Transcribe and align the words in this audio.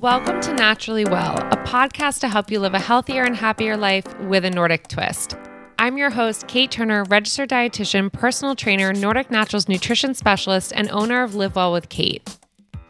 Welcome 0.00 0.42
to 0.42 0.52
Naturally 0.52 1.06
Well, 1.06 1.38
a 1.38 1.56
podcast 1.56 2.20
to 2.20 2.28
help 2.28 2.50
you 2.50 2.60
live 2.60 2.74
a 2.74 2.78
healthier 2.78 3.22
and 3.22 3.34
happier 3.34 3.78
life 3.78 4.04
with 4.20 4.44
a 4.44 4.50
Nordic 4.50 4.88
twist. 4.88 5.38
I'm 5.78 5.96
your 5.96 6.10
host, 6.10 6.48
Kate 6.48 6.70
Turner, 6.70 7.04
registered 7.04 7.48
dietitian, 7.48 8.12
personal 8.12 8.54
trainer, 8.54 8.92
Nordic 8.92 9.30
Naturals 9.30 9.70
nutrition 9.70 10.12
specialist, 10.12 10.74
and 10.76 10.90
owner 10.90 11.22
of 11.22 11.34
Live 11.34 11.56
Well 11.56 11.72
with 11.72 11.88
Kate. 11.88 12.36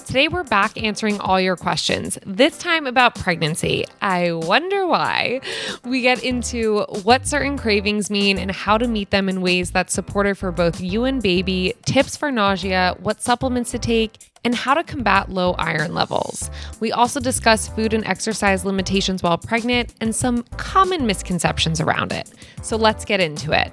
Today, 0.05 0.27
we're 0.27 0.45
back 0.45 0.81
answering 0.83 1.21
all 1.21 1.41
your 1.41 1.57
questions, 1.57 2.19
this 2.27 2.59
time 2.59 2.87
about 2.87 3.15
pregnancy. 3.15 3.85
I 4.01 4.33
wonder 4.33 4.87
why. 4.87 5.41
We 5.85 6.01
get 6.01 6.25
into 6.25 6.87
what 7.03 7.27
certain 7.27 7.57
cravings 7.57 8.11
mean 8.11 8.37
and 8.39 8.51
how 8.51 8.79
to 8.79 8.89
meet 8.89 9.11
them 9.11 9.29
in 9.29 9.43
ways 9.43 9.71
that's 9.71 9.93
supportive 9.93 10.39
for 10.39 10.51
both 10.51 10.81
you 10.81 11.05
and 11.05 11.23
baby, 11.23 11.75
tips 11.85 12.17
for 12.17 12.33
nausea, 12.33 12.97
what 13.01 13.21
supplements 13.21 13.71
to 13.73 13.79
take, 13.79 14.19
and 14.47 14.55
how 14.55 14.75
to 14.75 14.85
combat 14.85 15.29
low 15.29 15.55
iron 15.55 15.93
levels. 15.93 16.53
We 16.79 16.93
also 16.93 17.19
discuss 17.19 17.67
food 17.67 17.93
and 17.93 18.07
exercise 18.07 18.65
limitations 18.65 19.21
while 19.21 19.37
pregnant 19.37 19.93
and 20.01 20.15
some 20.15 20.45
common 20.57 21.05
misconceptions 21.05 21.81
around 21.81 22.13
it. 22.13 22.31
So 22.63 22.77
let's 22.77 23.05
get 23.05 23.19
into 23.19 23.51
it. 23.51 23.73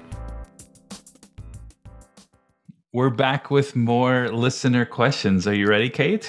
We're 2.92 3.10
back 3.10 3.52
with 3.52 3.76
more 3.76 4.28
listener 4.30 4.84
questions. 4.84 5.46
Are 5.46 5.54
you 5.54 5.68
ready, 5.68 5.88
Kate? 5.88 6.28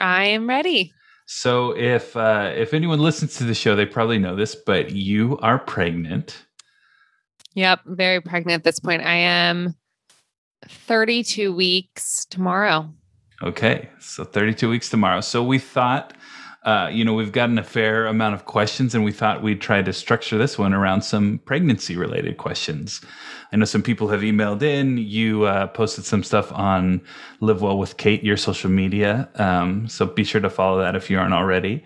I 0.00 0.24
am 0.24 0.48
ready. 0.48 0.92
So, 1.26 1.76
if 1.76 2.16
uh, 2.16 2.52
if 2.56 2.74
anyone 2.74 3.00
listens 3.00 3.36
to 3.36 3.44
the 3.44 3.54
show, 3.54 3.74
they 3.74 3.86
probably 3.86 4.18
know 4.18 4.36
this, 4.36 4.54
but 4.54 4.90
you 4.90 5.38
are 5.38 5.58
pregnant. 5.58 6.44
Yep, 7.54 7.80
very 7.86 8.20
pregnant 8.20 8.60
at 8.60 8.64
this 8.64 8.78
point. 8.78 9.02
I 9.02 9.14
am 9.14 9.74
32 10.68 11.52
weeks 11.52 12.26
tomorrow. 12.26 12.92
Okay, 13.42 13.90
so 14.00 14.24
32 14.24 14.68
weeks 14.70 14.88
tomorrow. 14.88 15.20
So 15.20 15.42
we 15.42 15.58
thought 15.58 16.14
uh, 16.66 16.88
you 16.92 17.04
know, 17.04 17.14
we've 17.14 17.30
gotten 17.30 17.58
a 17.58 17.62
fair 17.62 18.06
amount 18.06 18.34
of 18.34 18.44
questions, 18.44 18.92
and 18.92 19.04
we 19.04 19.12
thought 19.12 19.40
we'd 19.40 19.60
try 19.60 19.80
to 19.80 19.92
structure 19.92 20.36
this 20.36 20.58
one 20.58 20.74
around 20.74 21.02
some 21.02 21.38
pregnancy 21.44 21.96
related 21.96 22.38
questions. 22.38 23.00
I 23.52 23.56
know 23.56 23.64
some 23.64 23.84
people 23.84 24.08
have 24.08 24.22
emailed 24.22 24.62
in. 24.62 24.98
You 24.98 25.44
uh, 25.44 25.68
posted 25.68 26.04
some 26.04 26.24
stuff 26.24 26.52
on 26.52 27.00
Live 27.38 27.62
Well 27.62 27.78
with 27.78 27.98
Kate, 27.98 28.24
your 28.24 28.36
social 28.36 28.68
media. 28.68 29.28
Um, 29.36 29.86
so 29.86 30.06
be 30.06 30.24
sure 30.24 30.40
to 30.40 30.50
follow 30.50 30.80
that 30.80 30.96
if 30.96 31.08
you 31.08 31.20
aren't 31.20 31.34
already. 31.34 31.84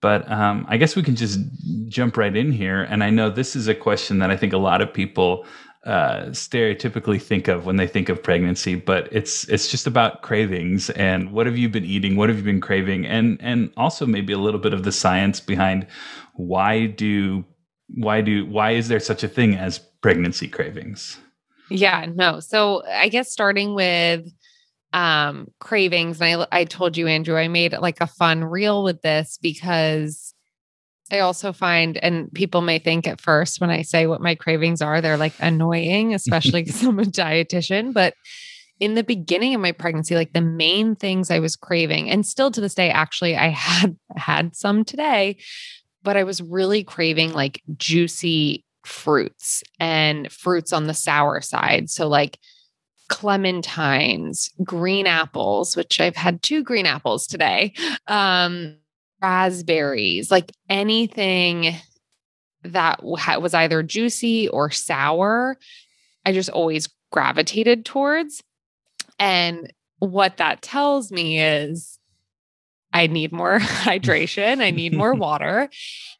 But 0.00 0.30
um, 0.30 0.64
I 0.70 0.78
guess 0.78 0.96
we 0.96 1.02
can 1.02 1.16
just 1.16 1.40
jump 1.88 2.16
right 2.16 2.34
in 2.34 2.50
here. 2.50 2.82
And 2.82 3.04
I 3.04 3.10
know 3.10 3.28
this 3.28 3.54
is 3.54 3.68
a 3.68 3.74
question 3.74 4.20
that 4.20 4.30
I 4.30 4.38
think 4.38 4.54
a 4.54 4.58
lot 4.58 4.80
of 4.80 4.92
people 4.92 5.44
uh, 5.84 6.26
stereotypically 6.30 7.20
think 7.20 7.46
of 7.46 7.66
when 7.66 7.76
they 7.76 7.86
think 7.86 8.08
of 8.08 8.22
pregnancy, 8.22 8.74
but 8.74 9.08
it's 9.12 9.46
it's 9.48 9.70
just 9.70 9.86
about 9.86 10.22
cravings 10.22 10.90
and 10.90 11.30
what 11.32 11.46
have 11.46 11.58
you 11.58 11.68
been 11.68 11.84
eating, 11.84 12.16
what 12.16 12.28
have 12.28 12.38
you 12.38 12.44
been 12.44 12.60
craving, 12.60 13.06
and 13.06 13.38
and 13.40 13.70
also 13.76 14.06
maybe 14.06 14.32
a 14.32 14.38
little 14.38 14.60
bit 14.60 14.72
of 14.72 14.84
the 14.84 14.92
science 14.92 15.40
behind 15.40 15.86
why 16.34 16.86
do 16.86 17.44
why 17.88 18.20
do 18.20 18.46
why 18.46 18.72
is 18.72 18.88
there 18.88 19.00
such 19.00 19.22
a 19.22 19.28
thing 19.28 19.54
as 19.54 19.78
pregnancy 19.78 20.48
cravings? 20.48 21.18
Yeah, 21.70 22.06
no. 22.14 22.40
So 22.40 22.82
I 22.86 23.08
guess 23.08 23.30
starting 23.30 23.74
with 23.74 24.26
um 24.92 25.48
cravings, 25.60 26.20
and 26.20 26.42
I 26.42 26.60
I 26.60 26.64
told 26.64 26.96
you, 26.96 27.06
Andrew, 27.06 27.36
I 27.36 27.48
made 27.48 27.72
like 27.72 28.00
a 28.00 28.06
fun 28.06 28.42
reel 28.44 28.82
with 28.82 29.02
this 29.02 29.38
because 29.40 30.33
I 31.10 31.18
also 31.20 31.52
find, 31.52 31.96
and 31.98 32.32
people 32.32 32.60
may 32.60 32.78
think 32.78 33.06
at 33.06 33.20
first 33.20 33.60
when 33.60 33.70
I 33.70 33.82
say 33.82 34.06
what 34.06 34.20
my 34.20 34.34
cravings 34.34 34.80
are, 34.80 35.00
they're 35.00 35.16
like 35.16 35.34
annoying, 35.38 36.14
especially 36.14 36.62
because 36.64 36.82
I'm 36.82 36.98
a 36.98 37.04
dietitian. 37.04 37.92
But 37.92 38.14
in 38.80 38.94
the 38.94 39.04
beginning 39.04 39.54
of 39.54 39.60
my 39.60 39.72
pregnancy, 39.72 40.14
like 40.14 40.32
the 40.32 40.40
main 40.40 40.96
things 40.96 41.30
I 41.30 41.38
was 41.38 41.56
craving, 41.56 42.10
and 42.10 42.26
still 42.26 42.50
to 42.50 42.60
this 42.60 42.74
day, 42.74 42.90
actually, 42.90 43.36
I 43.36 43.48
had 43.50 43.96
had 44.16 44.56
some 44.56 44.84
today, 44.84 45.36
but 46.02 46.16
I 46.16 46.24
was 46.24 46.40
really 46.40 46.84
craving 46.84 47.32
like 47.32 47.62
juicy 47.76 48.64
fruits 48.84 49.62
and 49.78 50.30
fruits 50.30 50.72
on 50.72 50.86
the 50.86 50.94
sour 50.94 51.40
side. 51.40 51.90
So, 51.90 52.08
like, 52.08 52.38
clementines, 53.10 54.50
green 54.62 55.06
apples, 55.06 55.76
which 55.76 56.00
I've 56.00 56.16
had 56.16 56.42
two 56.42 56.62
green 56.62 56.86
apples 56.86 57.26
today. 57.26 57.74
Um, 58.06 58.78
raspberries, 59.24 60.30
like 60.30 60.52
anything 60.68 61.74
that 62.62 63.02
was 63.02 63.54
either 63.54 63.82
juicy 63.82 64.48
or 64.48 64.70
sour, 64.70 65.56
I 66.26 66.32
just 66.32 66.50
always 66.50 66.90
gravitated 67.10 67.86
towards. 67.86 68.42
And 69.18 69.72
what 69.98 70.36
that 70.36 70.60
tells 70.60 71.10
me 71.10 71.40
is 71.40 71.98
I 72.92 73.06
need 73.06 73.32
more 73.32 73.58
hydration, 73.60 74.62
I 74.62 74.70
need 74.70 74.92
more 74.92 75.14
water. 75.26 75.70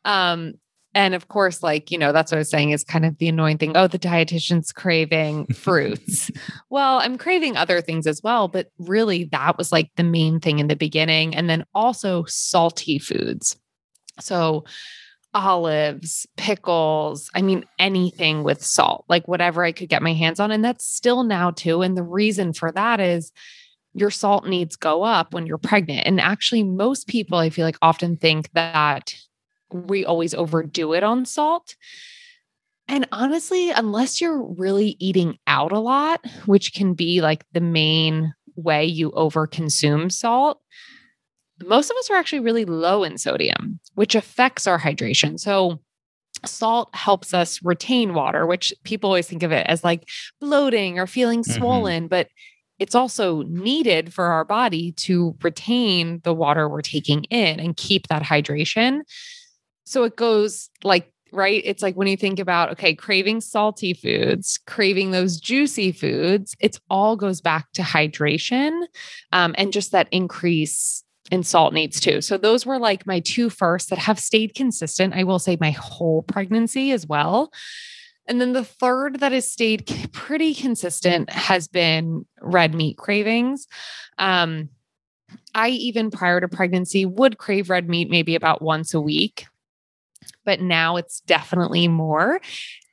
Um, 0.06 0.54
and 0.94 1.15
of 1.15 1.28
course, 1.28 1.62
like, 1.62 1.91
you 1.91 1.99
know, 1.99 2.12
that's 2.12 2.31
what 2.31 2.37
I 2.37 2.41
was 2.41 2.50
saying 2.50 2.71
is 2.71 2.84
kind 2.84 3.05
of 3.05 3.19
the 3.19 3.28
annoying 3.28 3.59
thing. 3.59 3.77
Oh, 3.77 3.88
the 3.88 3.99
dietitian's 3.99 4.72
craving 4.72 5.47
fruits. 5.55 6.31
well, 6.71 6.99
I'm 6.99 7.19
craving 7.19 7.56
other 7.56 7.81
things 7.81 8.06
as 8.06 8.22
well, 8.22 8.47
but 8.47 8.71
really 8.78 9.25
that 9.33 9.59
was 9.59 9.72
like 9.72 9.91
the 9.97 10.04
main 10.04 10.38
thing 10.38 10.60
in 10.60 10.69
the 10.69 10.77
beginning. 10.77 11.34
And 11.34 11.50
then 11.50 11.65
also 11.75 12.25
salty 12.27 12.99
foods. 12.99 13.56
So, 14.21 14.65
olives, 15.34 16.28
pickles, 16.37 17.28
I 17.34 17.43
mean, 17.43 17.65
anything 17.81 18.44
with 18.44 18.65
salt, 18.65 19.04
like 19.09 19.27
whatever 19.27 19.65
I 19.65 19.72
could 19.72 19.88
get 19.88 20.00
my 20.00 20.12
hands 20.12 20.38
on. 20.38 20.53
And 20.53 20.65
that's 20.65 20.87
still 20.87 21.25
now 21.25 21.50
too. 21.50 21.83
And 21.83 21.97
the 21.97 22.04
reason 22.04 22.53
for 22.53 22.71
that 22.71 23.00
is 23.00 23.33
your 23.94 24.10
salt 24.10 24.47
needs 24.47 24.77
go 24.77 25.03
up 25.03 25.34
when 25.34 25.47
you're 25.47 25.59
pregnant. 25.59 26.06
And 26.06 26.21
actually, 26.21 26.62
most 26.62 27.09
people 27.09 27.38
I 27.38 27.50
feel 27.50 27.65
like 27.65 27.78
often 27.83 28.16
think 28.16 28.50
that 28.53 29.15
we 29.75 30.05
always 30.05 30.35
overdo 30.35 30.95
it 30.95 31.03
on 31.03 31.27
salt. 31.27 31.75
And 32.87 33.09
honestly, 33.12 33.71
unless 33.71 34.21
you're 34.21 34.43
really 34.43 34.97
eating 34.99 35.39
out 35.47 35.73
a 35.73 35.79
lot, 35.79 36.25
which 36.47 36.75
can 36.75 36.95
be 36.95 37.21
like 37.21 37.45
the 37.53 37.61
main 37.61 38.34
way 38.57 38.84
you 38.84 39.11
overconsume 39.13 40.13
salt, 40.13 40.61
most 41.65 41.91
of 41.91 41.97
us 41.97 42.11
are 42.11 42.17
actually 42.17 42.41
really 42.41 42.65
low 42.65 43.05
in 43.05 43.19
sodium, 43.19 43.81
which 43.95 44.15
affects 44.15 44.67
our 44.67 44.79
hydration. 44.79 45.39
So, 45.39 45.81
salt 46.45 46.95
helps 46.95 47.33
us 47.33 47.63
retain 47.63 48.13
water, 48.13 48.47
which 48.47 48.73
people 48.83 49.09
always 49.09 49.27
think 49.27 49.43
of 49.43 49.53
it 49.53 49.67
as 49.67 49.83
like 49.83 50.07
bloating 50.41 50.99
or 50.99 51.07
feeling 51.07 51.41
mm-hmm. 51.41 51.59
swollen, 51.59 52.09
but 52.09 52.29
it's 52.79 52.95
also 52.95 53.43
needed 53.43 54.13
for 54.13 54.27
our 54.27 54.45
body 54.45 54.93
to 54.93 55.37
retain 55.43 56.21
the 56.25 56.34
water 56.34 56.69
we're 56.69 56.83
taking 56.83 57.25
in 57.25 57.61
and 57.61 57.77
keep 57.77 58.09
that 58.09 58.23
hydration. 58.23 59.01
So 59.84 60.05
it 60.05 60.17
goes 60.17 60.71
like, 60.83 61.12
right? 61.33 61.62
It's 61.65 61.83
like 61.83 61.95
when 61.95 62.09
you 62.09 62.17
think 62.17 62.39
about, 62.39 62.71
okay, 62.72 62.95
craving 62.95 63.41
salty 63.41 63.93
foods, 63.93 64.59
craving 64.67 65.11
those 65.11 65.39
juicy 65.39 65.93
foods, 65.93 66.56
it's 66.61 66.81
all 66.89 67.17
goes 67.17 67.41
back 67.41 67.71
to 67.72 67.83
hydration 67.83 68.87
um, 69.33 69.55
and 69.59 69.72
just 69.72 69.93
that 69.93 70.09
increase 70.11 71.03
in 71.31 71.43
salt 71.43 71.72
needs 71.72 72.00
too. 72.00 72.21
So 72.21 72.37
those 72.37 72.67
were 72.67 72.78
like 72.78 73.06
my 73.06 73.21
two 73.21 73.50
first 73.50 73.91
that 73.91 73.99
have 73.99 74.19
stayed 74.19 74.55
consistent. 74.55 75.15
I 75.15 75.25
will 75.25 75.39
say 75.39 75.56
my 75.61 75.71
whole 75.71 76.22
pregnancy 76.22 76.93
as 76.93 77.06
well. 77.06 77.51
And 78.27 78.41
then 78.41 78.53
the 78.53 78.65
third 78.65 79.21
that 79.21 79.33
has 79.33 79.51
stayed 79.51 79.87
pretty 80.12 80.55
consistent 80.55 81.31
has 81.31 81.69
been 81.69 82.25
red 82.41 82.75
meat 82.75 82.97
cravings. 82.97 83.66
Um, 84.19 84.71
I 85.55 85.71
even 85.71 86.11
prior 86.11 86.41
to 86.41 86.49
pregnancy 86.49 87.06
would 87.06 87.39
crave 87.39 87.71
red 87.71 87.89
meat 87.89 88.11
maybe 88.11 88.34
about 88.34 88.62
once 88.62 88.95
a 88.95 89.01
week 89.01 89.47
but 90.44 90.60
now 90.60 90.97
it's 90.97 91.21
definitely 91.21 91.88
more. 91.88 92.41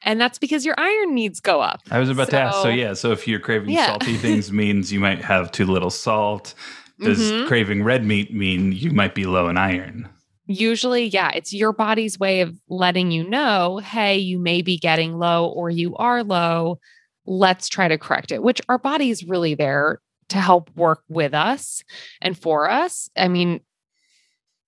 And 0.03 0.19
that's 0.19 0.39
because 0.39 0.65
your 0.65 0.75
iron 0.77 1.13
needs 1.13 1.39
go 1.39 1.61
up. 1.61 1.81
I 1.91 1.99
was 1.99 2.09
about 2.09 2.27
so, 2.27 2.31
to 2.31 2.39
ask. 2.39 2.61
So, 2.63 2.69
yeah. 2.69 2.93
So, 2.93 3.11
if 3.11 3.27
you're 3.27 3.39
craving 3.39 3.69
yeah. 3.69 3.87
salty 3.87 4.17
things, 4.17 4.51
means 4.61 4.91
you 4.91 4.99
might 4.99 5.23
have 5.23 5.51
too 5.51 5.65
little 5.65 5.91
salt. 5.91 6.55
Does 6.99 7.19
mm-hmm. 7.19 7.47
craving 7.47 7.83
red 7.83 8.05
meat 8.05 8.33
mean 8.33 8.71
you 8.71 8.91
might 8.91 9.15
be 9.15 9.25
low 9.25 9.49
in 9.49 9.57
iron? 9.57 10.07
Usually, 10.45 11.05
yeah, 11.05 11.31
it's 11.33 11.53
your 11.53 11.73
body's 11.73 12.19
way 12.19 12.41
of 12.41 12.55
letting 12.67 13.11
you 13.11 13.27
know, 13.27 13.79
hey, 13.79 14.17
you 14.17 14.37
may 14.37 14.61
be 14.61 14.77
getting 14.77 15.17
low 15.17 15.47
or 15.47 15.69
you 15.69 15.95
are 15.95 16.23
low. 16.23 16.79
Let's 17.25 17.69
try 17.69 17.87
to 17.87 17.97
correct 17.97 18.31
it, 18.31 18.43
which 18.43 18.61
our 18.69 18.77
body 18.77 19.09
is 19.09 19.23
really 19.23 19.55
there 19.55 19.99
to 20.29 20.37
help 20.39 20.69
work 20.75 21.03
with 21.09 21.33
us 21.33 21.83
and 22.21 22.37
for 22.37 22.69
us. 22.69 23.09
I 23.15 23.27
mean, 23.27 23.61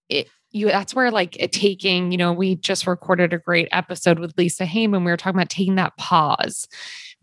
it, 0.10 0.28
you 0.54 0.68
that's 0.68 0.96
where 0.96 1.12
like 1.12 1.32
taking 1.52 2.12
you 2.12 2.18
know 2.18 2.32
we 2.32 2.56
just 2.56 2.88
recorded 2.88 3.34
a 3.34 3.38
great 3.38 3.68
episode 3.72 4.20
with 4.20 4.34
lisa 4.38 4.66
heyman 4.66 5.04
we 5.04 5.12
were 5.12 5.18
talking 5.18 5.38
about 5.38 5.50
taking 5.50 5.76
that 5.76 5.96
pause 5.98 6.68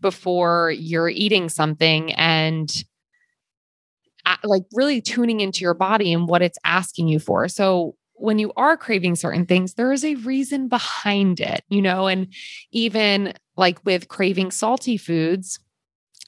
before 0.01 0.71
you're 0.71 1.09
eating 1.09 1.49
something 1.49 2.11
and 2.13 2.83
like 4.43 4.63
really 4.73 5.01
tuning 5.01 5.39
into 5.39 5.61
your 5.61 5.73
body 5.73 6.13
and 6.13 6.27
what 6.27 6.41
it's 6.41 6.57
asking 6.63 7.07
you 7.07 7.19
for. 7.19 7.47
So 7.47 7.95
when 8.13 8.39
you 8.39 8.51
are 8.55 8.77
craving 8.77 9.15
certain 9.15 9.47
things 9.47 9.73
there 9.73 9.91
is 9.91 10.05
a 10.05 10.13
reason 10.15 10.67
behind 10.67 11.39
it 11.39 11.63
you 11.69 11.81
know 11.81 12.05
and 12.05 12.27
even 12.71 13.33
like 13.57 13.83
with 13.83 14.09
craving 14.09 14.51
salty 14.51 14.95
foods 14.95 15.57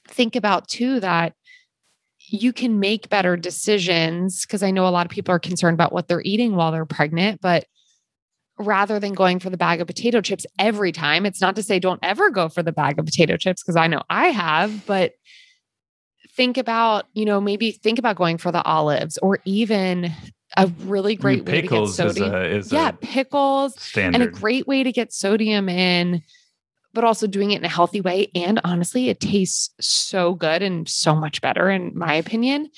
think 0.08 0.34
about 0.34 0.66
too 0.66 0.98
that 0.98 1.34
you 2.34 2.52
can 2.52 2.80
make 2.80 3.08
better 3.08 3.36
decisions 3.36 4.42
because 4.42 4.62
I 4.62 4.70
know 4.70 4.86
a 4.86 4.90
lot 4.90 5.06
of 5.06 5.10
people 5.10 5.34
are 5.34 5.38
concerned 5.38 5.74
about 5.74 5.92
what 5.92 6.08
they're 6.08 6.22
eating 6.22 6.56
while 6.56 6.72
they're 6.72 6.84
pregnant, 6.84 7.40
but 7.40 7.66
rather 8.58 8.98
than 9.00 9.12
going 9.12 9.38
for 9.38 9.50
the 9.50 9.56
bag 9.56 9.80
of 9.80 9.86
potato 9.86 10.20
chips 10.20 10.46
every 10.58 10.92
time, 10.92 11.26
it's 11.26 11.40
not 11.40 11.56
to 11.56 11.62
say 11.62 11.78
don't 11.78 12.00
ever 12.02 12.30
go 12.30 12.48
for 12.48 12.62
the 12.62 12.72
bag 12.72 12.98
of 12.98 13.04
potato 13.04 13.36
chips 13.36 13.62
because 13.62 13.76
I 13.76 13.86
know 13.86 14.02
I 14.10 14.28
have, 14.28 14.84
but 14.86 15.12
think 16.36 16.56
about, 16.58 17.06
you 17.14 17.24
know, 17.24 17.40
maybe 17.40 17.70
think 17.70 17.98
about 17.98 18.16
going 18.16 18.38
for 18.38 18.50
the 18.50 18.62
olives 18.62 19.18
or 19.18 19.38
even 19.44 20.10
a 20.56 20.66
really 20.84 21.16
great 21.16 21.42
I 21.42 21.44
mean, 21.44 21.44
way 21.44 21.60
to 21.62 21.68
get 21.68 21.88
sodium. 21.88 22.28
Is 22.28 22.32
a, 22.34 22.56
is 22.56 22.72
yeah, 22.72 22.88
a 22.88 22.92
pickles 22.92 23.80
standard. 23.80 24.20
and 24.20 24.28
a 24.28 24.32
great 24.32 24.66
way 24.66 24.82
to 24.82 24.92
get 24.92 25.12
sodium 25.12 25.68
in, 25.68 26.22
but 26.94 27.04
also 27.04 27.26
doing 27.26 27.50
it 27.50 27.58
in 27.58 27.64
a 27.64 27.68
healthy 27.68 28.00
way. 28.00 28.30
And 28.34 28.60
honestly, 28.64 29.08
it 29.08 29.20
tastes 29.20 29.70
so 29.80 30.34
good 30.34 30.62
and 30.62 30.88
so 30.88 31.14
much 31.14 31.40
better, 31.40 31.68
in 31.68 31.92
my 31.96 32.14
opinion, 32.14 32.70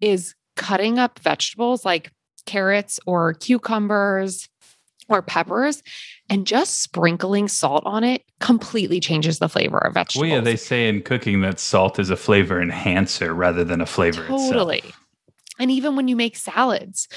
is 0.00 0.34
cutting 0.56 0.98
up 0.98 1.18
vegetables 1.18 1.84
like 1.84 2.12
carrots 2.46 3.00
or 3.06 3.34
cucumbers 3.34 4.48
or 5.08 5.20
peppers 5.20 5.82
and 6.30 6.46
just 6.46 6.80
sprinkling 6.82 7.48
salt 7.48 7.82
on 7.84 8.04
it 8.04 8.22
completely 8.40 9.00
changes 9.00 9.38
the 9.38 9.48
flavor 9.48 9.78
of 9.78 9.94
vegetables. 9.94 10.22
well, 10.22 10.38
yeah, 10.38 10.40
they 10.40 10.56
say 10.56 10.88
in 10.88 11.02
cooking 11.02 11.42
that 11.42 11.60
salt 11.60 11.98
is 11.98 12.10
a 12.10 12.16
flavor 12.16 12.60
enhancer 12.62 13.34
rather 13.34 13.64
than 13.64 13.80
a 13.80 13.86
flavor 13.86 14.26
totally. 14.26 14.78
itself. 14.78 15.00
And 15.58 15.70
even 15.70 15.94
when 15.94 16.08
you 16.08 16.16
make 16.16 16.36
salads, 16.36 17.08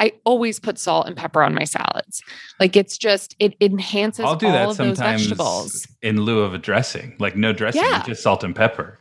I 0.00 0.12
always 0.24 0.58
put 0.58 0.78
salt 0.78 1.06
and 1.06 1.14
pepper 1.16 1.42
on 1.42 1.54
my 1.54 1.64
salads. 1.64 2.22
Like 2.58 2.74
it's 2.74 2.96
just 2.98 3.36
it 3.38 3.54
enhances 3.60 4.24
I'll 4.24 4.34
do 4.34 4.46
all 4.46 4.52
that 4.52 4.62
of 4.70 4.76
those 4.78 4.96
sometimes 4.96 5.22
vegetables. 5.26 5.86
in 6.02 6.22
lieu 6.22 6.40
of 6.40 6.54
a 6.54 6.58
dressing, 6.58 7.14
like 7.20 7.36
no 7.36 7.52
dressing, 7.52 7.82
Yeah. 7.84 8.02
just 8.04 8.22
salt 8.22 8.42
and 8.42 8.56
pepper. 8.56 8.98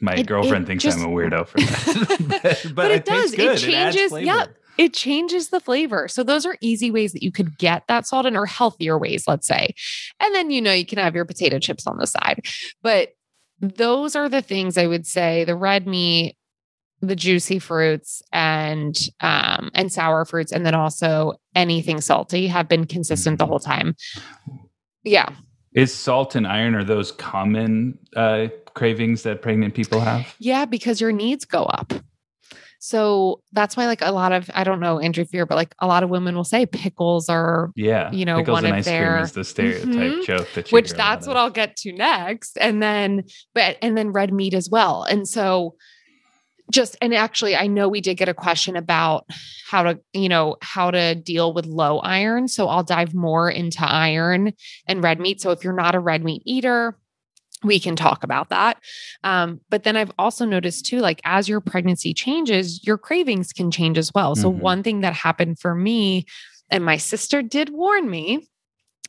My 0.00 0.14
It- 0.16 0.26
girlfriend 0.26 0.64
it 0.64 0.66
thinks 0.66 0.84
just- 0.84 0.98
I'm 0.98 1.04
a 1.04 1.08
weirdo 1.08 1.46
for 1.46 1.58
that, 1.60 2.62
but, 2.64 2.74
But 2.74 2.90
it 2.90 2.96
it, 2.96 3.04
does. 3.04 3.32
It 3.34 3.58
changes- 3.58 4.12
yeah. 4.20 4.46
It 4.76 4.92
changes 4.92 5.50
the 5.50 5.60
flavor. 5.60 6.08
So 6.08 6.24
those 6.24 6.44
are 6.44 6.56
easy 6.60 6.90
ways 6.90 7.12
that 7.12 7.22
you 7.22 7.30
could 7.30 7.56
get 7.58 7.84
that 7.86 8.08
salt 8.08 8.26
in 8.26 8.36
or 8.36 8.44
healthier 8.44 8.98
ways, 8.98 9.22
let's 9.28 9.46
say. 9.46 9.72
And 10.18 10.34
then 10.34 10.50
you 10.50 10.60
know 10.60 10.72
you 10.72 10.84
can 10.84 10.98
have 10.98 11.14
your 11.14 11.24
potato 11.24 11.60
chips 11.60 11.86
on 11.86 11.96
the 11.96 12.08
side. 12.08 12.44
But 12.82 13.10
those 13.60 14.16
are 14.16 14.28
the 14.28 14.42
things 14.42 14.76
I 14.76 14.88
would 14.88 15.06
say 15.06 15.44
the 15.44 15.54
red 15.54 15.86
meat, 15.86 16.36
the 17.06 17.16
juicy 17.16 17.58
fruits 17.58 18.22
and 18.32 18.96
um 19.20 19.70
and 19.74 19.92
sour 19.92 20.24
fruits 20.24 20.52
and 20.52 20.64
then 20.66 20.74
also 20.74 21.34
anything 21.54 22.00
salty 22.00 22.46
have 22.48 22.68
been 22.68 22.84
consistent 22.86 23.38
the 23.38 23.44
Mhm. 23.44 23.48
whole 23.48 23.58
time. 23.60 23.96
Yeah. 25.02 25.28
Is 25.74 25.92
salt 25.92 26.34
and 26.34 26.46
iron 26.46 26.74
are 26.74 26.84
those 26.84 27.10
common 27.12 27.98
uh, 28.16 28.46
cravings 28.74 29.22
that 29.24 29.42
pregnant 29.42 29.74
people 29.74 30.00
have? 30.00 30.34
Yeah, 30.38 30.64
because 30.66 31.00
your 31.00 31.10
needs 31.12 31.44
go 31.44 31.64
up. 31.64 31.92
So 32.78 33.40
that's 33.52 33.76
why, 33.78 33.86
like 33.86 34.02
a 34.02 34.12
lot 34.12 34.32
of, 34.32 34.50
I 34.54 34.62
don't 34.62 34.78
know, 34.78 34.98
Andrew 35.00 35.24
Fear, 35.24 35.46
but 35.46 35.54
like 35.56 35.74
a 35.78 35.86
lot 35.86 36.02
of 36.02 36.10
women 36.10 36.36
will 36.36 36.44
say 36.44 36.66
pickles 36.66 37.28
are, 37.30 37.70
Yeah, 37.74 38.12
You 38.12 38.24
know, 38.26 38.36
pickles 38.38 38.54
one 38.56 38.64
and 38.66 38.74
of 38.74 38.78
ice 38.80 38.84
their- 38.84 39.12
cream 39.12 39.24
is 39.24 39.32
the 39.32 39.44
stereotype 39.44 39.88
Mhm. 39.94 40.24
joke 40.26 40.48
that 40.54 40.70
you 40.70 40.76
which 40.76 40.92
that's 40.92 41.26
what 41.26 41.36
of. 41.36 41.42
I'll 41.44 41.50
get 41.50 41.76
to 41.78 41.92
next. 41.92 42.58
And 42.60 42.82
then, 42.82 43.24
but, 43.54 43.78
and 43.80 43.96
then 43.96 44.12
red 44.12 44.32
meat 44.34 44.52
as 44.54 44.68
well. 44.68 45.02
And 45.04 45.26
so 45.26 45.76
just, 46.70 46.96
and 47.00 47.14
actually, 47.14 47.56
I 47.56 47.66
know 47.66 47.88
we 47.88 48.00
did 48.00 48.16
get 48.16 48.28
a 48.28 48.34
question 48.34 48.76
about 48.76 49.26
how 49.68 49.82
to, 49.82 50.00
you 50.12 50.28
know, 50.28 50.56
how 50.62 50.90
to 50.90 51.14
deal 51.14 51.52
with 51.52 51.66
low 51.66 51.98
iron. 51.98 52.48
So 52.48 52.68
I'll 52.68 52.82
dive 52.82 53.14
more 53.14 53.50
into 53.50 53.84
iron 53.84 54.52
and 54.86 55.02
red 55.02 55.20
meat. 55.20 55.40
So 55.40 55.50
if 55.50 55.62
you're 55.62 55.72
not 55.72 55.94
a 55.94 56.00
red 56.00 56.24
meat 56.24 56.42
eater, 56.46 56.96
we 57.62 57.80
can 57.80 57.96
talk 57.96 58.24
about 58.24 58.50
that. 58.50 58.78
Um, 59.22 59.60
but 59.70 59.84
then 59.84 59.96
I've 59.96 60.12
also 60.18 60.44
noticed 60.44 60.86
too, 60.86 60.98
like 60.98 61.20
as 61.24 61.48
your 61.48 61.60
pregnancy 61.60 62.12
changes, 62.12 62.86
your 62.86 62.98
cravings 62.98 63.52
can 63.52 63.70
change 63.70 63.96
as 63.96 64.12
well. 64.14 64.34
So 64.34 64.52
Mhm. 64.52 64.56
one 64.58 64.82
thing 64.82 65.00
that 65.00 65.14
happened 65.14 65.58
for 65.58 65.74
me, 65.74 66.26
and 66.70 66.84
my 66.84 66.96
sister 66.96 67.40
did 67.42 67.70
warn 67.70 68.10
me, 68.10 68.48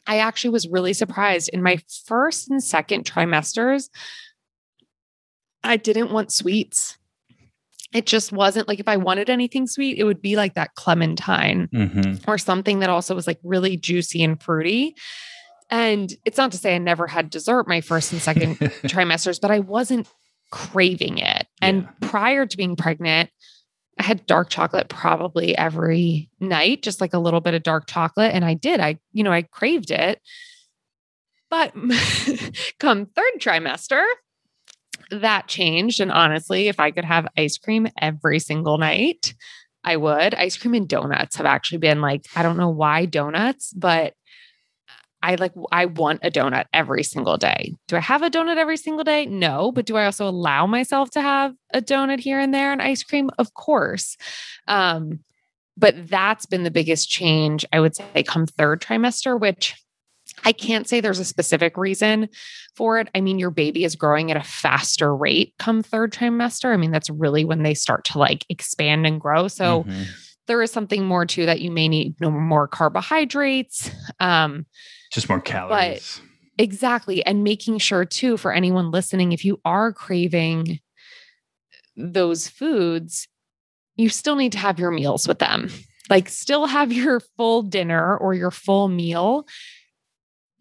I 0.07 0.19
actually 0.19 0.51
was 0.51 0.67
really 0.67 0.93
surprised 0.93 1.49
in 1.49 1.63
my 1.63 1.79
first 2.05 2.49
and 2.49 2.63
second 2.63 3.05
trimesters. 3.05 3.89
I 5.63 5.77
didn't 5.77 6.11
want 6.11 6.31
sweets. 6.31 6.97
It 7.93 8.05
just 8.05 8.31
wasn't 8.31 8.67
like 8.67 8.79
if 8.79 8.87
I 8.87 8.97
wanted 8.97 9.29
anything 9.29 9.67
sweet, 9.67 9.97
it 9.97 10.03
would 10.03 10.21
be 10.21 10.35
like 10.35 10.55
that 10.55 10.75
clementine 10.75 11.67
Mhm. 11.73 12.23
or 12.27 12.37
something 12.37 12.79
that 12.79 12.89
also 12.89 13.15
was 13.15 13.27
like 13.27 13.39
really 13.43 13.77
juicy 13.77 14.23
and 14.23 14.41
fruity. 14.41 14.95
And 15.69 16.13
it's 16.25 16.37
not 16.37 16.51
to 16.51 16.57
say 16.57 16.75
I 16.75 16.77
never 16.79 17.07
had 17.07 17.29
dessert 17.29 17.67
my 17.67 17.81
first 17.81 18.11
and 18.11 18.21
second 18.21 18.57
trimesters, 18.87 19.39
but 19.41 19.51
I 19.51 19.59
wasn't 19.59 20.07
craving 20.51 21.17
it. 21.19 21.47
And 21.61 21.83
Yeah. 21.83 22.09
prior 22.09 22.45
to 22.45 22.57
being 22.57 22.75
pregnant, 22.75 23.29
I 23.99 24.03
had 24.03 24.25
dark 24.25 24.49
chocolate 24.49 24.89
probably 24.89 25.57
every 25.57 26.29
night, 26.41 26.83
just 26.83 26.99
like 26.99 27.13
a 27.13 27.19
little 27.19 27.39
bit 27.39 27.53
of 27.53 27.63
dark 27.63 27.87
chocolate. 27.87 28.33
And 28.33 28.43
I 28.43 28.53
did. 28.55 28.79
I, 28.81 28.99
you 29.13 29.23
know, 29.23 29.31
I 29.31 29.43
craved 29.43 29.89
it. 29.91 30.21
But 31.49 31.73
come 32.79 33.05
third 33.05 33.33
trimester, 33.39 34.03
that 35.11 35.47
changed. 35.47 35.99
And 35.99 36.11
honestly, 36.11 36.67
if 36.67 36.79
I 36.79 36.91
could 36.91 37.05
have 37.05 37.27
ice 37.37 37.57
cream 37.57 37.87
every 37.99 38.39
single 38.39 38.77
night, 38.77 39.33
I 39.83 39.97
would. 39.97 40.33
Ice 40.33 40.57
cream 40.57 40.73
and 40.73 40.87
donuts 40.87 41.35
have 41.35 41.45
actually 41.45 41.77
been 41.77 42.01
like, 42.01 42.25
I 42.35 42.43
don't 42.43 42.57
know 42.57 42.69
why 42.69 43.05
donuts, 43.05 43.71
but 43.73 44.13
I 45.21 45.35
like, 45.35 45.53
I 45.71 45.85
want 45.85 46.19
a 46.23 46.29
donut 46.29 46.65
every 46.73 47.03
single 47.03 47.37
day. 47.37 47.73
Do 47.87 47.95
I 47.95 47.99
have 47.99 48.21
a 48.21 48.29
donut 48.29 48.57
every 48.57 48.77
single 48.77 49.03
day? 49.03 49.25
No. 49.25 49.71
But 49.71 49.85
do 49.85 49.95
I 49.95 50.05
also 50.05 50.27
allow 50.27 50.67
myself 50.67 51.09
to 51.11 51.21
have 51.21 51.53
a 51.73 51.81
donut 51.81 52.19
here 52.19 52.39
and 52.39 52.53
there 52.53 52.71
and 52.71 52.81
ice 52.81 53.03
cream? 53.03 53.31
Of 53.39 53.53
course. 53.53 54.17
Um, 54.67 55.19
but 55.77 56.07
that's 56.07 56.45
been 56.45 56.63
the 56.63 56.71
biggest 56.71 57.09
change, 57.09 57.65
I 57.73 57.79
would 57.79 57.95
say, 57.95 58.23
come 58.23 58.45
third 58.45 58.81
trimester, 58.81 59.39
which 59.39 59.75
I 60.43 60.51
can't 60.51 60.87
say 60.87 60.99
there's 60.99 61.19
a 61.19 61.25
specific 61.25 61.77
reason 61.77 62.29
for 62.75 62.99
it. 62.99 63.09
I 63.15 63.21
mean, 63.21 63.39
your 63.39 63.51
baby 63.51 63.83
is 63.83 63.95
growing 63.95 64.29
at 64.31 64.37
a 64.37 64.43
faster 64.43 65.15
rate 65.15 65.53
come 65.59 65.81
third 65.81 66.11
trimester. 66.13 66.73
I 66.73 66.77
mean, 66.77 66.91
that's 66.91 67.09
really 67.09 67.45
when 67.45 67.63
they 67.63 67.73
start 67.73 68.03
to 68.05 68.19
like 68.19 68.45
expand 68.49 69.07
and 69.07 69.19
grow. 69.19 69.47
So 69.47 69.83
Mhm. 69.83 70.05
there 70.47 70.61
is 70.61 70.71
something 70.71 71.05
more 71.05 71.25
to 71.25 71.45
that. 71.45 71.61
You 71.61 71.71
may 71.71 71.87
need 71.87 72.07
you 72.07 72.15
know, 72.19 72.31
more 72.31 72.67
carbohydrates. 72.67 73.89
Um, 74.19 74.65
just 75.11 75.29
more 75.29 75.39
calories. 75.41 76.21
Exactly. 76.57 77.25
And 77.25 77.43
making 77.43 77.79
sure, 77.79 78.05
too, 78.05 78.37
for 78.37 78.53
anyone 78.53 78.91
listening, 78.91 79.31
if 79.31 79.43
you 79.43 79.59
are 79.65 79.91
craving 79.91 80.79
those 81.95 82.47
foods, 82.47 83.27
you 83.95 84.09
still 84.09 84.35
need 84.35 84.51
to 84.53 84.57
have 84.57 84.79
your 84.79 84.91
meals 84.91 85.27
with 85.27 85.39
them. 85.39 85.69
Like, 86.09 86.29
still 86.29 86.65
have 86.67 86.91
your 86.93 87.19
full 87.35 87.63
dinner 87.63 88.15
or 88.17 88.33
your 88.33 88.51
full 88.51 88.87
meal 88.89 89.47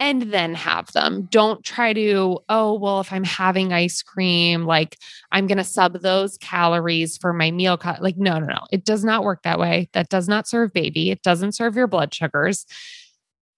and 0.01 0.23
then 0.33 0.55
have 0.55 0.93
them. 0.93 1.29
Don't 1.31 1.65
try 1.65 1.93
to, 1.93 2.41
oh, 2.49 2.79
well, 2.79 3.01
if 3.01 3.13
I'm 3.13 3.25
having 3.25 3.73
ice 3.73 4.03
cream, 4.03 4.65
like 4.65 4.99
I'm 5.31 5.47
going 5.47 5.59
to 5.59 5.65
sub 5.65 6.01
those 6.01 6.37
calories 6.39 7.17
for 7.17 7.33
my 7.33 7.51
meal. 7.51 7.77
Ca-. 7.77 7.99
Like, 8.01 8.17
no, 8.17 8.39
no, 8.39 8.47
no. 8.47 8.61
It 8.73 8.85
does 8.85 9.05
not 9.05 9.25
work 9.25 9.43
that 9.43 9.59
way. 9.59 9.89
That 9.93 10.09
does 10.09 10.29
not 10.29 10.49
serve 10.49 10.73
baby. 10.73 11.11
It 11.11 11.23
doesn't 11.23 11.53
serve 11.53 11.77
your 11.77 11.87
blood 11.87 12.13
sugars. 12.13 12.67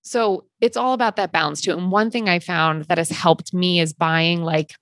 So 0.03 0.45
it's 0.61 0.77
all 0.77 0.93
about 0.93 1.17
that 1.17 1.33
balance 1.33 1.61
too. 1.61 1.73
And 1.73 1.91
one 1.91 2.11
thing 2.11 2.29
I 2.29 2.39
found 2.39 2.85
that 2.85 2.99
has 2.99 3.11
helped 3.11 3.53
me 3.53 3.81
is 3.81 3.93
buying 3.93 4.43
like 4.43 4.75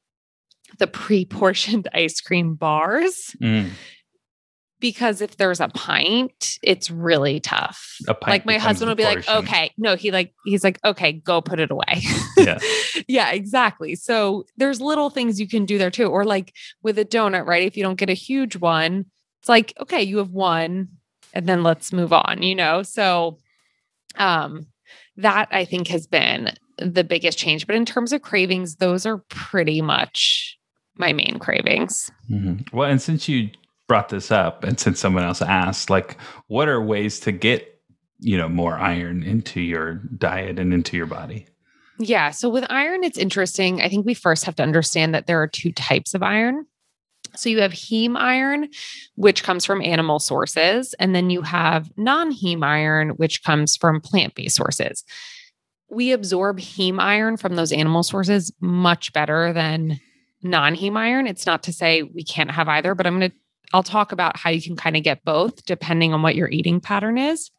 the 0.78 0.86
pre 0.86 1.24
portioned 1.24 1.88
ice 1.94 2.20
cream 2.20 2.54
bars 2.54 3.34
Mm. 3.40 3.70
Because 4.84 5.22
if 5.22 5.38
there's 5.38 5.60
a 5.60 5.68
pint, 5.68 6.58
it's 6.62 6.90
really 6.90 7.40
tough. 7.40 7.96
A 8.06 8.12
pint 8.12 8.30
like 8.30 8.44
my 8.44 8.58
husband 8.58 8.90
will 8.90 8.94
be 8.94 9.04
like, 9.04 9.26
okay, 9.26 9.70
no, 9.78 9.96
he 9.96 10.10
like, 10.10 10.34
he's 10.44 10.62
like, 10.62 10.78
okay, 10.84 11.10
go 11.10 11.40
put 11.40 11.58
it 11.58 11.70
away. 11.70 12.02
Yeah. 12.36 12.58
yeah, 13.08 13.30
exactly. 13.30 13.94
So 13.94 14.44
there's 14.58 14.82
little 14.82 15.08
things 15.08 15.40
you 15.40 15.48
can 15.48 15.64
do 15.64 15.78
there 15.78 15.90
too. 15.90 16.08
Or 16.08 16.26
like 16.26 16.52
with 16.82 16.98
a 16.98 17.04
donut, 17.06 17.46
right? 17.46 17.62
If 17.62 17.78
you 17.78 17.82
don't 17.82 17.94
get 17.94 18.10
a 18.10 18.12
huge 18.12 18.56
one, 18.56 19.06
it's 19.40 19.48
like, 19.48 19.72
okay, 19.80 20.02
you 20.02 20.18
have 20.18 20.32
one 20.32 20.88
and 21.32 21.46
then 21.46 21.62
let's 21.62 21.90
move 21.90 22.12
on, 22.12 22.42
you 22.42 22.54
know? 22.54 22.82
So, 22.82 23.38
um, 24.16 24.66
that 25.16 25.48
I 25.50 25.64
think 25.64 25.88
has 25.88 26.06
been 26.06 26.52
the 26.76 27.04
biggest 27.04 27.38
change. 27.38 27.66
But 27.66 27.76
in 27.76 27.86
terms 27.86 28.12
of 28.12 28.20
cravings, 28.20 28.76
those 28.76 29.06
are 29.06 29.24
pretty 29.30 29.80
much 29.80 30.58
my 30.98 31.14
main 31.14 31.38
cravings. 31.38 32.10
Mhm. 32.30 32.70
Well, 32.70 32.90
and 32.90 33.00
since 33.00 33.30
you 33.30 33.48
brought 33.86 34.08
this 34.08 34.30
up, 34.30 34.64
and 34.64 34.78
since 34.78 35.00
someone 35.00 35.24
else 35.24 35.42
asked, 35.42 35.90
like, 35.90 36.16
what 36.46 36.68
are 36.68 36.82
ways 36.82 37.20
to 37.20 37.32
get 37.32 37.70
you 38.20 38.36
know 38.36 38.48
more 38.48 38.76
iron 38.76 39.22
into 39.22 39.60
your 39.60 39.94
diet 40.16 40.58
and 40.58 40.72
into 40.72 40.96
your 40.96 41.06
body? 41.06 41.46
Yeah. 41.98 42.30
So 42.30 42.48
with 42.48 42.64
iron, 42.70 43.04
it's 43.04 43.18
interesting. 43.18 43.80
I 43.80 43.88
think 43.88 44.04
we 44.04 44.14
first 44.14 44.44
have 44.44 44.56
to 44.56 44.62
understand 44.62 45.14
that 45.14 45.26
there 45.26 45.40
are 45.40 45.46
two 45.46 45.72
types 45.72 46.14
of 46.14 46.22
iron. 46.22 46.66
So 47.36 47.48
you 47.48 47.60
have 47.60 47.72
heme 47.72 48.16
iron, 48.16 48.68
which 49.16 49.42
comes 49.42 49.64
from 49.64 49.82
animal 49.82 50.18
sources, 50.18 50.94
and 50.98 51.14
then 51.14 51.30
you 51.30 51.42
have 51.42 51.90
non 51.96 52.32
heme 52.32 52.64
iron, 52.64 53.10
which 53.10 53.42
comes 53.42 53.76
from 53.76 54.00
plant 54.00 54.34
based 54.34 54.56
sources. 54.56 55.04
We 55.90 56.12
absorb 56.12 56.58
heme 56.58 57.00
iron 57.00 57.36
from 57.36 57.56
those 57.56 57.72
animal 57.72 58.02
sources 58.02 58.52
much 58.60 59.12
better 59.12 59.52
than 59.52 60.00
non 60.42 60.74
heme 60.76 60.96
iron. 60.96 61.26
It's 61.26 61.46
not 61.46 61.62
to 61.64 61.72
say 61.72 62.02
we 62.02 62.24
can't 62.24 62.50
have 62.50 62.68
either, 62.68 62.94
but 62.94 63.06
I'm 63.06 63.18
going 63.18 63.30
to, 63.30 63.36
I'll 63.72 63.82
talk 63.82 64.12
about 64.12 64.36
how 64.36 64.50
you 64.50 64.62
can 64.62 64.76
kind 64.76 64.96
of 64.96 65.02
get 65.02 65.24
both 65.24 65.64
depending 65.64 66.12
on 66.12 66.22
what 66.22 66.36
your 66.36 66.48
eating 66.48 66.80
pattern 66.80 67.18
is. 67.18 67.50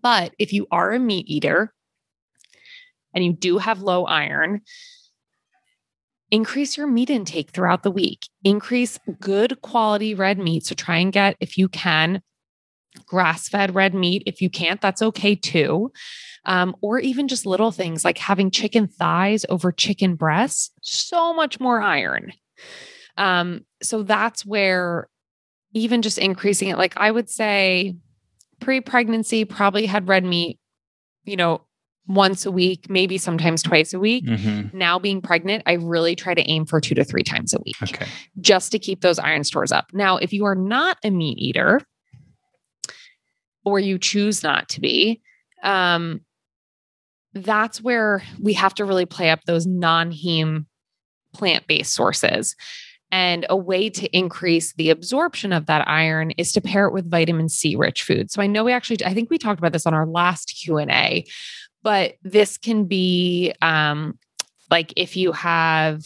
But 0.00 0.34
if 0.38 0.52
you 0.52 0.66
are 0.70 0.92
a 0.92 0.98
meat 0.98 1.26
eater 1.28 1.72
and 3.14 3.24
you 3.24 3.32
do 3.32 3.58
have 3.58 3.82
low 3.82 4.04
iron, 4.04 4.62
increase 6.30 6.76
your 6.76 6.86
meat 6.86 7.10
intake 7.10 7.50
throughout 7.50 7.82
the 7.82 7.90
week. 7.90 8.28
Increase 8.44 8.98
good 9.20 9.60
quality 9.62 10.14
red 10.14 10.38
meat. 10.38 10.66
So 10.66 10.74
try 10.74 10.98
and 10.98 11.12
get, 11.12 11.36
if 11.40 11.56
you 11.56 11.68
can, 11.68 12.22
grass 13.06 13.48
fed 13.48 13.74
red 13.74 13.94
meat. 13.94 14.22
If 14.26 14.40
you 14.40 14.50
can't, 14.50 14.80
that's 14.80 15.02
okay 15.02 15.34
too. 15.34 15.92
Um, 16.44 16.76
or 16.80 16.98
even 16.98 17.28
just 17.28 17.46
little 17.46 17.72
things 17.72 18.04
like 18.04 18.18
having 18.18 18.50
chicken 18.50 18.86
thighs 18.86 19.44
over 19.48 19.72
chicken 19.72 20.14
breasts, 20.14 20.70
so 20.80 21.34
much 21.34 21.58
more 21.58 21.80
iron. 21.80 22.32
Um, 23.16 23.64
so 23.82 24.02
that's 24.02 24.46
where 24.46 25.08
even 25.76 26.00
just 26.00 26.16
increasing 26.16 26.68
it, 26.68 26.78
like 26.78 26.94
I 26.96 27.10
would 27.10 27.28
say 27.28 27.96
pre 28.60 28.80
pregnancy, 28.80 29.44
probably 29.44 29.84
had 29.84 30.08
red 30.08 30.24
meat, 30.24 30.58
you 31.24 31.36
know, 31.36 31.66
once 32.08 32.46
a 32.46 32.50
week, 32.50 32.88
maybe 32.88 33.18
sometimes 33.18 33.62
twice 33.62 33.92
a 33.92 33.98
week. 33.98 34.24
Mm-hmm. 34.24 34.76
Now, 34.76 34.98
being 34.98 35.20
pregnant, 35.20 35.64
I 35.66 35.74
really 35.74 36.16
try 36.16 36.32
to 36.32 36.50
aim 36.50 36.64
for 36.64 36.80
two 36.80 36.94
to 36.94 37.04
three 37.04 37.24
times 37.24 37.52
a 37.52 37.58
week 37.64 37.76
Okay. 37.82 38.06
just 38.40 38.72
to 38.72 38.78
keep 38.78 39.02
those 39.02 39.18
iron 39.18 39.44
stores 39.44 39.70
up. 39.70 39.86
Now, 39.92 40.16
if 40.16 40.32
you 40.32 40.46
are 40.46 40.54
not 40.54 40.96
a 41.04 41.10
meat 41.10 41.38
eater 41.38 41.82
or 43.62 43.78
you 43.78 43.98
choose 43.98 44.42
not 44.42 44.70
to 44.70 44.80
be, 44.80 45.20
um, 45.62 46.20
that's 47.34 47.82
where 47.82 48.22
we 48.40 48.54
have 48.54 48.74
to 48.76 48.86
really 48.86 49.04
play 49.04 49.28
up 49.28 49.40
those 49.44 49.66
non 49.66 50.10
heme 50.10 50.64
plant 51.34 51.66
based 51.66 51.92
sources. 51.92 52.56
And 53.12 53.46
a 53.48 53.56
way 53.56 53.88
to 53.90 54.16
increase 54.16 54.74
the 54.74 54.90
absorption 54.90 55.52
of 55.52 55.66
that 55.66 55.86
iron 55.88 56.32
is 56.32 56.52
to 56.52 56.60
pair 56.60 56.86
it 56.86 56.92
with 56.92 57.10
vitamin 57.10 57.48
C 57.48 57.76
rich 57.76 58.02
food. 58.02 58.30
So 58.30 58.42
I 58.42 58.46
know 58.46 58.64
we 58.64 58.72
actually, 58.72 59.04
I 59.04 59.14
think 59.14 59.30
we 59.30 59.38
talked 59.38 59.60
about 59.60 59.72
this 59.72 59.86
on 59.86 59.94
our 59.94 60.06
last 60.06 60.56
Q 60.60 60.78
and 60.78 60.90
A, 60.90 61.24
but 61.82 62.14
this 62.22 62.58
can 62.58 62.86
be 62.86 63.54
um, 63.62 64.18
like 64.70 64.92
if 64.96 65.16
you 65.16 65.32
have 65.32 66.02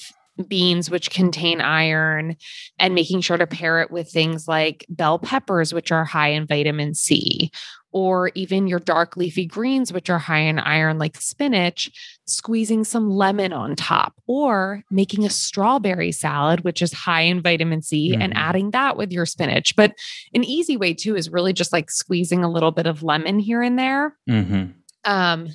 beans 0.49 0.91
which 0.91 1.11
contain 1.11 1.61
iron 1.61 2.37
and 2.79 2.95
making 2.95 3.21
sure 3.21 3.37
to 3.37 3.47
pair 3.47 3.81
it 3.81 3.91
with 3.91 4.11
things 4.11 4.49
like 4.49 4.87
bell 4.89 5.19
peppers 5.19 5.75
which 5.75 5.93
are 5.93 6.05
high 6.05 6.29
in 6.29 6.47
vitamin 6.47 6.95
C 6.95 7.51
or 7.93 8.31
even 8.35 8.67
your 8.67 8.79
dark 8.79 9.17
leafy 9.17 9.45
greens 9.47 9.93
which 9.93 10.09
are 10.11 10.19
high 10.19 10.39
in 10.39 10.59
iron 10.59 10.99
like 10.99 11.17
spinach 11.21 11.91
squeezing 12.27 12.85
some 12.85 13.11
lemon 13.11 13.53
on 13.53 13.75
top 13.75 14.15
or 14.27 14.83
making 14.91 15.25
a 15.25 15.31
strawberry 15.31 16.13
salad 16.13 16.63
which 16.65 16.81
is 16.83 16.93
high 16.93 17.23
in 17.23 17.43
vitamin 17.43 17.83
C 17.83 18.15
and 18.15 18.33
Mhm. 18.33 18.37
adding 18.37 18.71
that 18.71 18.97
with 18.97 19.11
your 19.13 19.27
spinach 19.27 19.75
but 19.77 19.93
an 20.35 20.45
easy 20.45 20.77
way 20.77 20.95
too 20.95 21.17
is 21.17 21.31
really 21.31 21.53
just 21.53 21.73
like 21.73 21.91
squeezing 21.91 22.45
a 22.45 22.51
little 22.51 22.71
bit 22.71 22.87
of 22.87 23.03
lemon 23.03 23.39
here 23.39 23.63
and 23.63 23.79
there 23.79 24.17
Mm-hmm. 24.29 24.71
um, 25.11 25.49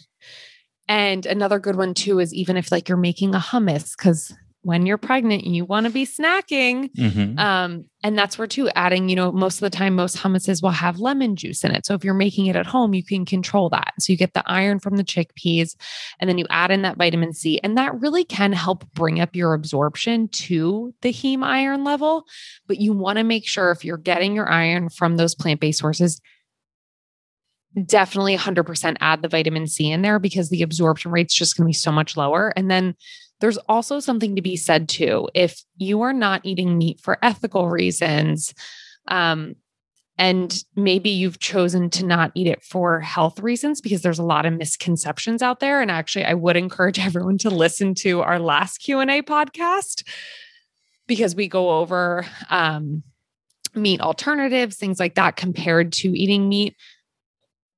and 0.87 1.25
another 1.25 1.57
good 1.59 1.75
one 1.77 1.93
too 1.93 2.19
is 2.19 2.33
even 2.33 2.57
if 2.57 2.71
like 2.71 2.87
you're 2.89 2.97
making 2.97 3.33
a 3.33 3.39
hummus, 3.39 3.97
because 3.97 4.31
when 4.65 4.87
you're 4.87 4.97
pregnant, 4.97 5.43
you 5.43 5.63
want 5.63 5.85
to 5.85 5.91
be 5.91 6.07
snacking. 6.07 6.91
Mm-hmm. 6.95 7.37
Um, 7.37 7.83
and 8.03 8.17
that's 8.17 8.39
where 8.39 8.47
too 8.47 8.67
adding, 8.69 9.09
you 9.09 9.15
know, 9.15 9.31
most 9.31 9.57
of 9.57 9.59
the 9.59 9.69
time, 9.69 9.93
most 9.93 10.17
hummuses 10.17 10.63
will 10.63 10.71
have 10.71 10.99
lemon 10.99 11.35
juice 11.35 11.63
in 11.63 11.69
it. 11.69 11.85
So 11.85 11.93
if 11.93 12.03
you're 12.03 12.15
making 12.15 12.47
it 12.47 12.55
at 12.55 12.65
home, 12.65 12.95
you 12.95 13.03
can 13.03 13.25
control 13.25 13.69
that. 13.69 13.93
So 13.99 14.11
you 14.11 14.17
get 14.17 14.33
the 14.33 14.41
iron 14.47 14.79
from 14.79 14.97
the 14.97 15.03
chickpeas 15.03 15.75
and 16.19 16.27
then 16.27 16.39
you 16.39 16.47
add 16.49 16.71
in 16.71 16.81
that 16.81 16.97
vitamin 16.97 17.31
C. 17.31 17.59
And 17.63 17.77
that 17.77 17.93
really 18.01 18.23
can 18.23 18.53
help 18.53 18.91
bring 18.93 19.21
up 19.21 19.35
your 19.35 19.53
absorption 19.53 20.29
to 20.29 20.95
the 21.03 21.13
heme 21.13 21.43
iron 21.43 21.83
level. 21.83 22.25
But 22.65 22.81
you 22.81 22.91
want 22.91 23.19
to 23.19 23.23
make 23.23 23.47
sure 23.47 23.69
if 23.69 23.85
you're 23.85 23.97
getting 23.97 24.33
your 24.33 24.49
iron 24.49 24.89
from 24.89 25.17
those 25.17 25.35
plant 25.35 25.59
based 25.59 25.77
sources, 25.77 26.19
definitely 27.85 28.35
100% 28.35 28.95
add 28.99 29.21
the 29.21 29.27
vitamin 29.27 29.67
C 29.67 29.91
in 29.91 30.01
there 30.01 30.17
because 30.17 30.49
the 30.49 30.63
absorption 30.63 31.11
rate's 31.11 31.35
just 31.35 31.55
going 31.55 31.65
to 31.65 31.69
be 31.69 31.73
so 31.73 31.91
much 31.91 32.17
lower. 32.17 32.51
And 32.55 32.71
then 32.71 32.95
there's 33.41 33.57
also 33.57 33.99
something 33.99 34.35
to 34.35 34.41
be 34.41 34.55
said 34.55 34.87
too. 34.89 35.27
If 35.33 35.63
you 35.77 36.01
are 36.01 36.13
not 36.13 36.41
eating 36.43 36.77
meat 36.77 36.99
for 37.01 37.17
ethical 37.21 37.69
reasons, 37.69 38.53
um, 39.07 39.55
and 40.17 40.63
maybe 40.75 41.09
you've 41.09 41.39
chosen 41.39 41.89
to 41.91 42.05
not 42.05 42.31
eat 42.35 42.47
it 42.47 42.63
for 42.63 43.01
health 43.01 43.39
reasons 43.39 43.81
because 43.81 44.01
there's 44.01 44.19
a 44.19 44.23
lot 44.23 44.45
of 44.45 44.53
misconceptions 44.53 45.41
out 45.41 45.59
there 45.59 45.81
and 45.81 45.91
actually 45.91 46.23
I 46.23 46.33
would 46.33 46.55
encourage 46.55 46.99
everyone 47.05 47.37
to 47.39 47.49
listen 47.49 47.93
to 47.95 48.21
our 48.21 48.39
last 48.39 48.77
Q&A 48.77 49.21
podcast 49.21 50.07
because 51.05 51.35
we 51.35 51.49
go 51.49 51.79
over 51.79 52.25
um, 52.49 53.03
meat 53.75 53.99
alternatives 53.99 54.77
things 54.77 55.01
like 55.01 55.15
that 55.15 55.35
compared 55.35 55.91
to 55.91 56.17
eating 56.17 56.47
meat 56.47 56.75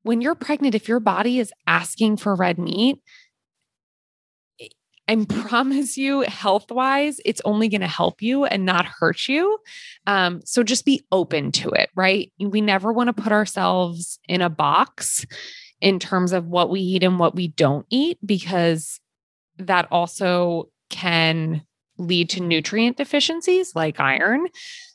when 0.08 0.22
you're 0.22 0.36
pregnant, 0.36 0.74
if 0.74 0.88
your 0.88 1.02
body 1.02 1.38
is 1.38 1.52
asking 1.68 2.18
for 2.18 2.34
red 2.34 2.58
meat, 2.58 3.00
I 5.08 5.26
promise 5.30 5.98
you, 5.98 6.22
health 6.22 6.72
wise, 6.72 7.20
it's 7.26 7.42
only 7.46 7.70
going 7.70 7.82
to 7.82 7.88
help 7.88 8.22
you 8.22 8.46
and 8.46 8.66
not 8.66 8.86
hurt 8.86 9.28
you. 9.28 9.58
Um, 10.06 10.42
so 10.46 10.64
just 10.64 10.86
be 10.86 11.04
open 11.12 11.52
to 11.54 11.70
it, 11.70 11.90
right? 11.96 12.32
We 12.40 12.62
never 12.62 12.92
want 12.92 13.08
to 13.08 13.22
put 13.22 13.32
ourselves 13.32 14.20
in 14.28 14.42
a 14.42 14.50
box 14.50 15.26
in 15.80 16.00
terms 16.00 16.34
of 16.34 16.48
what 16.48 16.70
we 16.70 16.80
eat 16.80 17.04
and 17.04 17.20
what 17.20 17.36
we 17.36 17.50
don't 17.50 17.86
eat, 17.90 18.18
because 18.26 19.00
that 19.58 19.88
also 19.92 20.70
can 20.90 21.64
lead 21.98 22.30
to 22.30 22.42
nutrient 22.42 22.98
deficiencies 22.98 23.76
like 23.76 24.00
iron. 24.00 24.48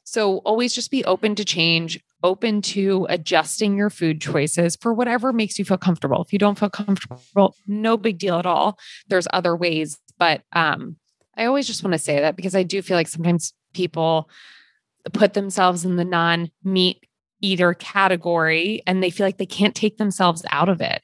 So 0.05 0.39
always 0.39 0.75
just 0.75 0.91
be 0.91 1.05
open 1.05 1.35
to 1.37 1.45
change, 1.45 2.01
open 2.23 2.63
to 2.63 3.07
adjusting 3.09 3.77
your 3.77 3.91
food 3.91 4.21
choices 4.21 4.77
for 4.77 4.95
whatever 4.95 5.33
makes 5.33 5.59
you 5.59 5.65
feel 5.65 5.79
comfortable. 5.79 6.23
If 6.23 6.33
you 6.33 6.39
don't 6.39 6.59
feel 6.59 6.71
comfortable, 6.71 7.57
no 7.67 7.97
big 7.97 8.19
deal 8.19 8.39
at 8.39 8.47
all. 8.47 8.79
There's 9.09 9.29
other 9.33 9.57
ways, 9.57 9.99
but 10.19 10.43
um 10.53 10.97
I 11.37 11.47
always 11.47 11.67
just 11.67 11.83
want 11.83 11.93
to 11.93 11.99
say 11.99 12.21
that 12.21 12.37
because 12.37 12.55
I 12.55 12.63
do 12.63 12.83
feel 12.83 12.97
like 12.97 13.09
sometimes 13.09 13.55
people 13.73 14.29
put 15.13 15.33
themselves 15.33 15.85
in 15.85 15.97
the 15.97 16.05
non-meat 16.05 17.07
eater 17.41 17.75
category 17.75 18.83
and 18.87 19.03
they 19.03 19.11
feel 19.11 19.27
like 19.27 19.39
they 19.39 19.47
can't 19.47 19.75
take 19.75 19.97
themselves 19.97 20.45
out 20.51 20.69
of 20.69 20.81
it. 20.81 21.03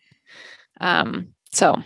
Um 0.80 1.28
so 1.52 1.82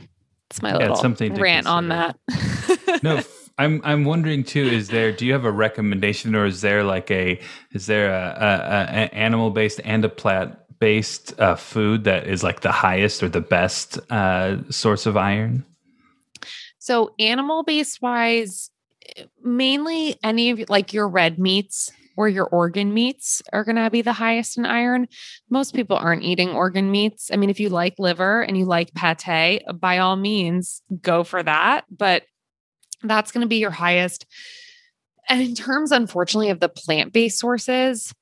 it's 0.51 0.61
my 0.61 0.71
Yeah, 0.71 0.75
it's 0.75 0.81
little 0.83 0.97
something 0.97 1.35
to 1.35 1.41
rant 1.41 1.67
on 1.67 1.89
that. 1.89 2.19
no 3.03 3.23
i'm 3.59 3.81
i'm 3.85 4.05
wondering 4.05 4.43
too 4.45 4.65
is 4.65 4.89
there 4.89 5.13
do 5.13 5.27
you 5.27 5.33
have 5.33 5.45
a 5.45 5.53
recommendation 5.53 6.35
or 6.35 6.47
is 6.47 6.61
there 6.61 6.83
like 6.83 7.11
a 7.11 7.39
is 7.73 7.87
there 7.87 8.13
a, 8.13 8.37
a, 8.41 9.05
a 9.05 9.15
animal 9.15 9.51
based 9.51 9.81
and 9.85 10.05
a 10.05 10.09
plant 10.09 10.55
based 10.79 11.39
uh, 11.41 11.55
food 11.55 12.05
that 12.05 12.27
is 12.27 12.43
like 12.43 12.61
the 12.61 12.73
highest 12.73 13.23
or 13.23 13.29
the 13.29 13.41
best 13.41 13.99
uh, 14.11 14.57
source 14.71 15.07
of 15.07 15.17
iron 15.17 15.65
So 16.83 17.15
animal 17.21 17.63
based 17.63 18.03
wise, 18.03 18.71
mainly 19.41 20.17
any 20.25 20.51
of 20.51 20.69
like 20.69 20.93
your 20.93 21.09
red 21.09 21.39
meats 21.39 21.93
or 22.17 22.29
your 22.29 22.47
organ 22.47 22.93
meats 22.93 23.41
are 23.53 23.63
going 23.63 23.77
to 23.77 23.89
be 23.89 24.03
the 24.03 24.13
highest 24.13 24.59
in 24.59 24.67
iron. 24.67 25.07
Most 25.49 25.77
people 25.77 25.97
aren't 25.97 26.25
eating 26.25 26.51
organ 26.51 26.91
meats. 26.91 27.31
I 27.33 27.37
mean, 27.37 27.51
if 27.51 27.61
you 27.61 27.69
like 27.69 27.95
liver 28.01 28.43
and 28.43 28.59
you 28.59 28.65
like 28.65 28.93
pate, 28.95 29.63
by 29.79 29.99
all 29.99 30.17
means, 30.17 30.83
go 31.01 31.23
for 31.23 31.41
that. 31.41 31.85
But 31.89 32.25
that's 33.11 33.33
going 33.33 33.43
to 33.43 33.49
be 33.49 33.57
your 33.57 33.71
highest. 33.71 34.27
And 35.29 35.41
in 35.41 35.55
terms, 35.55 35.93
unfortunately, 35.93 36.51
of 36.51 36.61
the 36.61 36.69
plant 36.69 37.13
based 37.13 37.39
sources, 37.39 38.13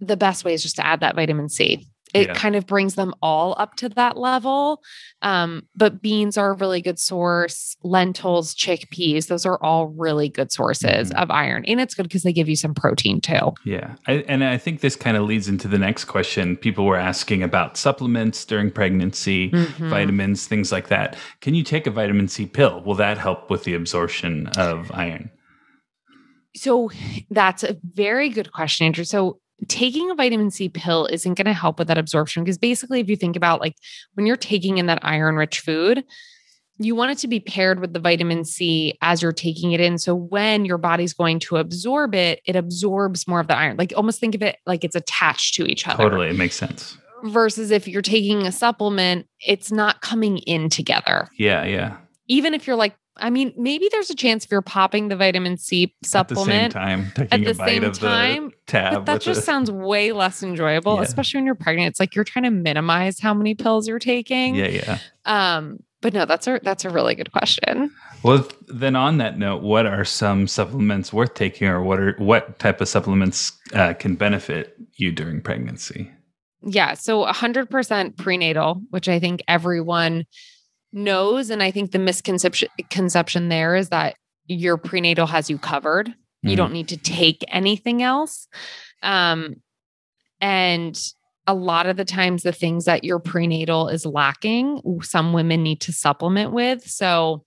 the 0.00 0.16
best 0.16 0.44
way 0.44 0.54
is 0.54 0.62
just 0.62 0.76
to 0.76 0.86
add 0.86 1.00
that 1.00 1.16
vitamin 1.16 1.48
C. 1.48 1.86
It 2.16 2.28
Yeah. 2.28 2.34
kind 2.34 2.56
of 2.56 2.66
brings 2.66 2.94
them 2.94 3.12
all 3.22 3.54
up 3.58 3.74
to 3.76 3.88
that 3.90 4.16
level. 4.16 4.82
Um, 5.22 5.62
but 5.74 6.00
beans 6.02 6.36
are 6.38 6.50
a 6.52 6.56
really 6.56 6.80
good 6.80 6.98
source. 6.98 7.76
Lentils, 7.82 8.54
chickpeas, 8.54 9.26
those 9.28 9.44
are 9.46 9.58
all 9.62 9.88
really 9.88 10.28
good 10.28 10.50
sources 10.50 11.10
Mhm. 11.10 11.22
of 11.22 11.30
iron. 11.30 11.64
And 11.66 11.80
it's 11.80 11.94
good 11.94 12.04
because 12.04 12.22
they 12.22 12.32
give 12.32 12.48
you 12.48 12.56
some 12.56 12.74
protein 12.74 13.20
too. 13.20 13.52
yeah 13.64 13.94
I, 14.06 14.24
and 14.28 14.42
i 14.44 14.56
think 14.58 14.80
this 14.80 14.96
kind 14.96 15.16
of 15.16 15.24
leads 15.24 15.48
into 15.48 15.68
the 15.68 15.78
next 15.78 16.04
question 16.04 16.56
people 16.56 16.84
were 16.84 16.96
asking 16.96 17.42
about 17.42 17.76
supplements 17.76 18.44
during 18.44 18.70
pregnancy 18.70 19.50
Mhm. 19.50 19.88
vitamins 19.88 20.46
things 20.46 20.70
like 20.72 20.88
that 20.88 21.16
can 21.40 21.54
you 21.54 21.62
take 21.62 21.86
a 21.86 21.90
vitamin 21.90 22.28
c 22.28 22.46
pill 22.46 22.82
will 22.84 22.94
that 22.94 23.18
help 23.18 23.50
with 23.50 23.64
the 23.64 23.74
absorption 23.74 24.46
of 24.56 24.90
iron 24.94 25.30
So 26.54 26.90
that's 27.30 27.62
a 27.64 27.76
very 27.94 28.28
good 28.30 28.50
question, 28.52 28.86
Andrew. 28.86 29.04
So 29.04 29.40
taking 29.68 30.10
a 30.10 30.14
vitamin 30.14 30.50
C 30.50 30.68
pill 30.68 31.06
isn't 31.06 31.34
going 31.34 31.46
to 31.46 31.52
help 31.52 31.78
with 31.78 31.88
that 31.88 31.98
absorption 31.98 32.44
because 32.44 32.58
basically, 32.58 33.00
if 33.00 33.08
you 33.08 33.16
think 33.16 33.36
about 33.36 33.60
like 33.60 33.76
when 34.14 34.26
you're 34.26 34.36
taking 34.36 34.78
in 34.78 34.86
that 34.86 34.98
iron 35.02 35.36
rich 35.36 35.60
food, 35.60 36.04
you 36.78 36.94
want 36.94 37.12
it 37.12 37.18
to 37.18 37.28
be 37.28 37.40
paired 37.40 37.80
with 37.80 37.92
the 37.92 37.98
vitamin 37.98 38.44
C 38.44 38.98
as 39.00 39.22
you're 39.22 39.32
taking 39.32 39.72
it 39.72 39.80
in. 39.80 39.98
So 39.98 40.14
when 40.14 40.64
your 40.64 40.78
body's 40.78 41.14
going 41.14 41.40
to 41.40 41.56
absorb 41.56 42.14
it, 42.14 42.40
it 42.44 42.54
absorbs 42.54 43.26
more 43.26 43.40
of 43.40 43.46
the 43.46 43.56
iron. 43.56 43.76
Like 43.76 43.94
almost 43.96 44.20
think 44.20 44.34
of 44.34 44.42
it 44.42 44.58
like 44.66 44.84
it's 44.84 44.96
attached 44.96 45.54
to 45.54 45.64
each 45.64 45.86
other. 45.88 46.02
totally 46.02 46.28
it 46.28 46.36
makes 46.36 46.56
sense 46.56 46.98
Versus 47.24 47.70
if 47.70 47.88
you're 47.88 48.02
taking 48.02 48.46
a 48.46 48.52
supplement, 48.52 49.26
it's 49.40 49.72
not 49.72 50.02
coming 50.02 50.38
in 50.38 50.68
together 50.68 51.28
yeah 51.38 51.64
yeah 51.64 51.96
even 52.28 52.52
if 52.52 52.66
you're 52.66 52.76
like 52.76 52.94
I 53.18 53.30
mean, 53.30 53.54
maybe 53.56 53.88
there's 53.90 54.10
a 54.10 54.14
chance 54.14 54.44
if 54.44 54.50
you're 54.50 54.62
popping 54.62 55.08
the 55.08 55.16
vitamin 55.16 55.56
C 55.56 55.94
supplement 56.04 56.76
at 56.76 56.86
the 56.86 56.86
same 56.86 57.04
time, 57.04 57.12
taking 57.14 57.48
a 57.48 57.54
bite 57.54 57.84
of 57.84 57.98
time, 57.98 58.48
the 58.50 58.56
tab. 58.66 58.92
But 58.94 59.06
that 59.06 59.20
just 59.22 59.40
a, 59.40 59.42
sounds 59.42 59.70
way 59.70 60.12
less 60.12 60.42
enjoyable, 60.42 60.96
Yeah. 60.96 61.02
especially 61.02 61.38
when 61.38 61.46
you're 61.46 61.54
pregnant. 61.54 61.88
It's 61.88 62.00
like 62.00 62.14
you're 62.14 62.24
trying 62.24 62.44
to 62.44 62.50
minimize 62.50 63.18
how 63.18 63.32
many 63.34 63.54
pills 63.54 63.88
you're 63.88 63.98
taking. 63.98 64.54
yeah, 64.54 64.68
yeah. 64.68 64.98
Um, 65.24 65.78
but 66.02 66.12
no, 66.12 66.24
that's 66.26 66.46
a 66.46 66.60
that's 66.62 66.84
a 66.84 66.90
really 66.90 67.14
good 67.14 67.32
question. 67.32 67.90
Well, 68.22 68.46
then 68.68 68.96
on 68.96 69.18
that 69.18 69.38
note, 69.38 69.62
what 69.62 69.86
are 69.86 70.04
some 70.04 70.46
supplements 70.46 71.12
worth 71.12 71.34
taking, 71.34 71.68
or 71.68 71.82
what 71.82 71.98
are 71.98 72.14
what 72.18 72.58
type 72.58 72.80
of 72.80 72.88
supplements 72.88 73.52
uh, 73.72 73.94
can 73.94 74.14
benefit 74.14 74.76
you 74.96 75.10
during 75.10 75.40
pregnancy? 75.40 76.10
Yeah. 76.62 76.94
So 76.94 77.24
100% 77.24 78.16
prenatal, 78.16 78.82
which 78.90 79.08
I 79.08 79.18
think 79.18 79.42
everyone 79.48 80.26
knows. 80.92 81.50
And 81.50 81.62
I 81.62 81.70
think 81.70 81.92
the 81.92 81.98
misconception 81.98 82.68
conception 82.90 83.48
there 83.48 83.74
is 83.76 83.88
that 83.90 84.16
your 84.46 84.76
prenatal 84.76 85.26
has 85.26 85.50
you 85.50 85.58
covered. 85.58 86.14
You 86.42 86.52
Mhm. 86.52 86.56
don't 86.56 86.72
need 86.72 86.88
to 86.88 86.96
take 86.96 87.44
anything 87.48 88.02
else. 88.02 88.48
Um, 89.02 89.56
and 90.40 90.98
a 91.46 91.54
lot 91.54 91.86
of 91.86 91.96
the 91.96 92.04
times, 92.04 92.42
the 92.42 92.52
things 92.52 92.84
that 92.84 93.04
your 93.04 93.18
prenatal 93.18 93.88
is 93.88 94.04
lacking, 94.04 94.80
some 95.02 95.32
women 95.32 95.62
need 95.62 95.80
to 95.82 95.92
supplement 95.92 96.52
with. 96.52 96.88
So, 96.88 97.44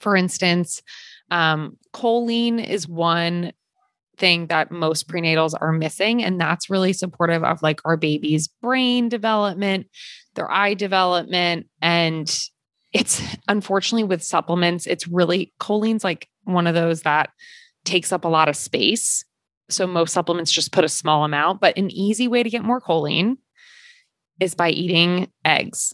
for 0.00 0.16
instance, 0.16 0.82
um, 1.30 1.76
choline 1.94 2.64
is 2.64 2.88
one 2.88 3.52
thing 4.16 4.48
that 4.48 4.70
most 4.70 5.08
prenatals 5.08 5.52
are 5.60 5.72
missing. 5.72 6.24
And 6.24 6.40
that's 6.40 6.68
really 6.70 6.92
supportive 6.92 7.44
of 7.44 7.62
like 7.62 7.80
our 7.84 7.96
baby's 7.96 8.48
brain 8.48 9.08
development, 9.08 9.86
their 10.34 10.50
eye 10.50 10.74
development. 10.74 11.66
And 11.80 12.28
it's 12.92 13.22
unfortunately 13.48 14.04
with 14.04 14.22
supplements, 14.22 14.86
it's 14.86 15.06
really 15.06 15.52
choline's 15.60 16.04
like 16.04 16.28
one 16.44 16.66
of 16.66 16.74
those 16.74 17.02
that 17.02 17.30
takes 17.84 18.12
up 18.12 18.24
a 18.24 18.28
lot 18.28 18.48
of 18.48 18.56
space. 18.56 19.24
So 19.70 19.86
most 19.86 20.12
supplements 20.12 20.50
just 20.50 20.72
put 20.72 20.84
a 20.84 20.88
small 20.88 21.24
amount, 21.24 21.60
but 21.60 21.76
an 21.76 21.90
easy 21.90 22.28
way 22.28 22.42
to 22.42 22.50
get 22.50 22.64
more 22.64 22.80
choline 22.80 23.36
is 24.40 24.54
by 24.54 24.70
eating 24.70 25.30
eggs. 25.44 25.92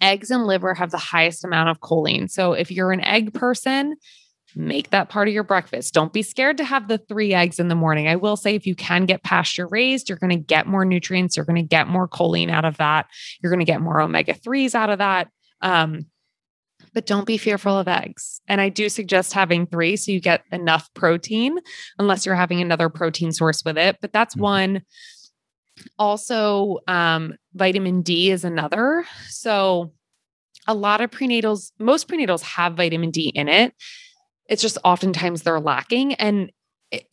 Eggs 0.00 0.30
and 0.30 0.46
liver 0.46 0.74
have 0.74 0.90
the 0.90 0.98
highest 0.98 1.44
amount 1.44 1.70
of 1.70 1.80
choline. 1.80 2.30
So 2.30 2.52
if 2.52 2.70
you're 2.70 2.92
an 2.92 3.00
egg 3.00 3.32
person, 3.34 3.96
make 4.54 4.90
that 4.90 5.08
part 5.08 5.28
of 5.28 5.34
your 5.34 5.44
breakfast. 5.44 5.94
Don't 5.94 6.12
be 6.12 6.22
scared 6.22 6.58
to 6.58 6.64
have 6.64 6.88
the 6.88 6.98
three 6.98 7.32
eggs 7.32 7.58
in 7.58 7.68
the 7.68 7.74
morning. 7.74 8.08
I 8.08 8.16
will 8.16 8.36
say, 8.36 8.54
if 8.54 8.66
you 8.66 8.74
can 8.74 9.06
get 9.06 9.22
pasture 9.22 9.66
raised, 9.66 10.08
you're 10.08 10.18
going 10.18 10.30
to 10.30 10.36
get 10.36 10.66
more 10.66 10.84
nutrients. 10.84 11.36
You're 11.36 11.46
going 11.46 11.56
to 11.56 11.62
get 11.62 11.88
more 11.88 12.08
choline 12.08 12.50
out 12.50 12.64
of 12.64 12.76
that. 12.76 13.06
You're 13.40 13.50
going 13.50 13.64
to 13.64 13.70
get 13.70 13.80
more 13.80 14.00
omega 14.00 14.34
3s 14.34 14.74
out 14.74 14.90
of 14.90 14.98
that. 14.98 15.28
Um, 15.62 16.06
but 16.94 17.06
don't 17.06 17.26
be 17.26 17.38
fearful 17.38 17.78
of 17.78 17.88
eggs. 17.88 18.40
And 18.48 18.60
I 18.60 18.68
do 18.68 18.88
suggest 18.88 19.32
having 19.32 19.66
three 19.66 19.96
so 19.96 20.12
you 20.12 20.20
get 20.20 20.42
enough 20.52 20.92
protein, 20.94 21.58
unless 21.98 22.26
you're 22.26 22.34
having 22.34 22.60
another 22.60 22.88
protein 22.88 23.32
source 23.32 23.62
with 23.64 23.78
it. 23.78 23.96
But 24.02 24.12
that's 24.12 24.34
Mhm. 24.34 24.40
one. 24.40 24.82
Also, 25.98 26.78
um, 26.86 27.34
vitamin 27.54 28.02
D 28.02 28.30
is 28.30 28.44
another. 28.44 29.04
So, 29.28 29.92
a 30.66 30.74
lot 30.74 31.00
of 31.00 31.10
prenatals, 31.10 31.72
most 31.78 32.08
prenatals 32.08 32.42
have 32.42 32.74
vitamin 32.76 33.10
D 33.10 33.28
in 33.34 33.48
it. 33.48 33.74
It's 34.48 34.62
just 34.62 34.78
oftentimes 34.84 35.42
they're 35.42 35.60
lacking. 35.60 36.14
And 36.14 36.52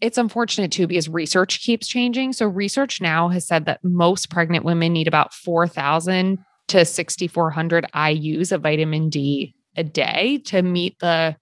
it's 0.01 0.17
unfortunate 0.17 0.71
too 0.71 0.87
because 0.87 1.07
research 1.07 1.61
keeps 1.61 1.87
changing. 1.87 2.33
So, 2.33 2.45
research 2.47 2.99
now 3.01 3.29
has 3.29 3.47
said 3.47 3.65
that 3.65 3.79
most 3.83 4.29
pregnant 4.29 4.65
women 4.65 4.91
need 4.93 5.07
about 5.07 5.33
4,000 5.33 6.39
to 6.69 6.85
6,400 6.85 7.87
IUs 7.93 8.51
of 8.51 8.61
vitamin 8.61 9.09
D 9.09 9.55
a 9.75 9.83
day 9.83 10.39
to 10.45 10.61
meet 10.61 10.97
the 10.99 11.35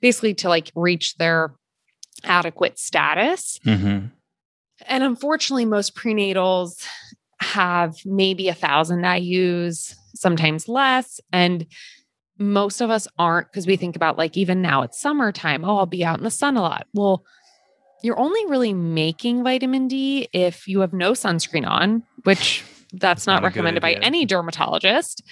basically 0.00 0.34
to 0.34 0.48
like 0.48 0.70
reach 0.74 1.16
their 1.16 1.54
adequate 2.24 2.78
status. 2.78 3.58
Mm-hmm. 3.66 4.06
And 4.86 5.04
unfortunately, 5.04 5.64
most 5.64 5.94
prenatals 5.94 6.86
have 7.40 7.96
maybe 8.04 8.48
a 8.48 8.54
thousand 8.54 9.02
IUs, 9.02 9.94
sometimes 10.14 10.68
less. 10.68 11.20
And 11.32 11.66
most 12.38 12.80
of 12.80 12.90
us 12.90 13.06
aren't 13.18 13.50
because 13.50 13.66
we 13.66 13.76
think 13.76 13.96
about 13.96 14.18
like 14.18 14.36
even 14.36 14.60
now 14.60 14.82
it's 14.82 15.00
summertime. 15.00 15.64
Oh, 15.64 15.78
I'll 15.78 15.86
be 15.86 16.04
out 16.04 16.18
in 16.18 16.24
the 16.24 16.30
sun 16.30 16.56
a 16.56 16.62
lot. 16.62 16.86
Well, 16.92 17.24
you're 18.02 18.18
only 18.18 18.44
really 18.46 18.74
making 18.74 19.44
vitamin 19.44 19.88
D 19.88 20.28
if 20.32 20.68
you 20.68 20.80
have 20.80 20.92
no 20.92 21.12
sunscreen 21.12 21.66
on, 21.66 22.02
which 22.24 22.62
that's 23.00 23.26
not, 23.26 23.42
Not 23.42 23.44
recommended 23.44 23.80
by 23.80 23.94
any 23.94 24.24
dermatologist. 24.24 25.22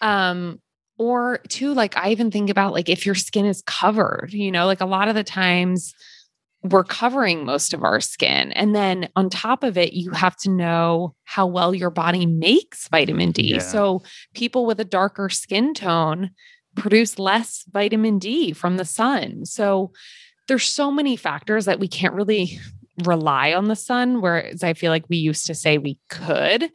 Um, 0.00 0.60
or 0.98 1.38
two, 1.48 1.74
like 1.74 1.96
I 1.96 2.10
even 2.10 2.30
think 2.30 2.50
about 2.50 2.72
like 2.72 2.88
if 2.88 3.06
your 3.06 3.14
skin 3.14 3.46
is 3.46 3.62
covered, 3.66 4.30
you 4.32 4.52
know, 4.52 4.66
like 4.66 4.80
a 4.80 4.86
lot 4.86 5.08
of 5.08 5.14
the 5.14 5.24
times 5.24 5.94
we're 6.62 6.84
covering 6.84 7.44
most 7.44 7.74
of 7.74 7.82
our 7.82 8.00
skin. 8.00 8.52
And 8.52 8.74
then 8.74 9.08
on 9.16 9.28
top 9.28 9.64
of 9.64 9.76
it, 9.76 9.94
you 9.94 10.12
have 10.12 10.36
to 10.38 10.50
know 10.50 11.14
how 11.24 11.46
well 11.46 11.74
your 11.74 11.90
body 11.90 12.24
makes 12.24 12.88
vitamin 12.88 13.32
D. 13.32 13.54
Yeah. 13.54 13.58
So 13.58 14.02
people 14.34 14.64
with 14.64 14.78
a 14.78 14.84
darker 14.84 15.28
skin 15.28 15.74
tone 15.74 16.30
produce 16.76 17.18
less 17.18 17.64
vitamin 17.70 18.18
D 18.18 18.52
from 18.52 18.76
the 18.76 18.84
sun. 18.84 19.44
So 19.44 19.90
there's 20.46 20.64
so 20.64 20.90
many 20.90 21.16
factors 21.16 21.64
that 21.64 21.80
we 21.80 21.88
can't 21.88 22.14
really 22.14 22.58
rely 23.02 23.52
on 23.52 23.66
the 23.66 23.76
sun, 23.76 24.20
whereas 24.20 24.62
I 24.62 24.74
feel 24.74 24.90
like 24.90 25.08
we 25.08 25.16
used 25.16 25.46
to 25.46 25.54
say 25.54 25.78
we 25.78 25.98
could. 26.08 26.70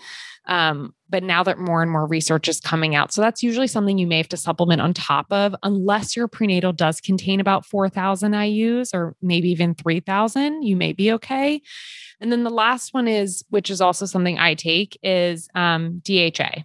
Um, 0.46 0.94
but 1.10 1.24
now 1.24 1.44
that 1.44 1.60
more 1.60 1.82
and 1.82 1.92
more 1.92 2.06
research 2.06 2.48
is 2.48 2.62
coming 2.62 2.96
out, 2.96 3.12
so 3.12 3.22
that's 3.22 3.44
usually 3.44 3.68
something 3.68 3.98
you 3.98 4.08
may 4.08 4.18
have 4.18 4.30
to 4.30 4.38
supplement 4.38 4.82
on 4.82 4.94
top 4.94 5.26
of, 5.32 5.56
unless 5.64 6.16
your 6.16 6.28
prenatal 6.28 6.72
does 6.72 7.02
contain 7.02 7.40
about 7.40 7.66
4,000 7.66 8.32
IUs 8.32 8.94
or 8.94 9.16
maybe 9.22 9.50
even 9.50 9.76
3,000, 9.76 10.64
you 10.64 10.76
may 10.76 10.94
be 10.94 11.12
okay. 11.14 11.62
And 12.22 12.32
then 12.32 12.44
the 12.44 12.50
last 12.50 12.94
one 12.94 13.08
is, 13.08 13.44
which 13.50 13.70
is 13.70 13.82
also 13.82 14.06
something 14.06 14.40
I 14.40 14.54
take, 14.54 14.98
is 15.04 15.50
um, 15.54 16.02
DHA. 16.06 16.64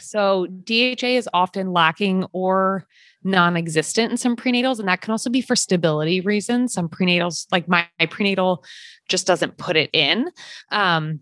So 0.00 0.46
DHA 0.46 1.06
is 1.06 1.28
often 1.32 1.72
lacking 1.72 2.26
or 2.32 2.86
non-existent 3.26 4.10
in 4.10 4.16
some 4.16 4.36
prenatals 4.36 4.78
and 4.78 4.88
that 4.88 5.00
can 5.00 5.10
also 5.10 5.28
be 5.28 5.40
for 5.40 5.56
stability 5.56 6.20
reasons. 6.20 6.72
Some 6.72 6.88
prenatals 6.88 7.46
like 7.50 7.68
my, 7.68 7.86
my 7.98 8.06
prenatal 8.06 8.64
just 9.08 9.26
doesn't 9.26 9.58
put 9.58 9.76
it 9.76 9.90
in. 9.92 10.30
Um, 10.70 11.20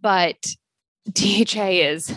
but 0.00 0.46
dha 1.12 1.82
is 1.82 2.14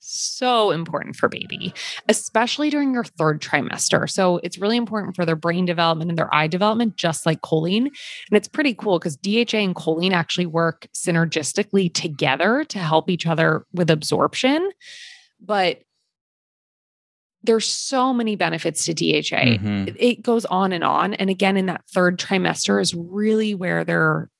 so 0.00 0.70
important 0.70 1.16
for 1.16 1.28
baby 1.28 1.74
especially 2.08 2.70
during 2.70 2.94
your 2.94 3.04
third 3.04 3.42
trimester. 3.42 4.08
So 4.08 4.40
it's 4.42 4.58
really 4.58 4.78
important 4.78 5.14
for 5.14 5.26
their 5.26 5.36
brain 5.36 5.66
development 5.66 6.10
and 6.10 6.16
their 6.16 6.34
eye 6.34 6.46
development 6.46 6.96
just 6.96 7.26
like 7.26 7.42
choline. 7.42 7.86
And 7.86 8.32
it's 8.32 8.48
pretty 8.48 8.72
cool 8.72 8.98
because 8.98 9.16
dha 9.18 9.44
and 9.52 9.74
choline 9.74 10.12
actually 10.12 10.46
work 10.46 10.88
synergistically 10.94 11.92
together 11.92 12.64
to 12.64 12.78
help 12.78 13.10
each 13.10 13.26
other 13.26 13.66
with 13.74 13.90
absorption. 13.90 14.70
But 15.40 15.82
there's 17.48 17.66
so 17.66 18.12
many 18.12 18.36
benefits 18.36 18.84
to 18.84 18.92
DHA. 18.94 19.58
Mhm. 19.58 19.88
It- 19.88 19.96
It 19.98 20.22
goes 20.22 20.44
on 20.44 20.70
and 20.72 20.84
on. 20.84 21.14
And 21.14 21.30
again, 21.30 21.56
in 21.56 21.64
that 21.66 21.82
third 21.88 22.18
trimester 22.20 22.80
is 22.80 22.94
really 22.94 23.54
where 23.54 23.84
they're 23.84 24.30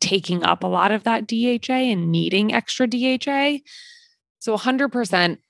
taking 0.00 0.44
up 0.44 0.62
a 0.62 0.66
lot 0.68 0.92
of 0.92 1.02
that 1.02 1.26
DHA 1.26 1.90
and 1.90 2.12
needing 2.12 2.54
extra 2.54 2.86
DHA. 2.86 3.60
So 4.38 4.54
100%, 4.54 5.40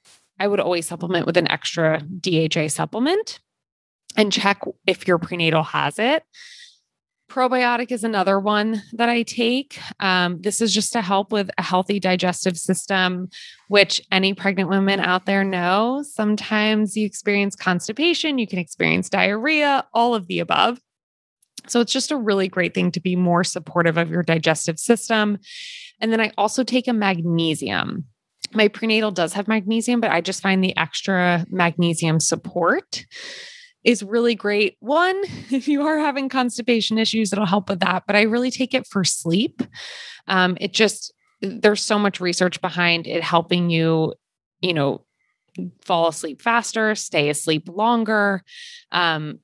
I 0.41 0.47
would 0.49 0.61
always 0.61 0.87
supplement 0.87 1.27
with 1.27 1.37
an 1.37 1.51
extra 1.51 2.01
DHA 2.21 2.69
supplement 2.69 3.39
and 4.17 4.33
check 4.33 4.63
if 4.87 5.07
your 5.07 5.19
prenatal 5.19 5.63
has 5.63 5.99
it. 5.99 6.25
Probiotic 7.31 7.91
is 7.91 8.05
another 8.05 8.39
one 8.39 8.83
that 8.93 9.09
I 9.09 9.23
take. 9.23 9.79
Um, 9.99 10.41
this 10.41 10.61
is 10.61 10.73
just 10.73 10.93
to 10.93 11.03
help 11.03 11.33
with 11.33 11.51
a 11.59 11.63
healthy 11.63 11.99
digestive 11.99 12.57
system, 12.57 13.29
which 13.69 14.01
any 14.13 14.35
pregnant 14.35 14.69
women 14.69 15.01
out 15.01 15.27
there 15.27 15.43
know. 15.43 16.05
Sometimes 16.07 16.97
you 16.97 17.07
experience 17.07 17.57
constipation, 17.57 18.39
you 18.39 18.47
can 18.47 18.59
experience 18.59 19.09
diarrhea, 19.09 19.85
all 19.93 20.15
of 20.15 20.27
the 20.27 20.39
above. 20.39 20.81
So 21.67 21.81
it's 21.81 21.93
just 21.93 22.13
a 22.13 22.17
really 22.17 22.47
great 22.47 22.75
thing 22.75 22.93
to 22.93 23.01
be 23.01 23.17
more 23.17 23.43
supportive 23.43 23.97
of 23.97 24.11
your 24.11 24.23
digestive 24.23 24.79
system. 24.79 25.39
And 26.01 26.13
then 26.13 26.21
I 26.21 26.31
also 26.37 26.63
take 26.63 26.89
a 26.89 26.93
magnesium. 26.93 28.05
My 28.53 28.69
prenatal 28.69 29.11
does 29.11 29.33
have 29.33 29.49
magnesium, 29.49 30.01
but 30.01 30.11
I 30.11 30.21
just 30.21 30.43
find 30.43 30.63
the 30.63 30.77
extra 30.77 31.47
magnesium 31.49 32.21
support 32.21 33.07
is 33.85 34.03
really 34.03 34.35
great. 34.35 34.77
One, 34.81 35.21
if 35.51 35.69
you 35.69 35.87
are 35.87 35.99
having 35.99 36.29
constipation 36.29 36.99
issues, 36.99 37.33
it'll 37.33 37.47
help 37.47 37.69
with 37.69 37.81
that. 37.81 38.05
But 38.07 38.17
I 38.17 38.23
really 38.23 38.51
take 38.51 38.75
it 38.75 38.87
for 38.87 39.05
sleep. 39.05 39.63
Um, 40.27 40.57
it 40.61 40.73
just, 40.73 41.13
there's 41.41 41.83
so 41.83 41.99
much 41.99 42.21
research 42.21 42.61
behind 42.61 43.07
it 43.07 43.23
helping 43.23 43.71
you, 43.71 44.15
you 44.61 44.73
know, 44.73 45.05
fall 45.85 46.09
asleep 46.09 46.43
faster, 46.43 46.95
stay 46.95 47.29
asleep 47.29 47.69
longer. 47.69 48.43
Um, 48.91 49.41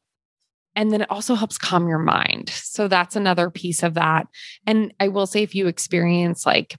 and 0.75 0.91
then 0.91 1.03
it 1.03 1.11
also 1.11 1.35
helps 1.35 1.59
calm 1.59 1.89
your 1.89 1.99
mind. 1.99 2.49
So 2.49 2.89
that's 2.89 3.17
another 3.17 3.51
piece 3.51 3.83
of 3.83 3.95
that. 3.95 4.27
And 4.67 4.95
I 5.01 5.09
will 5.09 5.27
say, 5.27 5.43
if 5.43 5.55
you 5.55 5.67
experience 5.67 6.47
like 6.47 6.77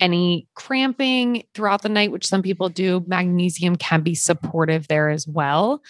any 0.00 0.46
cramping 0.54 1.44
throughout 1.54 1.82
the 1.82 1.88
night, 1.88 2.12
which 2.12 2.26
some 2.26 2.42
people 2.42 2.68
do, 2.68 3.04
magnesium 3.06 3.76
can 3.76 4.02
be 4.02 4.14
supportive 4.14 4.88
there 4.88 5.08
as 5.08 5.26
well. 5.26 5.82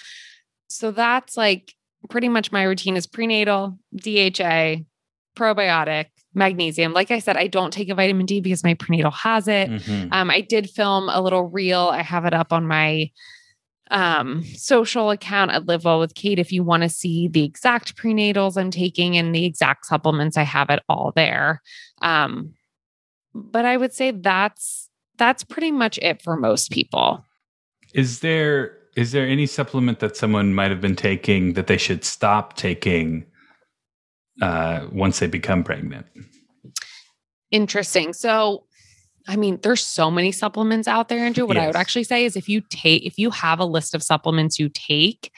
So 0.68 0.90
that's 0.90 1.36
like 1.36 1.74
pretty 2.08 2.28
much 2.28 2.52
my 2.52 2.62
routine 2.62 2.96
is 2.96 3.06
prenatal, 3.06 3.78
DHA, 3.94 4.84
probiotic, 5.36 6.06
magnesium. 6.34 6.92
Like 6.92 7.10
I 7.10 7.18
said, 7.18 7.36
I 7.36 7.46
don't 7.46 7.72
take 7.72 7.88
a 7.88 7.94
vitamin 7.94 8.26
D 8.26 8.40
because 8.40 8.64
my 8.64 8.74
prenatal 8.74 9.10
has 9.10 9.48
it. 9.48 9.70
Mm-hmm. 9.70 10.12
Um, 10.12 10.30
I 10.30 10.40
did 10.40 10.70
film 10.70 11.08
a 11.08 11.20
little 11.20 11.48
reel. 11.48 11.88
I 11.92 12.02
have 12.02 12.24
it 12.24 12.34
up 12.34 12.52
on 12.52 12.66
my 12.66 13.10
um, 13.90 14.44
social 14.44 15.10
account 15.10 15.52
at 15.52 15.66
Live 15.66 15.84
Well 15.84 16.00
with 16.00 16.14
Kate. 16.14 16.38
If 16.38 16.52
you 16.52 16.64
want 16.64 16.82
to 16.82 16.88
see 16.88 17.28
the 17.28 17.44
exact 17.44 17.96
prenatals 17.96 18.56
I'm 18.56 18.70
taking 18.70 19.16
and 19.16 19.34
the 19.34 19.44
exact 19.44 19.86
supplements, 19.86 20.36
I 20.36 20.42
have 20.42 20.70
it 20.70 20.82
all 20.88 21.12
there. 21.14 21.62
Um, 22.02 22.54
but 23.34 23.64
I 23.64 23.76
would 23.76 23.92
say 23.92 24.10
that's 24.10 24.88
that's 25.18 25.44
pretty 25.44 25.70
much 25.70 25.98
it 25.98 26.22
for 26.22 26.36
most 26.36 26.70
people. 26.70 27.24
Is 27.94 28.20
there 28.20 28.75
is 28.96 29.12
there 29.12 29.26
any 29.26 29.46
supplement 29.46 30.00
that 30.00 30.16
someone 30.16 30.54
might 30.54 30.70
have 30.70 30.80
been 30.80 30.96
taking 30.96 31.52
that 31.52 31.66
they 31.66 31.76
should 31.76 32.02
stop 32.04 32.56
taking 32.56 33.26
uh, 34.40 34.86
once 34.90 35.18
they 35.18 35.26
become 35.26 35.62
pregnant? 35.62 36.06
Interesting. 37.50 38.14
So, 38.14 38.64
I 39.28 39.36
mean, 39.36 39.60
there's 39.62 39.84
so 39.84 40.10
many 40.10 40.32
supplements 40.32 40.88
out 40.88 41.08
there, 41.08 41.18
Andrew. 41.18 41.46
What 41.46 41.56
yes. 41.56 41.64
I 41.64 41.66
would 41.66 41.76
actually 41.76 42.04
say 42.04 42.24
is 42.24 42.36
if 42.36 42.48
you 42.48 42.62
take, 42.70 43.04
if 43.04 43.18
you 43.18 43.30
have 43.30 43.60
a 43.60 43.64
list 43.64 43.94
of 43.94 44.02
supplements 44.02 44.58
you 44.58 44.70
take, 44.72 45.30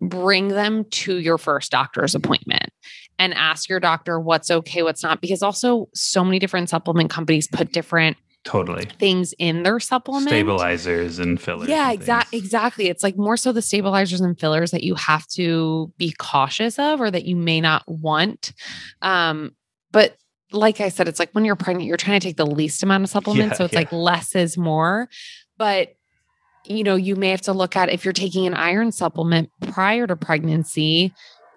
bring 0.00 0.48
them 0.48 0.84
to 0.86 1.18
your 1.18 1.38
first 1.38 1.70
doctor's 1.70 2.14
appointment 2.14 2.70
and 3.18 3.34
ask 3.34 3.68
your 3.68 3.80
doctor 3.80 4.18
what's 4.18 4.50
okay, 4.50 4.82
what's 4.82 5.02
not, 5.02 5.20
because 5.20 5.42
also 5.42 5.88
so 5.94 6.24
many 6.24 6.38
different 6.38 6.70
supplement 6.70 7.10
companies 7.10 7.46
put 7.46 7.72
different 7.72 8.16
totally. 8.44 8.86
things 8.98 9.34
in 9.38 9.62
their 9.62 9.78
supplement 9.80 10.28
stabilizers 10.28 11.18
and 11.18 11.40
fillers 11.40 11.68
yeah 11.68 11.92
exactly 11.92 12.38
exactly. 12.38 12.88
It's 12.88 13.02
like 13.02 13.16
more 13.16 13.36
so 13.36 13.52
the 13.52 13.62
stabilizers 13.62 14.20
and 14.20 14.38
fillers 14.38 14.70
that 14.72 14.82
you 14.82 14.94
have 14.94 15.26
to 15.28 15.92
be 15.96 16.14
cautious 16.18 16.78
of 16.78 17.00
or 17.00 17.10
that 17.10 17.24
you 17.24 17.36
may 17.36 17.60
not 17.60 17.82
want. 17.86 18.52
Um 19.00 19.54
but 19.90 20.16
like 20.54 20.82
i 20.82 20.90
said 20.90 21.08
it's 21.08 21.18
like 21.18 21.30
when 21.32 21.46
you're 21.46 21.56
pregnant 21.56 21.88
you're 21.88 21.96
trying 21.96 22.20
to 22.20 22.26
take 22.26 22.36
the 22.36 22.44
least 22.44 22.82
amount 22.82 23.02
of 23.02 23.08
supplements 23.08 23.54
yeah, 23.54 23.56
so 23.56 23.64
it's 23.64 23.72
yeah. 23.72 23.78
like 23.80 23.92
less 23.92 24.34
is 24.34 24.58
more. 24.58 25.08
But 25.56 25.94
you 26.64 26.84
know 26.84 26.96
you 26.96 27.16
may 27.16 27.30
have 27.30 27.40
to 27.42 27.52
look 27.52 27.76
at 27.76 27.90
if 27.90 28.04
you're 28.04 28.12
taking 28.12 28.46
an 28.46 28.54
iron 28.54 28.92
supplement 28.92 29.50
prior 29.60 30.06
to 30.06 30.16
pregnancy 30.16 31.12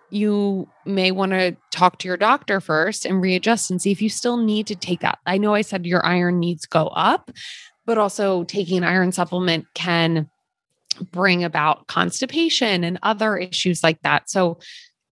you 0.10 0.68
may 0.86 1.12
want 1.12 1.32
to 1.32 1.56
talk 1.72 2.00
to 2.00 2.08
your 2.08 2.18
doctor 2.18 2.62
first 2.62 3.06
and 3.06 3.22
readjust 3.22 3.72
and 3.72 3.82
see 3.82 3.92
if 3.92 4.02
you 4.02 4.10
still 4.10 4.38
need 4.38 4.68
to 4.68 4.76
take 4.76 5.02
that. 5.02 5.20
I 5.26 5.38
know 5.38 5.54
I 5.54 5.62
said 5.62 5.86
your 5.86 6.06
iron 6.06 6.40
needs 6.40 6.66
go 6.66 6.88
up, 6.88 7.32
but 7.86 7.98
also 7.98 8.44
taking 8.44 8.78
an 8.78 8.84
iron 8.84 9.12
supplement 9.12 9.66
can 9.74 10.30
bring 11.12 11.44
about 11.44 11.88
constipation 11.88 12.84
and 12.84 13.00
other 13.04 13.38
issues 13.38 13.84
like 13.84 14.02
that. 14.04 14.30
So, 14.30 14.60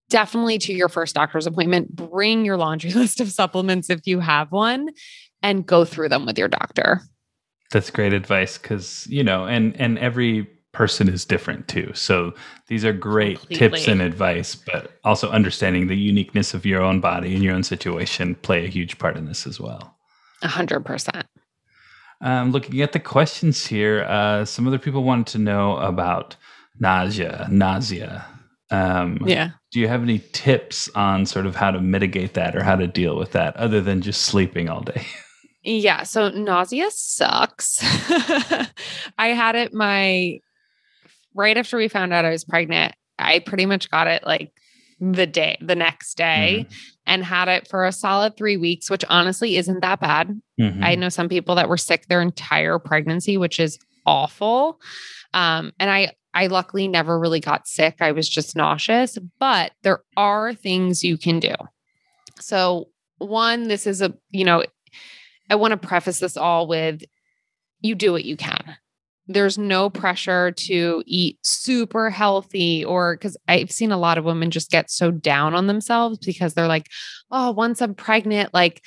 definitely 0.10 0.60
to 0.60 0.73
your 0.73 0.89
first 0.89 1.15
doctor's 1.15 1.47
appointment, 1.47 1.95
bring 1.95 2.45
your 2.45 2.58
laundry 2.58 2.91
list 2.93 3.19
of 3.19 3.32
supplements 3.32 3.89
if 3.89 4.01
you 4.06 4.19
have 4.19 4.51
one 4.51 4.89
and 5.41 5.65
go 5.65 5.86
through 5.86 6.10
them 6.10 6.25
with 6.25 6.38
your 6.38 6.47
doctor. 6.47 7.01
That's 7.71 7.89
great 7.89 8.13
advice 8.13 8.58
cuz 8.58 9.08
you 9.10 9.23
know, 9.23 9.45
and 9.45 9.75
and 9.79 9.97
every 9.97 10.47
person 10.73 11.07
is 11.07 11.23
different 11.23 11.67
too. 11.67 11.91
So 11.93 12.33
these 12.67 12.83
are 12.83 12.91
great 12.93 13.39
Completely. 13.39 13.69
tips 13.69 13.88
and 13.88 14.01
advice, 14.01 14.55
but 14.55 14.99
also 15.03 15.29
understanding 15.29 15.88
the 15.88 15.95
uniqueness 15.95 16.53
of 16.53 16.65
your 16.65 16.81
own 16.81 16.99
body 16.99 17.33
and 17.33 17.43
your 17.43 17.55
own 17.55 17.63
situation 17.63 18.36
play 18.36 18.65
a 18.65 18.69
huge 18.69 18.97
part 18.97 19.15
in 19.15 19.25
this 19.25 19.47
as 19.47 19.59
well. 19.59 19.95
A 20.41 20.47
hundred 20.47 20.81
percent. 20.83 21.25
Um, 22.21 22.51
looking 22.51 22.81
at 22.81 22.91
the 22.93 22.99
questions 22.99 23.65
here, 23.65 24.03
uh, 24.03 24.45
some 24.45 24.67
other 24.67 24.79
people 24.79 25.03
wanted 25.03 25.27
to 25.27 25.38
know 25.39 25.77
about 25.77 26.36
nausea, 26.79 27.47
nausea. 27.51 28.25
Um, 28.71 29.19
yeah. 29.25 29.51
Do 29.71 29.79
you 29.79 29.88
have 29.88 30.01
any 30.01 30.19
tips 30.31 30.89
on 30.95 31.25
sort 31.25 31.45
of 31.45 31.55
how 31.55 31.69
to 31.71 31.81
mitigate 31.81 32.33
that 32.33 32.55
or 32.55 32.63
how 32.63 32.75
to 32.75 32.88
deal 32.88 33.17
with 33.17 33.33
that 33.33 33.55
other 33.57 33.81
than 33.81 34.01
just 34.01 34.21
sleeping 34.23 34.69
all 34.69 34.81
day? 34.81 35.05
Yeah. 35.65 36.03
So 36.03 36.27
nausea 36.27 36.91
sucks. 36.91 37.79
I 39.17 39.29
had 39.29 39.55
it 39.55 39.73
my 39.73 40.41
right 41.36 41.58
after 41.58 41.78
we 41.78 41.88
found 41.88 42.13
out 42.13 42.26
I 42.26 42.32
was 42.32 42.43
pregnant, 42.43 42.93
I 43.19 43.39
pretty 43.39 43.65
much 43.65 43.89
got 43.89 44.08
it 44.08 44.26
like 44.26 44.54
the 45.00 45.28
day, 45.28 45.58
the 45.62 45.76
next 45.76 46.15
day, 46.15 46.65
mm-hmm. 46.65 46.74
and 47.06 47.26
had 47.26 47.48
it 47.50 47.67
for 47.67 47.86
a 47.86 47.91
solid 47.91 48.38
three 48.38 48.58
weeks, 48.58 48.89
which 48.89 49.04
honestly 49.10 49.58
isn't 49.58 49.82
that 49.82 50.00
bad. 50.00 50.39
Mm-hmm. 50.60 50.84
I 50.84 50.96
know 50.96 51.10
some 51.10 51.30
people 51.30 51.56
that 51.56 51.69
were 51.69 51.78
sick 51.78 52.08
their 52.08 52.22
entire 52.22 52.80
pregnancy, 52.80 53.38
which 53.38 53.60
is 53.60 53.78
awful. 54.06 54.80
Um, 55.34 55.74
and 55.80 55.89
I, 55.89 56.13
I 56.34 56.48
luckily 56.48 56.88
never 56.88 57.19
really 57.19 57.39
got 57.39 57.67
sick. 57.67 57.98
I 58.00 58.12
was 58.12 58.30
just 58.30 58.56
nauseous, 58.56 59.17
but 59.39 59.72
there 59.84 60.00
are 60.15 60.54
things 60.54 61.04
you 61.04 61.17
can 61.17 61.39
do. 61.39 61.56
So, 62.39 62.89
one, 63.17 63.67
this 63.67 63.88
is 63.88 64.02
a, 64.02 64.13
you 64.32 64.46
know, 64.46 64.63
I 65.50 65.56
want 65.56 65.72
to 65.72 65.88
preface 65.88 66.19
this 66.19 66.38
all 66.38 66.67
with 66.67 67.04
you 67.82 67.96
do 67.96 68.12
what 68.12 68.26
you 68.26 68.38
can 68.38 68.78
there's 69.27 69.57
no 69.57 69.89
pressure 69.89 70.51
to 70.51 71.03
eat 71.05 71.38
super 71.43 72.09
healthy 72.09 72.83
or 72.83 73.15
because 73.15 73.38
I've 73.47 73.71
seen 73.71 73.91
a 73.91 73.97
lot 73.97 74.17
of 74.17 74.25
women 74.25 74.51
just 74.51 74.69
get 74.69 74.91
so 74.91 75.12
down 75.12 75.53
on 75.53 75.67
themselves 75.67 76.17
because 76.19 76.53
they're 76.53 76.67
like, 76.67 76.88
oh, 77.31 77.51
once 77.51 77.81
I'm 77.81 77.95
pregnant, 77.95 78.53
like 78.53 78.81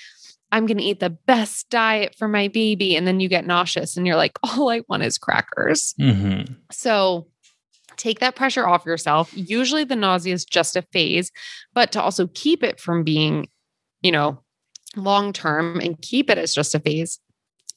I'm 0.52 0.66
going 0.66 0.78
to 0.78 0.84
eat 0.84 1.00
the 1.00 1.10
best 1.10 1.70
diet 1.70 2.14
for 2.18 2.28
my 2.28 2.48
baby. 2.48 2.96
And 2.96 3.06
then 3.06 3.18
you 3.18 3.28
get 3.28 3.46
nauseous 3.46 3.96
and 3.96 4.06
you're 4.06 4.16
like, 4.16 4.38
all 4.42 4.70
I 4.70 4.82
want 4.88 5.02
is 5.02 5.18
crackers. 5.18 5.94
Mm-hmm. 6.00 6.52
So 6.70 7.28
take 7.96 8.20
that 8.20 8.36
pressure 8.36 8.66
off 8.66 8.84
yourself. 8.84 9.30
Usually 9.34 9.84
the 9.84 9.96
nausea 9.96 10.34
is 10.34 10.44
just 10.44 10.76
a 10.76 10.82
phase, 10.92 11.32
but 11.72 11.92
to 11.92 12.02
also 12.02 12.26
keep 12.28 12.62
it 12.62 12.78
from 12.78 13.04
being, 13.04 13.48
you 14.02 14.12
know, 14.12 14.42
long 14.96 15.32
term 15.32 15.80
and 15.80 16.00
keep 16.00 16.30
it 16.30 16.38
as 16.38 16.54
just 16.54 16.74
a 16.74 16.80
phase, 16.80 17.20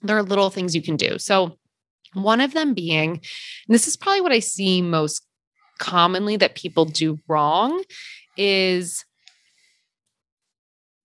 there 0.02 0.18
are 0.18 0.24
little 0.24 0.50
things 0.50 0.76
you 0.76 0.82
can 0.82 0.96
do. 0.96 1.18
So, 1.18 1.58
one 2.14 2.42
of 2.42 2.54
them 2.54 2.74
being, 2.74 3.22
this 3.68 3.88
is 3.88 3.98
probably 3.98 4.22
what 4.22 4.32
I 4.32 4.40
see 4.40 4.82
most 4.82 5.26
commonly 5.80 6.38
that 6.38 6.56
people 6.56 6.86
do 6.86 7.20
wrong 7.28 7.84
is 8.38 9.06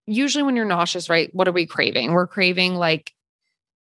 usually 0.06 0.42
when 0.42 0.56
you're 0.56 0.64
nauseous, 0.64 1.08
right? 1.08 1.30
What 1.32 1.48
are 1.48 1.52
we 1.52 1.66
craving? 1.66 2.12
We're 2.12 2.26
craving 2.26 2.74
like 2.74 3.12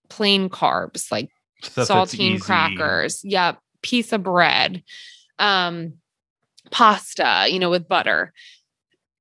plain 0.10 0.50
carbs, 0.50 1.12
like 1.12 1.30
Stuff 1.62 1.88
saltine 1.88 2.40
crackers. 2.40 3.22
Yeah, 3.24 3.56
piece 3.82 4.14
of 4.14 4.24
bread. 4.24 4.84
Um 5.40 5.94
pasta, 6.72 7.48
you 7.50 7.60
know, 7.60 7.70
with 7.70 7.88
butter. 7.88 8.34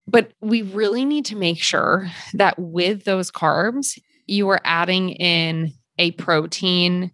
But 0.07 0.33
we 0.41 0.63
really 0.63 1.05
need 1.05 1.25
to 1.27 1.37
make 1.37 1.63
sure 1.63 2.09
that 2.35 2.59
with 2.59 3.05
those 3.05 3.31
carbs, 3.31 3.99
you 4.27 4.49
are 4.51 4.61
adding 4.65 5.11
in 5.11 5.73
a 5.99 6.13
protein 6.13 7.13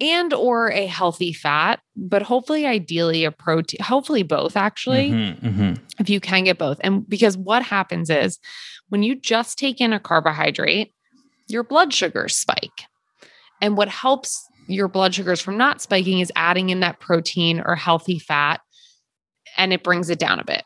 and 0.00 0.32
or 0.32 0.70
a 0.72 0.86
healthy 0.86 1.32
fat 1.32 1.80
but 1.96 2.22
hopefully 2.22 2.66
ideally 2.66 3.24
a 3.24 3.30
protein 3.30 3.80
hopefully 3.82 4.22
both 4.22 4.56
actually 4.56 5.10
mm-hmm, 5.10 5.46
mm-hmm. 5.46 5.84
if 5.98 6.10
you 6.10 6.20
can 6.20 6.44
get 6.44 6.58
both 6.58 6.78
and 6.82 7.08
because 7.08 7.36
what 7.36 7.62
happens 7.62 8.10
is 8.10 8.38
when 8.88 9.02
you 9.02 9.14
just 9.14 9.58
take 9.58 9.80
in 9.80 9.92
a 9.92 10.00
carbohydrate 10.00 10.92
your 11.46 11.62
blood 11.62 11.92
sugars 11.92 12.36
spike 12.36 12.86
and 13.60 13.76
what 13.76 13.88
helps 13.88 14.46
your 14.66 14.88
blood 14.88 15.14
sugars 15.14 15.40
from 15.40 15.56
not 15.56 15.80
spiking 15.80 16.18
is 16.18 16.32
adding 16.34 16.70
in 16.70 16.80
that 16.80 16.98
protein 16.98 17.62
or 17.64 17.76
healthy 17.76 18.18
fat 18.18 18.60
and 19.56 19.72
it 19.72 19.84
brings 19.84 20.10
it 20.10 20.18
down 20.18 20.40
a 20.40 20.44
bit 20.44 20.64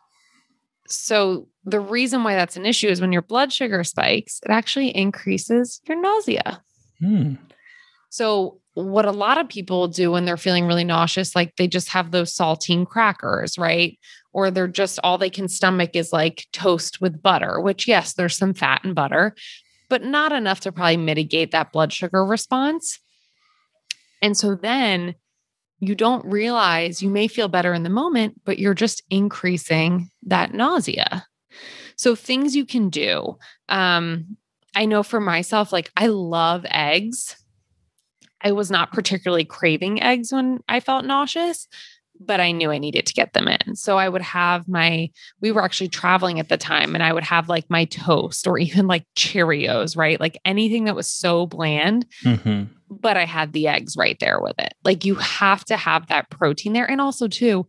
so 0.86 1.46
the 1.64 1.80
reason 1.80 2.24
why 2.24 2.34
that's 2.34 2.56
an 2.56 2.64
issue 2.64 2.88
is 2.88 2.98
when 2.98 3.12
your 3.12 3.20
blood 3.20 3.52
sugar 3.52 3.84
spikes 3.84 4.40
it 4.42 4.50
actually 4.50 4.88
increases 4.88 5.82
your 5.86 6.00
nausea 6.00 6.62
mm. 7.02 7.36
so 8.08 8.58
what 8.84 9.06
a 9.06 9.12
lot 9.12 9.38
of 9.38 9.48
people 9.48 9.88
do 9.88 10.12
when 10.12 10.24
they're 10.24 10.36
feeling 10.36 10.66
really 10.66 10.84
nauseous, 10.84 11.34
like 11.34 11.56
they 11.56 11.66
just 11.66 11.88
have 11.88 12.10
those 12.10 12.34
saltine 12.34 12.86
crackers, 12.86 13.58
right? 13.58 13.98
Or 14.32 14.50
they're 14.50 14.68
just 14.68 15.00
all 15.02 15.18
they 15.18 15.30
can 15.30 15.48
stomach 15.48 15.90
is 15.94 16.12
like 16.12 16.46
toast 16.52 17.00
with 17.00 17.20
butter, 17.20 17.60
which, 17.60 17.88
yes, 17.88 18.14
there's 18.14 18.36
some 18.36 18.54
fat 18.54 18.82
and 18.84 18.94
butter, 18.94 19.34
but 19.88 20.04
not 20.04 20.30
enough 20.30 20.60
to 20.60 20.70
probably 20.72 20.96
mitigate 20.96 21.50
that 21.50 21.72
blood 21.72 21.92
sugar 21.92 22.24
response. 22.24 23.00
And 24.22 24.36
so 24.36 24.54
then 24.54 25.16
you 25.80 25.96
don't 25.96 26.24
realize 26.24 27.02
you 27.02 27.10
may 27.10 27.26
feel 27.26 27.48
better 27.48 27.74
in 27.74 27.82
the 27.82 27.90
moment, 27.90 28.40
but 28.44 28.58
you're 28.60 28.74
just 28.74 29.02
increasing 29.10 30.08
that 30.22 30.54
nausea. 30.54 31.26
So, 31.96 32.14
things 32.14 32.54
you 32.54 32.64
can 32.64 32.90
do. 32.90 33.38
Um, 33.68 34.36
I 34.76 34.84
know 34.84 35.02
for 35.02 35.20
myself, 35.20 35.72
like 35.72 35.90
I 35.96 36.06
love 36.06 36.64
eggs 36.68 37.34
I 38.42 38.52
was 38.52 38.70
not 38.70 38.92
particularly 38.92 39.44
craving 39.44 40.02
eggs 40.02 40.32
when 40.32 40.60
I 40.68 40.80
felt 40.80 41.04
nauseous, 41.04 41.66
but 42.20 42.40
I 42.40 42.52
knew 42.52 42.70
I 42.70 42.78
needed 42.78 43.06
to 43.06 43.14
get 43.14 43.32
them 43.32 43.48
in. 43.48 43.76
So 43.76 43.96
I 43.96 44.08
would 44.08 44.22
have 44.22 44.68
my, 44.68 45.10
we 45.40 45.52
were 45.52 45.62
actually 45.62 45.88
traveling 45.88 46.40
at 46.40 46.48
the 46.48 46.56
time, 46.56 46.94
and 46.94 47.02
I 47.02 47.12
would 47.12 47.24
have 47.24 47.48
like 47.48 47.68
my 47.68 47.84
toast 47.84 48.46
or 48.46 48.58
even 48.58 48.86
like 48.86 49.04
Cheerios, 49.16 49.96
right? 49.96 50.20
Like 50.20 50.38
anything 50.44 50.84
that 50.84 50.96
was 50.96 51.10
so 51.10 51.46
bland. 51.46 52.06
Mm-hmm. 52.24 52.72
But 52.90 53.18
I 53.18 53.26
had 53.26 53.52
the 53.52 53.68
eggs 53.68 53.96
right 53.98 54.16
there 54.18 54.40
with 54.40 54.58
it. 54.58 54.72
Like 54.82 55.04
you 55.04 55.16
have 55.16 55.64
to 55.66 55.76
have 55.76 56.06
that 56.08 56.30
protein 56.30 56.72
there. 56.72 56.90
And 56.90 57.02
also, 57.02 57.28
too, 57.28 57.66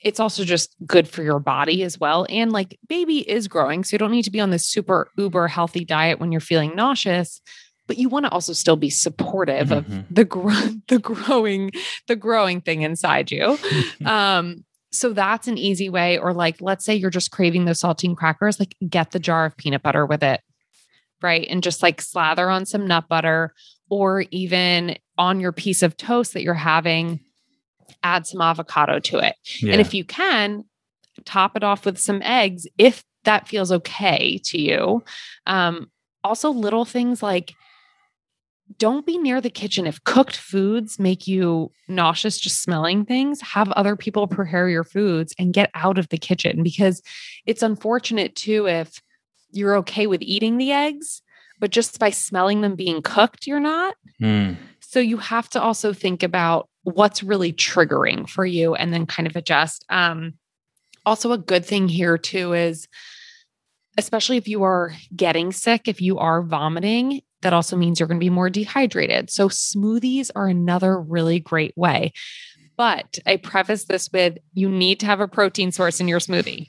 it's 0.00 0.20
also 0.20 0.42
just 0.42 0.74
good 0.86 1.06
for 1.06 1.22
your 1.22 1.38
body 1.38 1.82
as 1.82 1.98
well. 1.98 2.26
And 2.30 2.50
like 2.50 2.78
baby 2.88 3.28
is 3.28 3.46
growing. 3.46 3.84
So 3.84 3.94
you 3.94 3.98
don't 3.98 4.10
need 4.10 4.24
to 4.24 4.30
be 4.30 4.40
on 4.40 4.50
this 4.50 4.66
super 4.66 5.10
uber 5.18 5.48
healthy 5.48 5.84
diet 5.84 6.18
when 6.18 6.32
you're 6.32 6.40
feeling 6.40 6.74
nauseous 6.74 7.42
but 7.86 7.98
you 7.98 8.08
want 8.08 8.24
to 8.26 8.32
also 8.32 8.52
still 8.52 8.76
be 8.76 8.90
supportive 8.90 9.68
mm-hmm. 9.68 9.98
of 9.98 10.08
the 10.10 10.80
the 10.88 10.98
growing 10.98 11.70
the 12.08 12.16
growing 12.16 12.60
thing 12.60 12.82
inside 12.82 13.30
you. 13.30 13.58
um, 14.04 14.64
so 14.92 15.12
that's 15.12 15.48
an 15.48 15.58
easy 15.58 15.90
way. 15.90 16.18
Or 16.18 16.32
like, 16.32 16.60
let's 16.60 16.84
say 16.84 16.94
you're 16.94 17.10
just 17.10 17.32
craving 17.32 17.64
those 17.64 17.80
saltine 17.80 18.16
crackers, 18.16 18.60
like 18.60 18.76
get 18.88 19.10
the 19.10 19.18
jar 19.18 19.44
of 19.44 19.56
peanut 19.56 19.82
butter 19.82 20.06
with 20.06 20.22
it, 20.22 20.40
right? 21.20 21.46
And 21.50 21.62
just 21.62 21.82
like 21.82 22.00
slather 22.00 22.48
on 22.48 22.64
some 22.64 22.86
nut 22.86 23.08
butter, 23.08 23.54
or 23.90 24.24
even 24.30 24.96
on 25.18 25.40
your 25.40 25.52
piece 25.52 25.82
of 25.82 25.96
toast 25.96 26.32
that 26.32 26.42
you're 26.42 26.54
having, 26.54 27.20
add 28.02 28.26
some 28.26 28.40
avocado 28.40 28.98
to 29.00 29.18
it. 29.18 29.34
Yeah. 29.60 29.72
And 29.72 29.80
if 29.80 29.92
you 29.94 30.04
can, 30.04 30.64
top 31.24 31.56
it 31.56 31.62
off 31.62 31.84
with 31.84 31.98
some 31.98 32.22
eggs 32.22 32.66
if 32.78 33.04
that 33.24 33.48
feels 33.48 33.72
okay 33.72 34.38
to 34.44 34.60
you. 34.60 35.02
Um, 35.46 35.90
also, 36.22 36.50
little 36.50 36.84
things 36.84 37.22
like 37.22 37.54
don't 38.78 39.06
be 39.06 39.18
near 39.18 39.40
the 39.40 39.50
kitchen. 39.50 39.86
If 39.86 40.02
cooked 40.04 40.36
foods 40.36 40.98
make 40.98 41.26
you 41.26 41.70
nauseous 41.88 42.38
just 42.38 42.62
smelling 42.62 43.04
things, 43.04 43.40
have 43.40 43.70
other 43.72 43.94
people 43.94 44.26
prepare 44.26 44.68
your 44.68 44.84
foods 44.84 45.34
and 45.38 45.52
get 45.52 45.70
out 45.74 45.98
of 45.98 46.08
the 46.08 46.18
kitchen 46.18 46.62
because 46.62 47.02
it's 47.46 47.62
unfortunate 47.62 48.34
too 48.34 48.66
if 48.66 49.00
you're 49.50 49.76
okay 49.76 50.06
with 50.06 50.22
eating 50.22 50.56
the 50.56 50.72
eggs, 50.72 51.22
but 51.60 51.70
just 51.70 51.98
by 51.98 52.10
smelling 52.10 52.62
them 52.62 52.74
being 52.74 53.02
cooked, 53.02 53.46
you're 53.46 53.60
not. 53.60 53.94
Mm. 54.20 54.56
So 54.80 54.98
you 54.98 55.18
have 55.18 55.48
to 55.50 55.62
also 55.62 55.92
think 55.92 56.22
about 56.22 56.68
what's 56.82 57.22
really 57.22 57.52
triggering 57.52 58.28
for 58.28 58.44
you 58.46 58.74
and 58.74 58.92
then 58.92 59.06
kind 59.06 59.26
of 59.26 59.36
adjust. 59.36 59.84
Um, 59.90 60.34
also, 61.06 61.32
a 61.32 61.38
good 61.38 61.64
thing 61.64 61.88
here 61.88 62.16
too 62.16 62.54
is 62.54 62.88
especially 63.96 64.36
if 64.36 64.48
you 64.48 64.62
are 64.62 64.92
getting 65.14 65.52
sick, 65.52 65.86
if 65.86 66.00
you 66.00 66.18
are 66.18 66.42
vomiting, 66.42 67.20
that 67.44 67.52
also 67.52 67.76
means 67.76 68.00
you're 68.00 68.08
going 68.08 68.18
to 68.18 68.24
be 68.24 68.30
more 68.30 68.50
dehydrated. 68.50 69.30
So, 69.30 69.48
smoothies 69.48 70.30
are 70.34 70.48
another 70.48 71.00
really 71.00 71.38
great 71.38 71.76
way. 71.76 72.12
But 72.76 73.20
I 73.24 73.36
preface 73.36 73.84
this 73.84 74.10
with 74.12 74.38
you 74.52 74.68
need 74.68 74.98
to 75.00 75.06
have 75.06 75.20
a 75.20 75.28
protein 75.28 75.70
source 75.70 76.00
in 76.00 76.08
your 76.08 76.18
smoothie, 76.18 76.68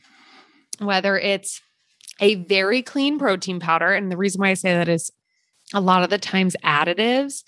whether 0.77 1.17
it's 1.17 1.61
a 2.19 2.35
very 2.35 2.83
clean 2.83 3.17
protein 3.17 3.59
powder. 3.59 3.91
And 3.91 4.11
the 4.11 4.17
reason 4.17 4.39
why 4.39 4.51
I 4.51 4.53
say 4.53 4.73
that 4.73 4.87
is 4.87 5.11
a 5.73 5.81
lot 5.81 6.03
of 6.03 6.11
the 6.11 6.19
times 6.19 6.55
additives 6.63 7.43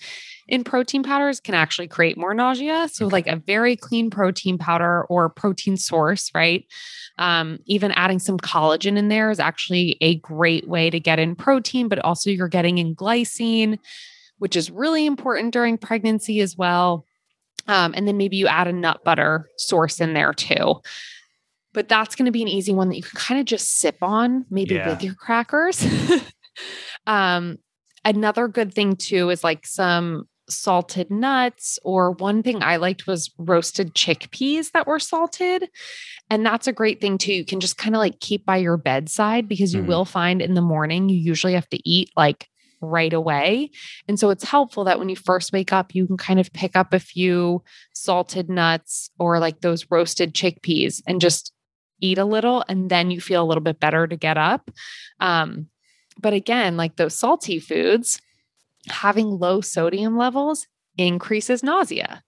in 0.48 0.64
protein 0.64 1.02
powders 1.02 1.40
can 1.40 1.54
actually 1.54 1.88
create 1.88 2.16
more 2.16 2.32
nausea. 2.32 2.88
So, 2.90 3.06
okay. 3.06 3.12
like 3.12 3.26
a 3.26 3.36
very 3.36 3.76
clean 3.76 4.10
protein 4.10 4.56
powder 4.58 5.04
or 5.04 5.28
protein 5.28 5.76
source, 5.76 6.30
right? 6.34 6.64
Um, 7.18 7.58
even 7.66 7.90
adding 7.92 8.18
some 8.18 8.38
collagen 8.38 8.96
in 8.96 9.08
there 9.08 9.30
is 9.30 9.40
actually 9.40 9.98
a 10.00 10.16
great 10.16 10.66
way 10.66 10.88
to 10.88 10.98
get 10.98 11.18
in 11.18 11.34
protein, 11.34 11.88
but 11.88 11.98
also 11.98 12.30
you're 12.30 12.48
getting 12.48 12.78
in 12.78 12.94
glycine, 12.94 13.78
which 14.38 14.56
is 14.56 14.70
really 14.70 15.04
important 15.04 15.52
during 15.52 15.76
pregnancy 15.76 16.40
as 16.40 16.56
well. 16.56 17.04
Um, 17.66 17.92
and 17.94 18.08
then 18.08 18.16
maybe 18.16 18.36
you 18.36 18.46
add 18.46 18.68
a 18.68 18.72
nut 18.72 19.04
butter 19.04 19.48
source 19.58 20.00
in 20.00 20.14
there 20.14 20.32
too. 20.32 20.80
But 21.74 21.88
that's 21.88 22.14
going 22.14 22.26
to 22.26 22.32
be 22.32 22.42
an 22.42 22.48
easy 22.48 22.72
one 22.72 22.88
that 22.88 22.96
you 22.96 23.02
can 23.02 23.18
kind 23.18 23.38
of 23.38 23.46
just 23.46 23.78
sip 23.78 23.98
on, 24.00 24.46
maybe 24.48 24.76
yeah. 24.76 24.88
with 24.88 25.02
your 25.02 25.14
crackers. 25.14 25.86
um, 27.06 27.58
another 28.04 28.48
good 28.48 28.72
thing 28.72 28.96
too 28.96 29.28
is 29.28 29.44
like 29.44 29.66
some 29.66 30.26
salted 30.48 31.10
nuts, 31.10 31.78
or 31.84 32.12
one 32.12 32.42
thing 32.42 32.62
I 32.62 32.76
liked 32.76 33.06
was 33.06 33.30
roasted 33.38 33.94
chickpeas 33.94 34.72
that 34.72 34.86
were 34.86 34.98
salted. 34.98 35.68
And 36.30 36.44
that's 36.44 36.66
a 36.66 36.72
great 36.72 37.00
thing 37.00 37.18
too. 37.18 37.32
You 37.32 37.44
can 37.44 37.60
just 37.60 37.78
kind 37.78 37.94
of 37.94 38.00
like 38.00 38.20
keep 38.20 38.44
by 38.44 38.56
your 38.56 38.76
bedside 38.76 39.48
because 39.48 39.74
you 39.74 39.82
mm. 39.82 39.86
will 39.86 40.04
find 40.04 40.40
in 40.42 40.54
the 40.54 40.62
morning 40.62 41.08
you 41.08 41.18
usually 41.18 41.54
have 41.54 41.68
to 41.70 41.88
eat 41.88 42.10
like 42.16 42.48
right 42.80 43.12
away. 43.12 43.70
And 44.06 44.18
so 44.18 44.30
it's 44.30 44.44
helpful 44.44 44.84
that 44.84 44.98
when 44.98 45.08
you 45.08 45.16
first 45.16 45.52
wake 45.52 45.72
up, 45.72 45.94
you 45.94 46.06
can 46.06 46.16
kind 46.16 46.40
of 46.40 46.52
pick 46.52 46.76
up 46.76 46.92
a 46.92 47.00
few 47.00 47.62
salted 47.94 48.48
nuts 48.48 49.10
or 49.18 49.38
like 49.38 49.60
those 49.60 49.86
roasted 49.90 50.34
chickpeas 50.34 51.02
and 51.06 51.20
just 51.20 51.52
eat 52.00 52.18
a 52.18 52.24
little. 52.24 52.64
And 52.68 52.90
then 52.90 53.10
you 53.10 53.20
feel 53.20 53.42
a 53.42 53.46
little 53.46 53.62
bit 53.62 53.80
better 53.80 54.06
to 54.06 54.16
get 54.16 54.38
up. 54.38 54.70
Um, 55.20 55.66
but 56.20 56.32
again, 56.32 56.76
like 56.76 56.96
those 56.96 57.14
salty 57.14 57.58
foods, 57.58 58.20
having 58.90 59.26
low 59.26 59.60
sodium 59.60 60.16
levels 60.16 60.66
increases 60.96 61.62
nausea. 61.62 62.22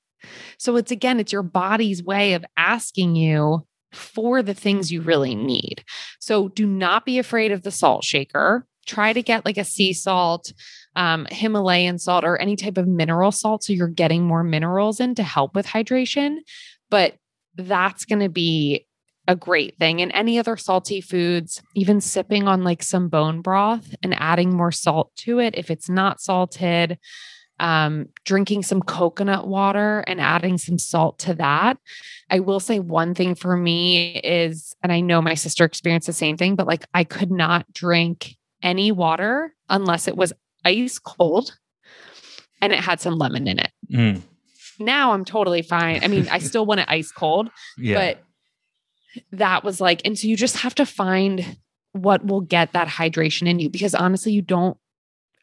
So 0.59 0.77
it's 0.77 0.91
again, 0.91 1.21
it's 1.21 1.33
your 1.33 1.43
body's 1.43 2.03
way 2.03 2.35
of 2.35 2.45
asking 2.57 3.17
you 3.17 3.67
for 3.93 4.43
the 4.43 4.55
things 4.55 4.93
you 4.93 5.01
really 5.01 5.35
need. 5.35 5.85
So 6.21 6.49
do 6.49 6.67
not 6.67 7.05
be 7.05 7.19
afraid 7.19 7.53
of 7.53 7.63
the 7.63 7.71
salt 7.71 8.05
shaker. 8.05 8.67
Try 8.87 9.13
to 9.13 9.23
get 9.23 9.45
like 9.45 9.59
a 9.59 9.65
sea 9.65 9.93
salt, 9.93 10.53
um, 10.97 11.27
Himalayan 11.31 11.99
salt, 11.99 12.25
or 12.25 12.37
any 12.37 12.57
type 12.57 12.79
of 12.79 12.87
mineral 12.87 13.33
salt. 13.33 13.65
So 13.65 13.73
you're 13.73 13.89
getting 13.89 14.25
more 14.25 14.45
minerals 14.45 15.01
in 15.01 15.15
to 15.17 15.23
help 15.23 15.55
with 15.55 15.67
hydration. 15.67 16.39
But 16.89 17.15
that's 17.57 18.05
going 18.05 18.21
to 18.21 18.29
be 18.29 18.87
a 19.31 19.37
great 19.37 19.79
thing. 19.79 20.03
And 20.03 20.11
any 20.13 20.41
other 20.41 20.57
salty 20.57 21.01
foods, 21.01 21.63
even 21.77 22.01
sipping 22.01 22.49
on 22.49 22.65
like 22.65 22.83
some 22.83 23.09
bone 23.09 23.43
broth 23.43 23.95
and 24.03 24.13
adding 24.21 24.57
more 24.57 24.73
salt 24.73 25.15
to 25.19 25.39
it 25.39 25.55
if 25.57 25.71
it's 25.71 25.89
not 25.89 26.21
salted, 26.21 26.99
um, 27.61 28.09
drinking 28.25 28.65
some 28.65 28.83
coconut 28.83 29.47
water 29.47 30.01
and 30.09 30.21
adding 30.21 30.59
some 30.59 30.81
salt 30.81 31.21
to 31.21 31.35
that. 31.35 31.79
I 32.29 32.41
will 32.41 32.59
say 32.59 32.81
one 32.81 33.15
thing 33.15 33.37
for 33.37 33.57
me 33.57 34.17
is, 34.17 34.75
and 34.83 34.91
I 34.91 34.99
know 34.99 35.23
my 35.23 35.35
sister 35.35 35.65
experienced 35.65 36.09
the 36.09 36.13
same 36.13 36.37
thing, 36.37 36.57
but 36.57 36.67
like 36.67 36.85
I 36.93 37.05
could 37.05 37.31
not 37.31 37.73
drink 37.73 38.37
any 38.65 38.91
water 38.91 39.55
unless 39.69 40.09
it 40.09 40.17
was 40.17 40.33
ice 40.65 40.99
cold 40.99 41.57
and 42.61 42.73
it 42.73 42.81
had 42.81 43.01
some 43.01 43.15
lemon 43.15 43.47
in 43.47 43.61
it. 43.61 43.71
Mm. 43.93 44.23
Now 44.81 45.13
I'm 45.13 45.25
totally 45.25 45.63
fine. 45.63 46.03
I 46.03 46.09
mean, 46.09 46.27
I 46.29 46.41
still 46.41 46.67
want 46.67 46.81
it 46.81 46.87
ice 46.89 47.13
cold, 47.13 47.49
yeah. 47.79 47.95
but 47.95 48.25
that 49.33 49.65
was 49.65 49.81
like, 49.81 50.03
and 50.05 50.19
so 50.19 50.27
you 50.27 50.37
just 50.37 50.59
have 50.59 50.75
to 50.77 50.87
find 50.87 51.57
what 51.93 52.25
will 52.25 52.41
get 52.41 52.73
that 52.73 52.89
hydration 52.89 53.49
in 53.49 53.59
you 53.59 53.69
because 53.69 53.95
honestly, 53.95 54.33
you 54.33 54.43
don't, 54.43 54.77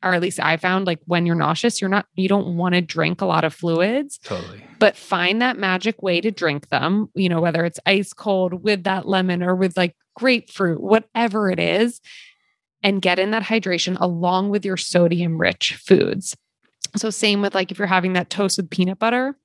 or 0.03 0.13
at 0.13 0.21
least 0.21 0.39
I 0.39 0.58
found 0.58 0.86
like 0.86 0.99
when 1.06 1.25
you're 1.25 1.36
nauseous, 1.36 1.82
you're 1.82 1.89
not, 1.89 2.06
you 2.15 2.30
don't 2.30 2.56
want 2.56 2.75
to 2.75 2.82
drink 2.82 3.21
a 3.21 3.25
lot 3.25 3.43
of 3.43 3.53
fluids. 3.53 4.19
Totally. 4.19 4.63
But 4.80 4.95
find 4.95 5.41
that 5.41 5.58
magic 5.58 6.01
way 6.01 6.21
to 6.21 6.32
drink 6.32 6.69
them, 6.69 7.10
you 7.15 7.30
know, 7.30 7.41
whether 7.41 7.65
it's 7.65 7.80
ice 7.86 8.13
cold 8.13 8.63
with 8.63 8.84
that 8.84 9.08
lemon 9.08 9.41
or 9.41 9.56
with 9.56 9.75
like 9.75 9.95
grapefruit, 10.15 10.82
whatever 10.82 11.49
it 11.49 11.60
is, 11.60 11.99
and 12.84 13.01
get 13.01 13.19
in 13.19 13.32
that 13.32 13.43
hydration 13.43 13.97
along 13.99 14.49
with 14.49 14.63
your 14.63 14.77
sodium 14.77 15.39
rich 15.39 15.75
foods. 15.75 16.36
So, 16.95 17.10
same 17.10 17.41
with 17.41 17.56
like 17.56 17.71
if 17.71 17.80
you're 17.80 17.88
having 17.88 18.13
that 18.13 18.30
toast 18.30 18.58
with 18.58 18.69
peanut 18.69 18.99
butter, 18.99 19.36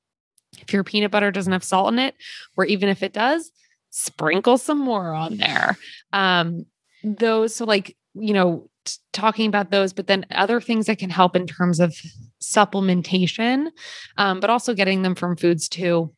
if 0.60 0.72
your 0.72 0.84
peanut 0.84 1.10
butter 1.10 1.30
doesn't 1.30 1.52
have 1.52 1.64
salt 1.64 1.92
in 1.92 1.98
it, 1.98 2.14
or 2.56 2.64
even 2.64 2.88
if 2.88 3.02
it 3.02 3.12
does, 3.12 3.50
sprinkle 3.92 4.58
some 4.58 4.78
more 4.78 5.12
on 5.12 5.36
there. 5.36 5.76
Um, 6.12 6.66
those, 7.04 7.54
so 7.54 7.64
like, 7.64 7.96
you 8.14 8.32
know, 8.32 8.68
t- 8.84 8.96
talking 9.12 9.46
about 9.46 9.70
those, 9.70 9.92
but 9.92 10.06
then 10.06 10.26
other 10.32 10.60
things 10.60 10.86
that 10.86 10.98
can 10.98 11.10
help 11.10 11.36
in 11.36 11.46
terms 11.46 11.78
of 11.78 11.94
supplementation, 12.40 13.68
um, 14.16 14.40
but 14.40 14.50
also 14.50 14.74
getting 14.74 15.02
them 15.02 15.14
from 15.14 15.36
foods 15.36 15.68
too. 15.68 16.12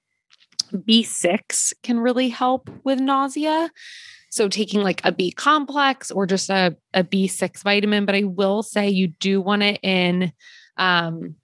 B6 0.73 1.73
can 1.83 1.99
really 1.99 2.29
help 2.29 2.71
with 2.85 3.01
nausea. 3.01 3.71
So 4.31 4.49
taking 4.49 4.83
like 4.83 5.01
a 5.05 5.13
B 5.13 5.31
complex 5.31 6.11
or 6.11 6.27
just 6.27 6.51
a, 6.51 6.77
a 6.93 7.05
B6 7.05 7.63
vitamin, 7.63 8.07
but 8.07 8.15
I 8.15 8.25
will 8.25 8.63
say 8.63 8.89
you 8.89 9.09
do 9.09 9.41
want 9.41 9.63
it 9.63 9.81
in 9.83 10.33
um, 10.77 11.37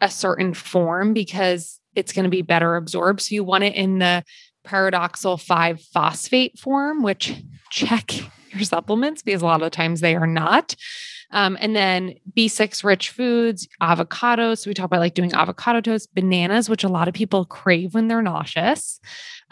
a 0.00 0.10
certain 0.10 0.54
form 0.54 1.12
because 1.12 1.80
it's 1.94 2.12
going 2.12 2.24
to 2.24 2.30
be 2.30 2.42
better 2.42 2.76
absorbed. 2.76 3.20
So 3.20 3.34
you 3.34 3.44
want 3.44 3.64
it 3.64 3.74
in 3.74 3.98
the 3.98 4.24
pyridoxal 4.64 5.40
5 5.40 5.80
phosphate 5.80 6.58
form, 6.58 7.02
which 7.02 7.34
check 7.70 8.12
your 8.52 8.64
supplements 8.64 9.22
because 9.22 9.42
a 9.42 9.46
lot 9.46 9.62
of 9.62 9.70
times 9.70 10.00
they 10.00 10.16
are 10.16 10.26
not. 10.26 10.74
Um, 11.32 11.56
and 11.60 11.76
then 11.76 12.14
B6 12.36 12.82
rich 12.82 13.10
foods, 13.10 13.68
avocados. 13.80 14.58
So 14.58 14.70
we 14.70 14.74
talk 14.74 14.86
about 14.86 15.00
like 15.00 15.14
doing 15.14 15.32
avocado 15.32 15.80
toast, 15.80 16.12
bananas, 16.14 16.68
which 16.68 16.82
a 16.82 16.88
lot 16.88 17.06
of 17.06 17.14
people 17.14 17.44
crave 17.44 17.94
when 17.94 18.08
they're 18.08 18.22
nauseous. 18.22 19.00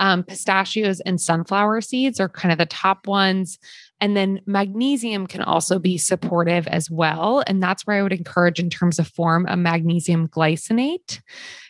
Um, 0.01 0.25
pistachios 0.25 1.01
and 1.01 1.21
sunflower 1.21 1.81
seeds 1.83 2.21
are 2.21 2.29
kind 2.29 2.53
of 2.53 2.59
the 2.59 2.66
top 2.66 3.07
ones. 3.07 3.59
And 4.00 4.16
then 4.16 4.40
magnesium 4.46 5.26
can 5.26 5.42
also 5.42 5.78
be 5.78 5.98
supportive 5.98 6.68
as 6.68 6.88
well. 6.90 7.42
And 7.46 7.62
that's 7.62 7.87
where 7.87 7.96
I 7.98 8.02
would 8.02 8.12
encourage, 8.12 8.61
in 8.61 8.70
terms 8.70 8.98
of 8.98 9.08
form, 9.08 9.44
a 9.48 9.56
magnesium 9.56 10.28
glycinate. 10.28 11.20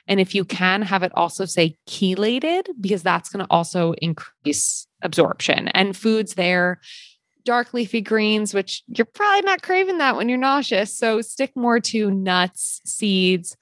And 0.07 0.21
if 0.21 0.35
you 0.35 0.45
can, 0.45 0.83
have 0.83 1.03
it 1.03 1.13
also 1.15 1.45
say 1.47 1.77
chelated, 1.89 2.69
because 2.81 3.03
that's 3.03 3.31
going 3.31 3.45
to 3.45 3.51
also 3.51 3.93
increase 3.95 4.87
absorption. 5.03 5.69
And 5.69 5.97
foods 5.97 6.35
there, 6.35 6.81
dark 7.45 7.73
leafy 7.73 8.03
greens, 8.03 8.53
which 8.53 8.83
you're 8.89 9.07
probably 9.07 9.43
not 9.43 9.63
craving 9.63 9.99
that 9.99 10.17
when 10.17 10.29
you're 10.29 10.37
nauseous. 10.37 10.95
So 10.95 11.23
stick 11.23 11.53
more 11.57 11.81
to 11.81 12.11
nuts, 12.11 12.83
seeds, 12.85 13.57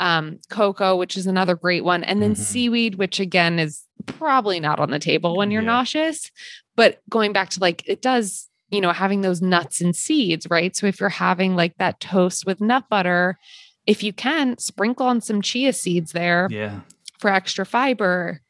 um, 0.00 0.38
cocoa, 0.50 0.96
which 0.96 1.16
is 1.16 1.26
another 1.26 1.54
great 1.54 1.84
one, 1.84 2.04
and 2.04 2.22
then 2.22 2.34
mm-hmm. 2.34 2.42
seaweed, 2.42 2.94
which 2.96 3.20
again 3.20 3.58
is 3.58 3.84
probably 4.06 4.60
not 4.60 4.80
on 4.80 4.90
the 4.90 4.98
table 4.98 5.36
when 5.36 5.50
you're 5.50 5.62
yeah. 5.62 5.66
nauseous. 5.66 6.30
But 6.78 7.00
going 7.10 7.32
back 7.32 7.50
to 7.50 7.60
like, 7.60 7.82
it 7.88 8.00
does, 8.00 8.48
you 8.70 8.80
know, 8.80 8.92
having 8.92 9.22
those 9.22 9.42
nuts 9.42 9.80
and 9.80 9.96
seeds, 9.96 10.46
right? 10.48 10.76
So 10.76 10.86
if 10.86 11.00
you're 11.00 11.08
having 11.08 11.56
like 11.56 11.76
that 11.78 11.98
toast 11.98 12.46
with 12.46 12.60
nut 12.60 12.84
butter, 12.88 13.36
if 13.84 14.04
you 14.04 14.12
can, 14.12 14.56
sprinkle 14.58 15.06
on 15.06 15.20
some 15.20 15.42
chia 15.42 15.72
seeds 15.72 16.12
there 16.12 16.46
yeah. 16.52 16.82
for 17.18 17.32
extra 17.32 17.66
fiber 17.66 18.40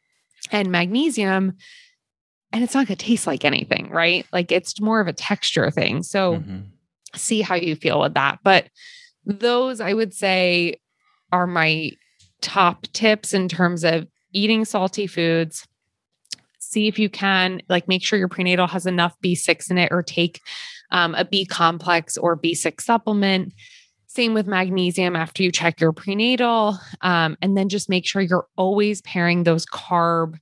and 0.52 0.70
magnesium. 0.70 1.54
And 2.52 2.62
it's 2.62 2.74
not 2.74 2.86
going 2.86 2.98
to 2.98 3.06
taste 3.06 3.26
like 3.26 3.46
anything, 3.46 3.88
right? 3.88 4.26
Like 4.30 4.52
it's 4.52 4.78
more 4.78 5.00
of 5.00 5.08
a 5.08 5.14
texture 5.14 5.70
thing. 5.70 6.02
So 6.02 6.34
mm-hmm. 6.34 6.60
see 7.14 7.40
how 7.40 7.54
you 7.54 7.76
feel 7.76 7.98
with 7.98 8.12
that. 8.12 8.40
But 8.44 8.68
those 9.24 9.80
I 9.80 9.94
would 9.94 10.12
say 10.12 10.80
are 11.32 11.46
my 11.46 11.92
top 12.42 12.82
tips 12.92 13.32
in 13.32 13.48
terms 13.48 13.84
of 13.84 14.06
eating 14.34 14.66
salty 14.66 15.06
foods. 15.06 15.66
See 16.68 16.86
if 16.86 16.98
you 16.98 17.08
can, 17.08 17.62
like, 17.70 17.88
make 17.88 18.04
sure 18.04 18.18
your 18.18 18.28
prenatal 18.28 18.66
has 18.66 18.84
enough 18.84 19.16
B6 19.24 19.70
in 19.70 19.78
it 19.78 19.88
or 19.90 20.02
take 20.02 20.42
um, 20.90 21.14
a 21.14 21.24
B 21.24 21.46
complex 21.46 22.18
or 22.18 22.36
B6 22.36 22.82
supplement. 22.82 23.54
Same 24.06 24.34
with 24.34 24.46
magnesium 24.46 25.16
after 25.16 25.42
you 25.42 25.50
check 25.50 25.80
your 25.80 25.92
prenatal. 25.92 26.78
Um, 27.00 27.38
and 27.40 27.56
then 27.56 27.70
just 27.70 27.88
make 27.88 28.06
sure 28.06 28.20
you're 28.20 28.46
always 28.56 29.00
pairing 29.00 29.44
those 29.44 29.64
carb 29.64 30.38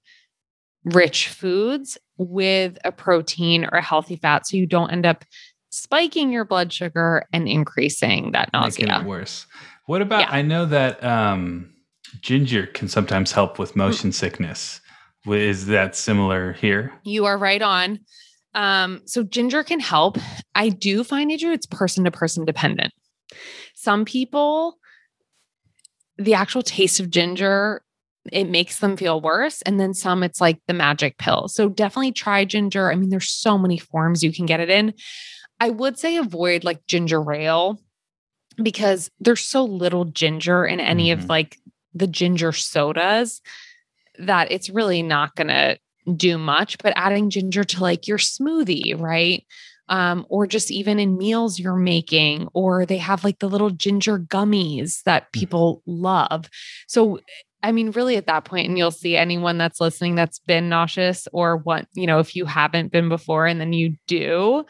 rich 0.84 1.28
foods 1.28 1.96
with 2.16 2.76
a 2.84 2.90
protein 2.90 3.64
or 3.64 3.78
a 3.78 3.82
healthy 3.82 4.16
fat 4.16 4.48
so 4.48 4.56
you 4.56 4.66
don't 4.66 4.90
end 4.90 5.06
up 5.06 5.24
spiking 5.70 6.32
your 6.32 6.44
blood 6.44 6.72
sugar 6.72 7.24
and 7.32 7.46
increasing 7.46 8.32
that 8.32 8.52
nausea. 8.52 8.86
Making 8.86 9.02
it 9.02 9.08
worse. 9.08 9.46
What 9.86 10.02
about? 10.02 10.22
Yeah. 10.22 10.28
I 10.30 10.42
know 10.42 10.66
that 10.66 11.02
um, 11.04 11.72
ginger 12.20 12.66
can 12.66 12.88
sometimes 12.88 13.30
help 13.30 13.60
with 13.60 13.76
motion 13.76 14.10
sickness. 14.10 14.80
Is 15.26 15.66
that 15.66 15.96
similar 15.96 16.52
here? 16.52 16.92
You 17.04 17.26
are 17.26 17.38
right 17.38 17.62
on. 17.62 18.00
Um, 18.54 19.02
so 19.04 19.22
ginger 19.22 19.62
can 19.62 19.80
help. 19.80 20.18
I 20.54 20.70
do 20.70 21.04
find 21.04 21.30
Andrew 21.30 21.52
it's 21.52 21.66
person 21.66 22.04
to 22.04 22.10
person 22.10 22.44
dependent. 22.44 22.92
Some 23.74 24.04
people, 24.04 24.78
the 26.16 26.34
actual 26.34 26.62
taste 26.62 26.98
of 26.98 27.10
ginger, 27.10 27.82
it 28.32 28.44
makes 28.48 28.78
them 28.78 28.96
feel 28.96 29.20
worse. 29.20 29.62
And 29.62 29.78
then 29.78 29.94
some, 29.94 30.22
it's 30.22 30.40
like 30.40 30.58
the 30.66 30.74
magic 30.74 31.18
pill. 31.18 31.48
So 31.48 31.68
definitely 31.68 32.12
try 32.12 32.44
ginger. 32.44 32.90
I 32.90 32.94
mean, 32.96 33.10
there's 33.10 33.30
so 33.30 33.58
many 33.58 33.78
forms 33.78 34.24
you 34.24 34.32
can 34.32 34.46
get 34.46 34.60
it 34.60 34.70
in. 34.70 34.94
I 35.60 35.70
would 35.70 35.98
say 35.98 36.16
avoid 36.16 36.64
like 36.64 36.86
ginger 36.86 37.32
ale 37.32 37.80
because 38.62 39.10
there's 39.20 39.40
so 39.40 39.64
little 39.64 40.06
ginger 40.06 40.64
in 40.64 40.80
any 40.80 41.10
mm-hmm. 41.10 41.22
of 41.22 41.28
like 41.28 41.58
the 41.94 42.06
ginger 42.06 42.52
sodas 42.52 43.40
that 44.18 44.50
it's 44.50 44.70
really 44.70 45.02
not 45.02 45.34
going 45.34 45.48
to 45.48 45.78
do 46.14 46.38
much 46.38 46.78
but 46.78 46.92
adding 46.96 47.30
ginger 47.30 47.64
to 47.64 47.80
like 47.80 48.06
your 48.06 48.18
smoothie 48.18 48.98
right 48.98 49.44
um, 49.88 50.26
or 50.28 50.46
just 50.46 50.70
even 50.70 50.98
in 50.98 51.16
meals 51.16 51.58
you're 51.58 51.76
making 51.76 52.48
or 52.54 52.86
they 52.86 52.98
have 52.98 53.24
like 53.24 53.38
the 53.38 53.48
little 53.48 53.70
ginger 53.70 54.18
gummies 54.18 55.02
that 55.04 55.24
mm. 55.24 55.32
people 55.32 55.82
love 55.86 56.48
so 56.86 57.18
I 57.62 57.72
mean, 57.72 57.90
really 57.90 58.16
at 58.16 58.26
that 58.26 58.44
point, 58.44 58.68
and 58.68 58.78
you'll 58.78 58.92
see 58.92 59.16
anyone 59.16 59.58
that's 59.58 59.80
listening 59.80 60.14
that's 60.14 60.38
been 60.38 60.68
nauseous 60.68 61.26
or 61.32 61.56
what, 61.56 61.88
you 61.94 62.06
know, 62.06 62.20
if 62.20 62.36
you 62.36 62.44
haven't 62.44 62.92
been 62.92 63.08
before 63.08 63.44
and 63.44 63.60
then 63.60 63.72
you 63.72 63.96
do, 64.06 64.64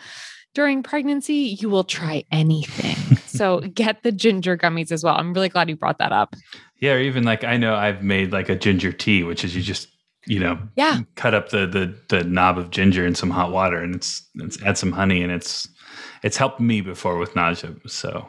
during 0.56 0.82
pregnancy, 0.82 1.58
you 1.60 1.68
will 1.68 1.84
try 1.84 2.24
anything. 2.32 3.16
so 3.26 3.60
get 3.60 4.02
the 4.02 4.10
ginger 4.10 4.56
gummies 4.56 4.90
as 4.90 5.04
well. 5.04 5.14
I'm 5.14 5.34
really 5.34 5.50
glad 5.50 5.68
you 5.68 5.76
brought 5.76 5.98
that 5.98 6.12
up. 6.12 6.34
Yeah, 6.80 6.92
or 6.94 6.98
even 6.98 7.24
like 7.24 7.44
I 7.44 7.58
know 7.58 7.74
I've 7.74 8.02
made 8.02 8.32
like 8.32 8.48
a 8.48 8.56
ginger 8.56 8.90
tea, 8.90 9.22
which 9.22 9.44
is 9.44 9.54
you 9.54 9.60
just 9.60 9.88
you 10.24 10.40
know 10.40 10.58
yeah 10.74 11.00
cut 11.14 11.34
up 11.34 11.50
the 11.50 11.66
the 11.66 11.94
the 12.08 12.24
knob 12.24 12.58
of 12.58 12.70
ginger 12.70 13.06
in 13.06 13.14
some 13.14 13.30
hot 13.30 13.52
water 13.52 13.76
and 13.76 13.94
it's, 13.94 14.26
it's 14.36 14.60
add 14.62 14.76
some 14.76 14.90
honey 14.90 15.22
and 15.22 15.30
it's 15.30 15.68
it's 16.24 16.36
helped 16.38 16.58
me 16.58 16.80
before 16.80 17.18
with 17.18 17.36
nausea. 17.36 17.74
So 17.86 18.26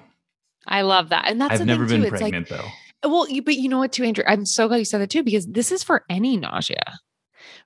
I 0.67 0.81
love 0.81 1.09
that, 1.09 1.29
and 1.29 1.39
that's 1.39 1.61
I've 1.61 1.65
never 1.65 1.85
been 1.85 2.09
pregnant 2.09 2.51
like, 2.51 2.59
though. 2.59 2.67
Well, 3.09 3.29
you, 3.29 3.41
but 3.41 3.55
you 3.55 3.69
know 3.69 3.77
what, 3.77 3.93
too, 3.93 4.03
Andrew? 4.03 4.23
I'm 4.27 4.45
so 4.45 4.67
glad 4.67 4.77
you 4.77 4.85
said 4.85 4.99
that 4.99 5.09
too 5.11 5.23
because 5.23 5.45
this 5.45 5.71
is 5.71 5.81
for 5.81 6.03
any 6.09 6.35
nausea 6.35 6.99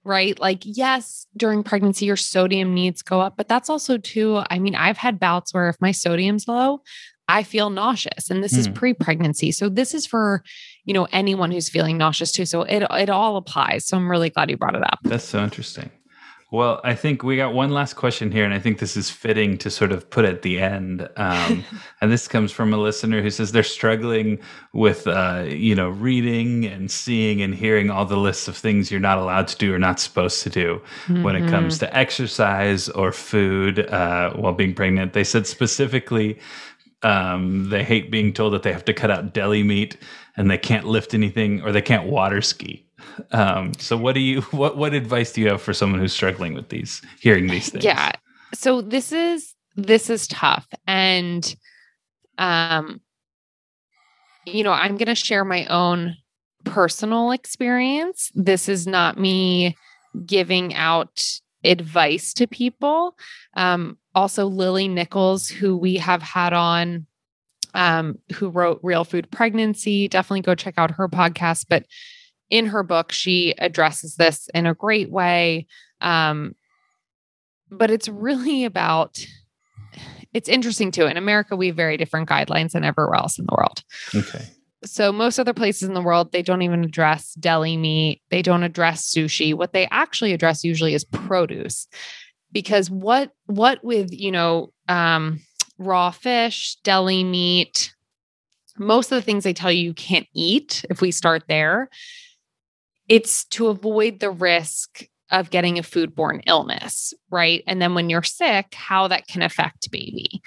right? 0.04 0.40
Like, 0.40 0.64
yes, 0.64 1.28
during 1.36 1.64
pregnancy, 1.64 2.06
your 2.06 2.18
sodium 2.18 2.74
needs 2.74 3.02
go 3.02 3.22
up, 3.22 3.36
but 3.38 3.48
that's 3.48 3.70
also 3.70 3.98
too. 3.98 4.42
I 4.50 4.60
mean, 4.60 4.76
I've 4.76 4.98
had 4.98 5.20
bouts 5.20 5.54
where 5.54 5.70
if 5.70 5.78
my 5.82 5.92
sodium's 5.92 6.48
low, 6.48 6.82
I 7.28 7.44
feel 7.44 7.70
nauseous, 7.70 8.30
and 8.30 8.44
this 8.44 8.54
mm. 8.54 8.58
is 8.58 8.68
hmm. 8.68 8.74
pre-pregnancy. 8.74 9.54
So 9.54 9.70
this 9.70 9.94
is 9.94 10.06
for 10.06 10.44
you 10.84 10.94
know 10.94 11.08
anyone 11.14 11.50
who's 11.52 11.70
feeling 11.70 11.98
nauseous 11.98 12.32
too. 12.32 12.46
So 12.46 12.64
it 12.64 12.84
it 12.92 13.10
all 13.10 13.38
applies. 13.38 13.88
So 13.88 13.96
I'm 13.96 14.12
really 14.12 14.30
glad 14.30 14.50
you 14.50 14.58
brought 14.58 14.76
it 14.76 14.84
up. 14.84 15.00
That's 15.04 15.24
so 15.24 15.42
interesting. 15.42 15.90
Well, 16.52 16.82
I 16.84 16.96
think 16.96 17.24
we 17.24 17.38
got 17.38 17.54
one 17.54 17.70
last 17.70 17.94
question 17.94 18.30
here, 18.30 18.44
and 18.44 18.54
I 18.54 18.60
think 18.60 18.80
this 18.80 18.98
is 18.98 19.10
fitting 19.10 19.58
to 19.60 19.70
sort 19.70 19.94
of 19.94 20.10
put 20.10 20.26
at 20.26 20.42
the 20.42 20.60
end. 20.60 21.08
Um, 21.16 21.64
and 22.02 22.12
this 22.12 22.28
comes 22.28 22.52
from 22.52 22.74
a 22.74 22.78
listener 22.78 23.22
who 23.22 23.30
says 23.30 23.54
they're 23.54 23.64
struggling 23.64 24.38
with, 24.74 25.08
uh, 25.08 25.46
you 25.48 25.74
know, 25.76 25.88
reading 25.88 26.66
and 26.66 26.92
seeing 26.92 27.42
and 27.42 27.56
hearing 27.56 27.90
all 27.90 28.06
the 28.06 28.18
lists 28.18 28.50
of 28.50 28.58
things 28.58 28.92
you're 28.92 29.00
not 29.00 29.18
allowed 29.18 29.48
to 29.48 29.58
do 29.58 29.74
or 29.74 29.80
not 29.80 30.02
supposed 30.02 30.44
to 30.44 30.50
do 30.50 30.82
mm-hmm. 31.06 31.24
when 31.24 31.38
it 31.38 31.50
comes 31.50 31.76
mm-hmm. 31.76 31.86
to 31.86 31.98
exercise 31.98 32.90
or 32.90 33.14
food 33.14 33.88
uh, 33.88 34.34
while 34.34 34.54
being 34.54 34.74
pregnant. 34.74 35.14
They 35.14 35.24
said 35.24 35.48
specifically 35.48 36.38
um, 37.02 37.70
they 37.70 37.86
hate 37.86 38.12
being 38.12 38.34
told 38.34 38.54
that 38.54 38.64
they 38.64 38.74
have 38.74 38.86
to 38.86 38.94
cut 38.94 39.10
out 39.10 39.34
deli 39.34 39.64
meat 39.64 39.96
and 40.36 40.52
they 40.52 40.58
can't 40.58 40.86
lift 40.86 41.14
anything 41.14 41.62
or 41.62 41.72
they 41.72 41.82
can't 41.82 42.08
water 42.08 42.42
ski. 42.42 42.86
Um, 43.32 43.74
so 43.76 43.98
what 43.98 44.16
do 44.16 44.22
you 44.22 44.42
what 44.52 44.78
what 44.78 44.94
advice 44.94 45.34
do 45.34 45.42
you 45.42 45.50
have 45.50 45.62
for 45.62 45.74
someone 45.74 46.00
who's 46.00 46.14
struggling 46.14 46.54
with 46.54 46.70
these 46.70 47.02
hearing 47.20 47.48
these 47.48 47.70
things? 47.70 47.84
Yeah. 47.84 48.12
So 48.54 48.82
this 48.82 49.12
is 49.12 49.54
this 49.76 50.10
is 50.10 50.28
tough 50.28 50.68
and 50.86 51.56
um 52.38 53.02
you 54.46 54.64
know, 54.64 54.72
I'm 54.72 54.98
going 54.98 55.08
to 55.08 55.16
share 55.16 55.46
my 55.46 55.66
own 55.68 56.16
personal 56.64 57.32
experience. 57.32 58.32
This 58.34 58.70
is 58.70 58.88
not 58.88 59.20
me 59.20 59.78
giving 60.26 60.74
out 60.74 61.40
advice 61.64 62.34
to 62.36 62.48
people. 62.48 63.18
Um, 63.56 63.98
also, 64.16 64.46
Lily 64.46 64.88
Nichols, 64.88 65.48
who 65.48 65.78
we 65.78 65.98
have 65.98 66.22
had 66.22 66.54
on, 66.54 67.06
um, 67.74 68.18
who 68.34 68.50
wrote 68.50 68.80
Real 68.84 69.06
Food 69.06 69.32
Pregnancy, 69.32 70.08
definitely 70.08 70.42
go 70.42 70.56
check 70.56 70.74
out 70.78 70.92
her 70.92 71.08
podcast. 71.08 71.68
But 71.70 71.86
in 72.52 72.68
her 72.68 72.84
book, 72.84 73.12
she 73.12 73.56
addresses 73.58 74.16
this 74.18 74.50
in 74.54 74.68
a 74.68 74.76
great 74.76 75.10
way. 75.10 75.66
Um, 76.02 76.54
but 77.72 77.90
it's 77.90 78.10
really 78.10 78.66
about, 78.66 79.26
it's 80.34 80.50
interesting 80.50 80.92
too. 80.92 81.06
In 81.06 81.18
America, 81.18 81.56
we 81.56 81.68
have 81.68 81.76
very 81.76 81.98
different 81.98 82.30
guidelines 82.30 82.74
than 82.74 82.84
everywhere 82.84 83.16
else 83.16 83.40
in 83.40 83.46
the 83.46 83.56
world. 83.58 83.84
Okay. 84.14 84.46
So, 84.84 85.12
most 85.12 85.40
other 85.40 85.54
places 85.54 85.88
in 85.88 85.94
the 85.94 86.02
world, 86.02 86.32
they 86.32 86.42
don't 86.42 86.64
even 86.64 86.84
address 86.84 87.34
deli 87.36 87.78
meat, 87.78 88.22
they 88.30 88.42
don't 88.42 88.64
address 88.64 89.14
sushi. 89.14 89.54
What 89.54 89.74
they 89.74 89.88
actually 89.92 90.34
address 90.34 90.64
usually 90.64 90.94
is 90.94 91.06
produce. 91.06 91.88
Because 92.52 92.90
what, 92.90 93.32
what 93.46 93.82
with, 93.84 94.12
you 94.12 94.32
know, 94.32 94.74
um, 94.90 95.40
raw 95.78 96.12
fish, 96.12 96.76
deli 96.84 97.24
meat, 97.24 97.94
most 98.78 99.12
of 99.12 99.16
the 99.16 99.22
things 99.22 99.44
they 99.44 99.54
tell 99.54 99.72
you 99.72 99.84
you 99.84 99.94
can't 99.94 100.28
eat, 100.34 100.84
if 100.90 101.00
we 101.00 101.12
start 101.12 101.44
there, 101.48 101.90
it's 103.12 103.44
to 103.44 103.68
avoid 103.68 104.22
the 104.22 104.32
risk 104.32 105.06
of 105.32 105.50
getting 105.50 105.78
a 105.78 105.82
foodborne 105.82 106.42
illness, 106.48 107.14
right? 107.30 107.62
And 107.68 107.82
then 107.82 107.94
when 107.94 108.10
you're 108.10 108.24
sick, 108.24 108.74
how 108.74 109.10
that 109.10 109.28
can 109.28 109.42
affect 109.42 109.92
baby. 109.92 110.42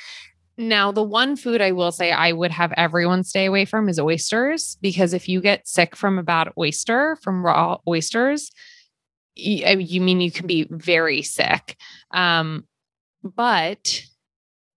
Now, 0.57 0.91
the 0.91 1.03
one 1.03 1.37
food 1.37 1.61
I 1.61 1.73
will 1.73 1.93
say 1.93 2.11
I 2.11 2.33
would 2.33 2.53
have 2.53 2.73
everyone 2.79 3.23
stay 3.23 3.45
away 3.45 3.67
from 3.67 3.91
is 3.91 4.01
oysters, 4.01 4.79
because 4.81 5.13
if 5.13 5.29
you 5.29 5.43
get 5.43 5.69
sick 5.69 5.95
from 5.95 6.19
a 6.19 6.23
bad 6.23 6.49
oyster, 6.57 7.19
from 7.21 7.45
raw 7.45 7.77
oysters, 7.87 8.51
you, 9.35 10.01
mean 10.01 10.23
you 10.23 10.31
can 10.31 10.47
be 10.47 10.67
very 10.71 11.21
sick. 11.21 11.77
Um, 12.13 12.65
but 13.23 14.05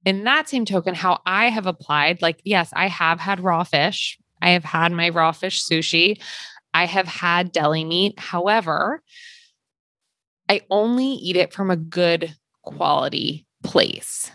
in 0.04 0.26
that 0.26 0.50
same 0.50 0.66
token, 0.66 0.94
how 0.94 1.22
I 1.26 1.50
have 1.50 1.68
applied, 1.68 2.22
like, 2.22 2.42
yes, 2.44 2.70
I 2.74 2.88
have 2.90 3.22
had 3.22 3.40
raw 3.40 3.64
fish. 3.64 4.18
I 4.42 4.50
have 4.50 4.66
had 4.66 4.92
my 4.92 5.08
raw 5.08 5.32
fish 5.32 5.64
sushi. 5.64 6.22
I 6.78 6.86
have 6.86 7.08
had 7.08 7.52
deli 7.52 7.84
meat. 7.84 8.20
However, 8.20 9.02
I 10.48 10.62
only 10.70 11.08
eat 11.08 11.36
it 11.36 11.52
from 11.52 11.72
a 11.72 11.76
good 11.76 12.36
quality 12.62 13.48
place. 13.64 14.32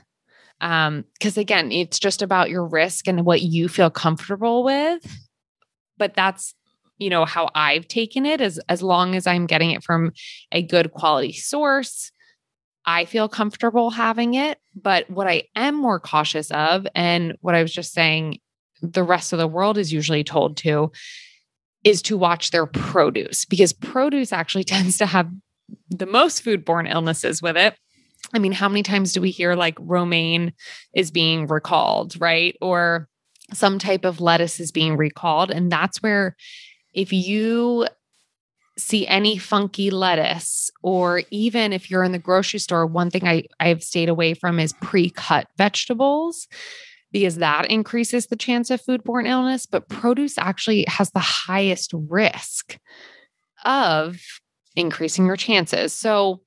Um, 0.60 1.04
because 1.14 1.38
again, 1.38 1.70
it's 1.70 2.00
just 2.00 2.20
about 2.20 2.50
your 2.50 2.66
risk 2.66 3.06
and 3.06 3.24
what 3.24 3.42
you 3.42 3.68
feel 3.68 3.90
comfortable 3.90 4.64
with. 4.64 5.06
But 5.98 6.14
that's 6.14 6.54
you 6.98 7.10
know 7.10 7.24
how 7.24 7.48
I've 7.54 7.86
taken 7.86 8.26
it 8.26 8.40
as 8.40 8.58
as 8.68 8.82
long 8.82 9.14
as 9.14 9.28
I'm 9.28 9.46
getting 9.46 9.70
it 9.70 9.84
from 9.84 10.12
a 10.50 10.62
good 10.62 10.90
quality 10.90 11.32
source, 11.32 12.10
I 12.86 13.04
feel 13.04 13.28
comfortable 13.28 13.90
having 13.90 14.34
it. 14.34 14.58
But 14.74 15.08
what 15.08 15.28
I 15.28 15.44
am 15.54 15.76
more 15.76 16.00
cautious 16.00 16.50
of, 16.50 16.88
and 16.96 17.36
what 17.40 17.54
I 17.54 17.62
was 17.62 17.72
just 17.72 17.92
saying, 17.92 18.40
the 18.82 19.04
rest 19.04 19.32
of 19.32 19.38
the 19.38 19.46
world 19.46 19.78
is 19.78 19.92
usually 19.92 20.24
told 20.24 20.56
to, 20.58 20.90
is 21.84 22.02
to 22.02 22.16
watch 22.16 22.50
their 22.50 22.66
produce 22.66 23.44
because 23.44 23.72
produce 23.72 24.32
actually 24.32 24.64
tends 24.64 24.98
to 24.98 25.06
have 25.06 25.30
the 25.90 26.06
most 26.06 26.44
foodborne 26.44 26.90
illnesses 26.90 27.42
with 27.42 27.56
it. 27.56 27.74
I 28.34 28.38
mean, 28.38 28.52
how 28.52 28.68
many 28.68 28.82
times 28.82 29.12
do 29.12 29.20
we 29.20 29.30
hear 29.30 29.54
like 29.54 29.76
romaine 29.78 30.52
is 30.94 31.10
being 31.10 31.46
recalled, 31.46 32.20
right? 32.20 32.56
Or 32.60 33.08
some 33.52 33.78
type 33.78 34.04
of 34.04 34.20
lettuce 34.20 34.60
is 34.60 34.72
being 34.72 34.96
recalled. 34.96 35.50
And 35.50 35.70
that's 35.70 36.02
where, 36.02 36.36
if 36.94 37.12
you 37.12 37.86
see 38.78 39.06
any 39.06 39.36
funky 39.36 39.90
lettuce, 39.90 40.70
or 40.82 41.22
even 41.30 41.72
if 41.72 41.90
you're 41.90 42.04
in 42.04 42.12
the 42.12 42.18
grocery 42.18 42.60
store, 42.60 42.86
one 42.86 43.10
thing 43.10 43.26
I, 43.26 43.44
I've 43.60 43.82
stayed 43.82 44.08
away 44.08 44.34
from 44.34 44.58
is 44.58 44.72
pre 44.74 45.10
cut 45.10 45.48
vegetables 45.58 46.48
because 47.12 47.36
that 47.36 47.70
increases 47.70 48.26
the 48.26 48.36
chance 48.36 48.70
of 48.70 48.82
foodborne 48.82 49.28
illness. 49.28 49.66
But 49.66 49.88
produce 49.88 50.38
actually 50.38 50.84
has 50.88 51.10
the 51.10 51.20
highest 51.20 51.92
risk 51.94 52.78
of 53.64 54.18
increasing 54.74 55.26
your 55.26 55.36
chances. 55.36 55.92
So 55.92 56.40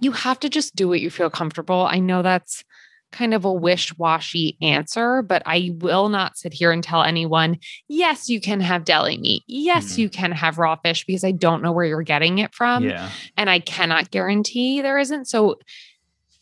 you 0.00 0.12
have 0.12 0.40
to 0.40 0.48
just 0.48 0.76
do 0.76 0.88
what 0.88 1.00
you 1.00 1.10
feel 1.10 1.30
comfortable. 1.30 1.86
I 1.90 1.98
know 1.98 2.22
that's 2.22 2.64
kind 3.10 3.32
of 3.32 3.44
a 3.44 3.52
wish 3.52 3.96
washy 3.96 4.56
answer, 4.60 5.22
but 5.22 5.42
I 5.46 5.70
will 5.78 6.08
not 6.08 6.36
sit 6.36 6.52
here 6.52 6.72
and 6.72 6.84
tell 6.84 7.02
anyone, 7.02 7.58
yes, 7.88 8.28
you 8.28 8.40
can 8.40 8.60
have 8.60 8.84
deli 8.84 9.16
meat. 9.18 9.44
Yes, 9.46 9.92
mm-hmm. 9.92 10.02
you 10.02 10.10
can 10.10 10.32
have 10.32 10.58
raw 10.58 10.76
fish 10.76 11.06
because 11.06 11.24
I 11.24 11.32
don't 11.32 11.62
know 11.62 11.72
where 11.72 11.86
you're 11.86 12.02
getting 12.02 12.38
it 12.38 12.54
from. 12.54 12.84
Yeah. 12.84 13.10
And 13.36 13.48
I 13.48 13.60
cannot 13.60 14.10
guarantee 14.10 14.82
there 14.82 14.98
isn't. 14.98 15.26
So 15.26 15.58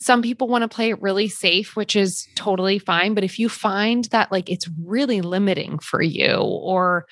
some 0.01 0.23
people 0.23 0.49
want 0.49 0.63
to 0.63 0.69
play 0.69 0.91
it 0.91 1.01
really 1.01 1.29
safe, 1.29 1.75
which 1.75 1.97
is 1.97 2.27
totally 2.35 2.79
fine. 2.79 3.15
But 3.15 3.25
if 3.25 3.39
you 3.39 3.49
find 3.49 4.05
that 4.07 4.31
like 4.31 4.51
it's 4.51 4.69
really 4.85 5.21
limiting 5.21 5.79
for 5.79 6.03
you 6.03 6.37
or 6.37 7.07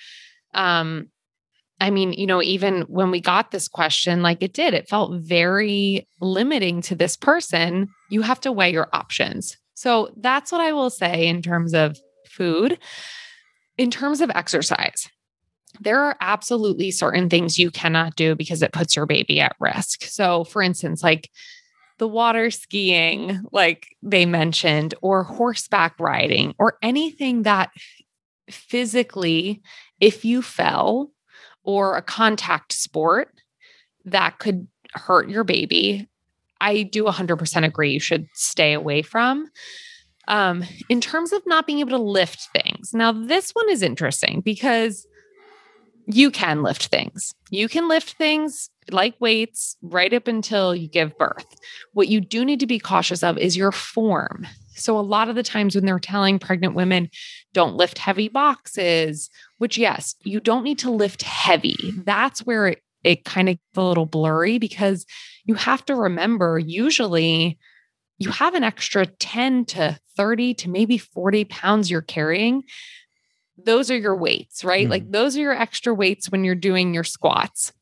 um 0.52 1.08
I 1.80 1.90
mean, 1.90 2.12
you 2.12 2.26
know, 2.26 2.40
even 2.40 2.82
when 2.82 3.10
we 3.10 3.20
got 3.20 3.50
this 3.50 3.66
question, 3.66 4.22
like 4.22 4.42
it 4.42 4.52
did, 4.52 4.74
it 4.74 4.88
felt 4.88 5.20
very 5.20 6.06
limiting 6.20 6.80
to 6.82 6.94
this 6.94 7.16
person. 7.16 7.88
You 8.10 8.22
have 8.22 8.40
to 8.42 8.52
weigh 8.52 8.70
your 8.70 8.88
options. 8.92 9.56
So 9.74 10.10
that's 10.16 10.52
what 10.52 10.60
I 10.60 10.72
will 10.72 10.88
say 10.88 11.26
in 11.26 11.42
terms 11.42 11.74
of 11.74 11.98
food. 12.30 12.78
In 13.76 13.90
terms 13.90 14.20
of 14.20 14.30
exercise, 14.30 15.08
there 15.80 16.00
are 16.00 16.16
absolutely 16.20 16.92
certain 16.92 17.28
things 17.28 17.58
you 17.58 17.70
cannot 17.70 18.14
do 18.14 18.36
because 18.36 18.62
it 18.62 18.72
puts 18.72 18.94
your 18.94 19.06
baby 19.06 19.40
at 19.40 19.56
risk. 19.58 20.04
So, 20.04 20.44
for 20.44 20.62
instance, 20.62 21.02
like 21.02 21.28
the 21.98 22.08
water 22.08 22.50
skiing, 22.50 23.42
like 23.52 23.88
they 24.02 24.26
mentioned, 24.26 24.94
or 25.00 25.22
horseback 25.22 25.98
riding, 26.00 26.54
or 26.58 26.78
anything 26.82 27.42
that 27.42 27.70
physically, 28.50 29.62
if 30.00 30.24
you 30.24 30.42
fell, 30.42 31.10
or 31.62 31.96
a 31.96 32.02
contact 32.02 32.72
sport 32.72 33.32
that 34.04 34.38
could 34.38 34.66
hurt 34.92 35.28
your 35.28 35.44
baby, 35.44 36.08
I 36.60 36.82
do 36.82 37.04
100% 37.04 37.64
agree 37.64 37.92
you 37.92 38.00
should 38.00 38.26
stay 38.34 38.72
away 38.72 39.02
from. 39.02 39.48
Um, 40.26 40.64
in 40.88 41.00
terms 41.00 41.32
of 41.32 41.42
not 41.46 41.66
being 41.66 41.80
able 41.80 41.90
to 41.90 41.98
lift 41.98 42.48
things, 42.54 42.92
now 42.94 43.12
this 43.12 43.50
one 43.52 43.68
is 43.70 43.82
interesting 43.82 44.40
because 44.40 45.06
you 46.06 46.30
can 46.30 46.62
lift 46.62 46.86
things. 46.86 47.34
You 47.50 47.68
can 47.68 47.88
lift 47.88 48.16
things 48.16 48.70
like 48.90 49.14
weights 49.20 49.76
right 49.82 50.12
up 50.12 50.28
until 50.28 50.74
you 50.74 50.88
give 50.88 51.16
birth. 51.16 51.46
What 51.92 52.08
you 52.08 52.20
do 52.20 52.44
need 52.44 52.60
to 52.60 52.66
be 52.66 52.78
cautious 52.78 53.22
of 53.22 53.38
is 53.38 53.56
your 53.56 53.72
form. 53.72 54.46
So, 54.76 54.98
a 54.98 55.00
lot 55.00 55.28
of 55.28 55.36
the 55.36 55.42
times 55.42 55.74
when 55.74 55.86
they're 55.86 56.00
telling 56.00 56.38
pregnant 56.38 56.74
women, 56.74 57.08
don't 57.52 57.76
lift 57.76 57.98
heavy 57.98 58.28
boxes, 58.28 59.30
which, 59.58 59.78
yes, 59.78 60.16
you 60.24 60.40
don't 60.40 60.64
need 60.64 60.80
to 60.80 60.90
lift 60.90 61.22
heavy. 61.22 61.76
That's 62.04 62.40
where 62.40 62.68
it, 62.68 62.82
it 63.04 63.24
kind 63.24 63.48
of 63.48 63.54
gets 63.54 63.76
a 63.76 63.82
little 63.82 64.06
blurry 64.06 64.58
because 64.58 65.06
you 65.44 65.54
have 65.54 65.84
to 65.86 65.94
remember 65.94 66.58
usually 66.58 67.58
you 68.18 68.30
have 68.30 68.54
an 68.54 68.64
extra 68.64 69.06
10 69.06 69.64
to 69.66 69.98
30 70.16 70.54
to 70.54 70.70
maybe 70.70 70.98
40 70.98 71.44
pounds 71.44 71.90
you're 71.90 72.00
carrying. 72.00 72.62
Those 73.56 73.90
are 73.90 73.96
your 73.96 74.16
weights, 74.16 74.64
right? 74.64 74.86
Mm. 74.86 74.90
Like 74.90 75.10
those 75.10 75.36
are 75.36 75.40
your 75.40 75.52
extra 75.52 75.94
weights 75.94 76.30
when 76.30 76.44
you're 76.44 76.54
doing 76.54 76.92
your 76.92 77.04
squats. 77.04 77.72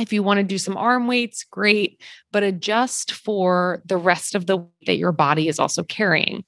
If 0.00 0.12
you 0.12 0.22
want 0.22 0.38
to 0.38 0.44
do 0.44 0.58
some 0.58 0.76
arm 0.76 1.06
weights, 1.06 1.44
great, 1.44 2.00
but 2.32 2.42
adjust 2.42 3.12
for 3.12 3.80
the 3.84 3.96
rest 3.96 4.34
of 4.34 4.46
the 4.46 4.56
weight 4.56 4.86
that 4.86 4.96
your 4.96 5.12
body 5.12 5.46
is 5.46 5.60
also 5.60 5.84
carrying. 5.84 6.44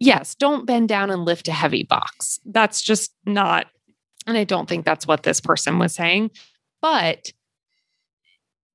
Yes, 0.00 0.34
don't 0.34 0.66
bend 0.66 0.88
down 0.88 1.10
and 1.10 1.24
lift 1.24 1.46
a 1.46 1.52
heavy 1.52 1.84
box. 1.84 2.40
That's 2.44 2.82
just 2.82 3.12
not, 3.24 3.66
and 4.26 4.36
I 4.36 4.44
don't 4.44 4.68
think 4.68 4.84
that's 4.84 5.06
what 5.06 5.22
this 5.22 5.40
person 5.40 5.78
was 5.78 5.94
saying, 5.94 6.30
but 6.80 7.30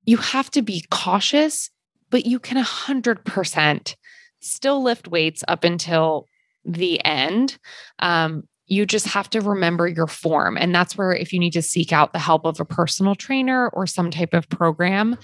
you 0.06 0.18
have 0.18 0.52
to 0.52 0.62
be 0.62 0.86
cautious, 0.90 1.70
but 2.12 2.26
you 2.26 2.40
can 2.40 2.64
100% 2.64 3.96
still 4.40 4.84
lift 4.84 5.08
weights 5.08 5.44
up 5.48 5.64
until 5.64 6.28
the 6.64 7.04
end. 7.04 7.58
Um, 8.00 8.48
you 8.68 8.86
just 8.86 9.08
have 9.08 9.30
to 9.30 9.42
remember 9.42 9.88
your 9.88 10.08
form. 10.08 10.58
And 10.58 10.74
that's 10.74 10.98
where, 10.98 11.14
if 11.14 11.32
you 11.32 11.40
need 11.40 11.54
to 11.54 11.62
seek 11.62 11.94
out 11.94 12.14
the 12.14 12.20
help 12.20 12.46
of 12.46 12.60
a 12.60 12.66
personal 12.66 13.16
trainer 13.16 13.70
or 13.70 13.86
some 13.86 14.10
type 14.10 14.34
of 14.34 14.50
program, 14.50 15.18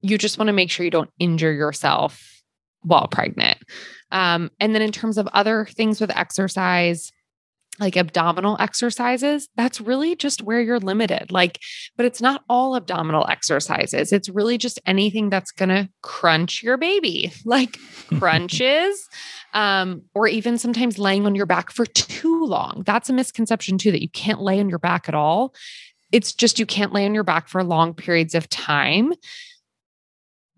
you 0.00 0.18
just 0.18 0.38
want 0.38 0.48
to 0.48 0.52
make 0.52 0.70
sure 0.70 0.84
you 0.84 0.90
don't 0.90 1.10
injure 1.18 1.52
yourself 1.52 2.42
while 2.82 3.06
pregnant. 3.08 3.58
Um, 4.10 4.50
and 4.58 4.74
then, 4.74 4.82
in 4.82 4.92
terms 4.92 5.18
of 5.18 5.28
other 5.28 5.66
things 5.66 6.00
with 6.00 6.16
exercise, 6.16 7.12
like 7.80 7.96
abdominal 7.96 8.56
exercises, 8.60 9.48
that's 9.56 9.80
really 9.80 10.14
just 10.14 10.42
where 10.42 10.60
you're 10.60 10.78
limited. 10.78 11.32
Like, 11.32 11.58
but 11.96 12.04
it's 12.04 12.20
not 12.20 12.42
all 12.48 12.76
abdominal 12.76 13.26
exercises. 13.28 14.12
It's 14.12 14.28
really 14.28 14.58
just 14.58 14.80
anything 14.84 15.30
that's 15.30 15.52
going 15.52 15.70
to 15.70 15.88
crunch 16.02 16.62
your 16.62 16.76
baby, 16.76 17.32
like 17.44 17.78
crunches, 18.18 19.08
um, 19.52 20.02
or 20.14 20.26
even 20.26 20.58
sometimes 20.58 20.98
laying 20.98 21.26
on 21.26 21.34
your 21.34 21.46
back 21.46 21.70
for 21.70 21.86
too 21.86 22.44
long. 22.44 22.82
That's 22.86 23.10
a 23.10 23.12
misconception 23.12 23.78
too, 23.78 23.92
that 23.92 24.02
you 24.02 24.08
can't 24.08 24.40
lay 24.40 24.60
on 24.60 24.68
your 24.68 24.78
back 24.78 25.08
at 25.08 25.14
all. 25.14 25.54
It's 26.10 26.32
just 26.32 26.58
you 26.58 26.66
can't 26.66 26.92
lay 26.92 27.04
on 27.04 27.14
your 27.14 27.24
back 27.24 27.48
for 27.48 27.62
long 27.64 27.94
periods 27.94 28.34
of 28.34 28.48
time. 28.48 29.12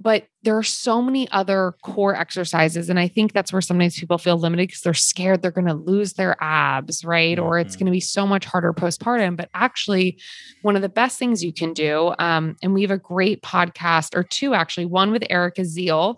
But 0.01 0.27
there 0.43 0.59
are 0.59 0.65
so 0.65 1.01
many 1.01 1.31
other 1.31 1.75
core 1.83 2.15
exercises. 2.15 2.91
And 2.91 2.99
I 2.99 3.09
think 3.09 3.33
that's 3.33 3.53
where 3.53 3.63
sometimes 3.63 3.99
people 3.99 4.19
feel 4.19 4.37
limited 4.37 4.69
because 4.69 4.83
they're 4.83 4.93
scared 4.93 5.41
they're 5.41 5.51
going 5.51 5.67
to 5.69 5.73
lose 5.73 6.15
their 6.15 6.37
abs, 6.43 7.05
right? 7.05 7.39
Mm-hmm. 7.39 7.47
Or 7.47 7.59
it's 7.59 7.75
mm-hmm. 7.75 7.85
going 7.85 7.87
to 7.87 7.97
be 7.97 8.01
so 8.01 8.27
much 8.27 8.45
harder 8.45 8.73
postpartum. 8.75 9.37
But 9.37 9.51
actually, 9.55 10.19
one 10.63 10.77
of 10.77 10.83
the 10.83 10.89
best 10.89 11.19
things 11.19 11.43
you 11.43 11.53
can 11.53 11.73
do, 11.73 12.13
um, 12.19 12.57
and 12.63 12.75
we 12.75 12.83
have 12.83 12.91
a 12.91 12.99
great 12.99 13.43
podcast 13.43 14.15
or 14.17 14.25
two 14.25 14.53
actually, 14.53 14.87
one 14.87 15.13
with 15.13 15.25
Erica 15.31 15.63
Ziel, 15.63 16.17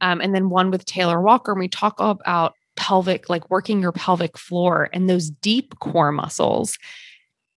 um, 0.00 0.20
and 0.20 0.34
then 0.34 0.50
one 0.50 0.70
with 0.70 0.84
Taylor 0.84 1.20
Walker. 1.20 1.52
And 1.52 1.60
we 1.60 1.68
talk 1.68 1.98
about 1.98 2.54
pelvic, 2.76 3.28
like 3.28 3.50
working 3.50 3.80
your 3.80 3.92
pelvic 3.92 4.36
floor 4.36 4.88
and 4.92 5.08
those 5.08 5.30
deep 5.30 5.78
core 5.80 6.12
muscles. 6.12 6.78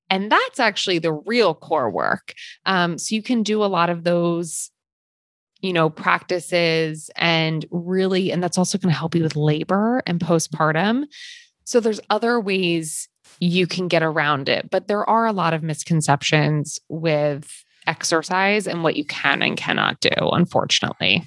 And 0.09 0.31
that's 0.31 0.59
actually 0.59 0.99
the 0.99 1.13
real 1.13 1.53
core 1.53 1.89
work. 1.89 2.33
Um, 2.65 2.97
so 2.97 3.13
you 3.13 3.21
can 3.21 3.43
do 3.43 3.63
a 3.63 3.67
lot 3.67 3.89
of 3.89 4.03
those 4.03 4.71
you 5.61 5.73
know, 5.73 5.89
practices 5.89 7.09
and 7.15 7.65
really, 7.69 8.31
and 8.31 8.41
that's 8.41 8.57
also 8.57 8.77
going 8.77 8.93
to 8.93 8.97
help 8.97 9.13
you 9.13 9.23
with 9.23 9.35
labor 9.35 10.01
and 10.07 10.19
postpartum. 10.19 11.03
So 11.65 11.79
there's 11.79 11.99
other 12.09 12.39
ways 12.39 13.09
you 13.39 13.67
can 13.67 13.87
get 13.87 14.01
around 14.01 14.49
it, 14.49 14.69
but 14.69 14.87
there 14.87 15.07
are 15.09 15.25
a 15.25 15.33
lot 15.33 15.53
of 15.53 15.63
misconceptions 15.63 16.79
with 16.89 17.63
exercise 17.87 18.67
and 18.67 18.83
what 18.83 18.95
you 18.95 19.05
can 19.05 19.41
and 19.41 19.57
cannot 19.57 19.99
do, 19.99 20.09
unfortunately. 20.17 21.23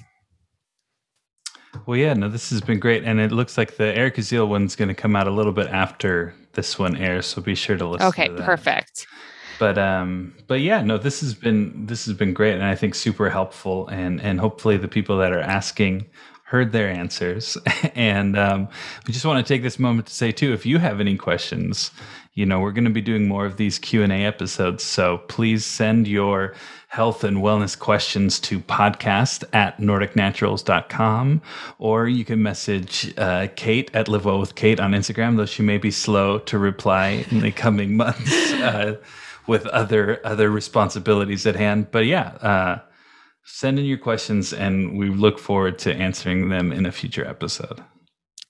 Well, 1.85 1.97
yeah, 1.97 2.13
no, 2.13 2.29
this 2.29 2.49
has 2.51 2.61
been 2.61 2.79
great. 2.79 3.03
And 3.03 3.19
it 3.19 3.31
looks 3.31 3.57
like 3.57 3.77
the 3.77 3.95
Eric 3.95 4.15
Ziel 4.15 4.47
one's 4.47 4.75
going 4.75 4.89
to 4.89 4.93
come 4.93 5.15
out 5.15 5.27
a 5.27 5.31
little 5.31 5.51
bit 5.51 5.67
after 5.67 6.33
this 6.53 6.77
one 6.77 6.95
airs. 6.95 7.25
So 7.25 7.41
be 7.41 7.55
sure 7.55 7.77
to 7.77 7.87
listen. 7.87 8.07
Okay, 8.07 8.27
to 8.27 8.43
perfect 8.43 9.07
but 9.59 9.77
um 9.77 10.33
but 10.47 10.61
yeah 10.61 10.81
no 10.81 10.97
this 10.97 11.21
has 11.21 11.35
been 11.35 11.85
this 11.85 12.05
has 12.05 12.15
been 12.15 12.33
great 12.33 12.55
and 12.55 12.63
i 12.63 12.73
think 12.73 12.95
super 12.95 13.29
helpful 13.29 13.87
and 13.89 14.19
and 14.19 14.39
hopefully 14.39 14.77
the 14.77 14.87
people 14.87 15.15
that 15.19 15.31
are 15.31 15.41
asking 15.41 16.03
heard 16.53 16.71
their 16.71 16.87
answers. 16.87 17.57
and 17.95 18.37
um, 18.37 18.67
we 19.07 19.11
just 19.11 19.25
want 19.25 19.43
to 19.43 19.53
take 19.53 19.63
this 19.63 19.79
moment 19.79 20.05
to 20.05 20.13
say, 20.13 20.31
too, 20.31 20.53
if 20.53 20.67
you 20.67 20.77
have 20.77 20.99
any 20.99 21.17
questions, 21.17 21.89
you 22.35 22.45
know, 22.45 22.59
we're 22.59 22.71
going 22.71 22.83
to 22.83 22.91
be 22.91 23.01
doing 23.01 23.27
more 23.27 23.47
of 23.47 23.57
these 23.57 23.79
Q&A 23.79 24.23
episodes. 24.23 24.83
So 24.83 25.17
please 25.29 25.65
send 25.65 26.07
your 26.07 26.53
health 26.93 27.23
and 27.23 27.37
wellness 27.37 27.77
questions 27.77 28.39
to 28.39 28.59
podcast 28.59 29.43
at 29.51 29.79
nordicnaturals.com 29.79 31.41
or 31.79 32.07
you 32.07 32.23
can 32.23 32.41
message 32.41 33.11
uh, 33.17 33.47
kate 33.55 33.89
at 33.95 34.07
live 34.07 34.25
well 34.25 34.39
with 34.39 34.53
kate 34.53 34.79
on 34.79 34.91
instagram 34.91 35.35
though 35.35 35.45
she 35.45 35.63
may 35.63 35.79
be 35.79 35.89
slow 35.89 36.37
to 36.37 36.59
reply 36.59 37.25
in 37.31 37.39
the 37.39 37.51
coming 37.51 37.97
months 38.03 38.53
uh, 38.53 38.95
with 39.47 39.65
other 39.67 40.25
other 40.25 40.49
responsibilities 40.49 41.45
at 41.45 41.55
hand. 41.55 41.91
But 41.91 42.05
yeah 42.05 42.29
uh, 42.41 42.79
send 43.45 43.79
in 43.79 43.85
your 43.85 43.97
questions 43.97 44.53
and 44.53 44.97
we 44.97 45.09
look 45.09 45.39
forward 45.39 45.77
to 45.79 45.93
answering 45.93 46.49
them 46.49 46.71
in 46.71 46.85
a 46.85 46.91
future 46.91 47.25
episode. 47.25 47.83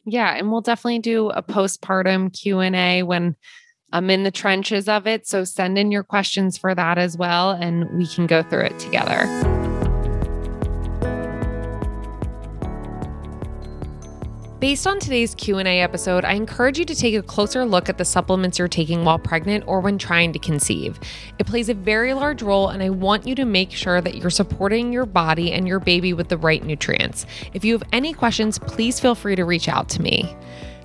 Yeah 0.05 0.35
and 0.35 0.51
we'll 0.51 0.61
definitely 0.61 0.99
do 0.99 1.29
a 1.29 1.41
postpartum 1.41 2.37
q&a 2.37 3.03
when 3.03 3.35
I'm 3.93 4.09
in 4.09 4.23
the 4.23 4.31
trenches 4.31 4.89
of 4.89 5.05
it. 5.05 5.27
So 5.27 5.43
send 5.43 5.77
in 5.77 5.91
your 5.91 6.03
questions 6.03 6.57
for 6.57 6.73
that 6.73 6.97
as 6.97 7.15
well, 7.15 7.51
and 7.51 7.89
we 7.95 8.07
can 8.07 8.25
go 8.25 8.41
through 8.41 8.65
it 8.65 8.79
together. 8.79 9.27
Based 14.59 14.87
on 14.87 14.97
today's 14.97 15.35
Q&A 15.35 15.81
episode, 15.81 16.23
I 16.23 16.33
encourage 16.33 16.79
you 16.79 16.85
to 16.85 16.95
take 16.95 17.13
a 17.13 17.21
closer 17.21 17.65
look 17.65 17.89
at 17.89 17.97
the 17.97 18.05
supplements 18.05 18.57
you're 18.57 18.69
taking 18.69 19.03
while 19.03 19.19
pregnant 19.19 19.65
or 19.67 19.81
when 19.81 19.97
trying 19.97 20.31
to 20.31 20.39
conceive. 20.39 20.99
It 21.37 21.45
plays 21.45 21.67
a 21.67 21.73
very 21.73 22.13
large 22.13 22.41
role 22.41 22.69
and 22.69 22.81
I 22.81 22.89
want 22.89 23.27
you 23.27 23.35
to 23.35 23.43
make 23.43 23.71
sure 23.71 23.99
that 23.99 24.15
you're 24.15 24.29
supporting 24.29 24.93
your 24.93 25.05
body 25.05 25.51
and 25.51 25.67
your 25.67 25.81
baby 25.81 26.13
with 26.13 26.29
the 26.29 26.37
right 26.37 26.63
nutrients. 26.63 27.25
If 27.53 27.65
you 27.65 27.73
have 27.73 27.83
any 27.91 28.13
questions, 28.13 28.57
please 28.57 29.01
feel 29.01 29.15
free 29.15 29.35
to 29.35 29.43
reach 29.43 29.67
out 29.67 29.89
to 29.89 30.01
me. 30.01 30.33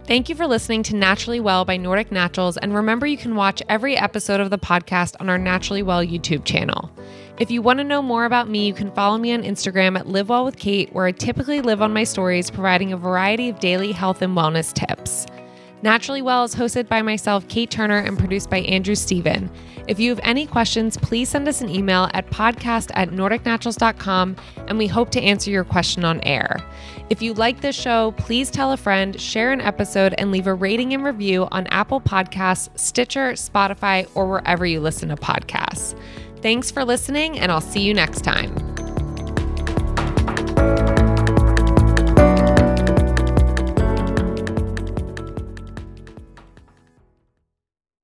Thank 0.09 0.31
you 0.31 0.35
for 0.35 0.47
listening 0.47 0.83
to 0.85 0.97
Naturally 0.97 1.39
Well 1.39 1.67
by 1.67 1.77
Nordic 1.77 2.11
Naturals. 2.11 2.57
And 2.57 2.75
remember, 2.75 3.07
you 3.07 3.19
can 3.19 3.35
watch 3.37 3.63
every 3.69 3.95
episode 3.95 4.41
of 4.41 4.49
the 4.49 4.57
podcast 4.57 5.15
on 5.21 5.29
our 5.29 5.37
Naturally 5.37 5.83
Well 5.83 6.03
YouTube 6.03 6.47
channel. 6.47 6.91
If 7.39 7.51
you 7.51 7.61
want 7.61 7.79
to 7.81 7.85
know 7.85 8.01
more 8.01 8.25
about 8.25 8.49
me, 8.49 8.67
you 8.67 8.73
can 8.73 8.91
follow 8.93 9.19
me 9.19 9.35
on 9.35 9.43
Instagram 9.43 9.99
at 9.99 10.09
Live 10.09 10.31
Well 10.31 10.47
with 10.47 10.57
Kate, 10.57 10.91
where 10.95 11.05
I 11.05 11.13
typically 11.13 11.61
live 11.61 11.83
on 11.83 11.93
my 11.93 12.05
stories, 12.05 12.51
providing 12.51 12.91
a 12.91 12.97
variety 12.97 13.51
of 13.51 13.61
daily 13.61 13.93
health 13.93 14.23
and 14.23 14.35
wellness 14.35 14.73
tips. 14.73 15.27
Naturally 15.83 16.23
Well 16.23 16.43
is 16.45 16.55
hosted 16.55 16.89
by 16.89 17.03
myself, 17.03 17.47
Kate 17.49 17.71
Turner, 17.71 17.99
and 17.99 18.19
produced 18.19 18.49
by 18.49 18.61
Andrew 18.61 18.95
Steven. 18.95 19.51
If 19.89 20.01
you 20.01 20.11
have 20.11 20.21
any 20.23 20.47
questions, 20.47 20.97
please 20.97 21.29
send 21.29 21.47
us 21.47 21.61
an 21.61 21.69
email 21.69 22.09
at 22.15 22.31
podcast 22.31 22.91
at 22.95 23.11
nordicnaturals.com, 23.11 24.37
and 24.67 24.79
we 24.79 24.87
hope 24.87 25.11
to 25.11 25.21
answer 25.21 25.51
your 25.51 25.65
question 25.65 26.05
on 26.05 26.21
air. 26.23 26.65
If 27.11 27.23
you 27.23 27.33
like 27.33 27.63
this 27.63 27.75
show, 27.75 28.13
please 28.13 28.51
tell 28.51 28.73
a 28.73 28.77
friend, 28.77 29.19
share 29.19 29.51
an 29.51 29.63
episode, 29.63 30.15
and 30.19 30.31
leave 30.31 30.47
a 30.47 30.53
rating 30.53 30.93
and 30.93 31.03
review 31.03 31.49
on 31.51 31.67
Apple 31.69 32.03
Podcasts, 32.03 32.69
Stitcher, 32.79 33.33
Spotify, 33.33 34.07
or 34.15 34.29
wherever 34.29 34.67
you 34.67 34.81
listen 34.81 35.09
to 35.09 35.17
podcasts. 35.17 35.99
Thanks 36.43 36.71
for 36.71 36.85
listening, 36.85 37.39
and 37.39 37.51
I'll 37.51 37.63
see 37.63 37.81
you 37.81 37.95
next 37.95 38.25
time. 38.25 38.55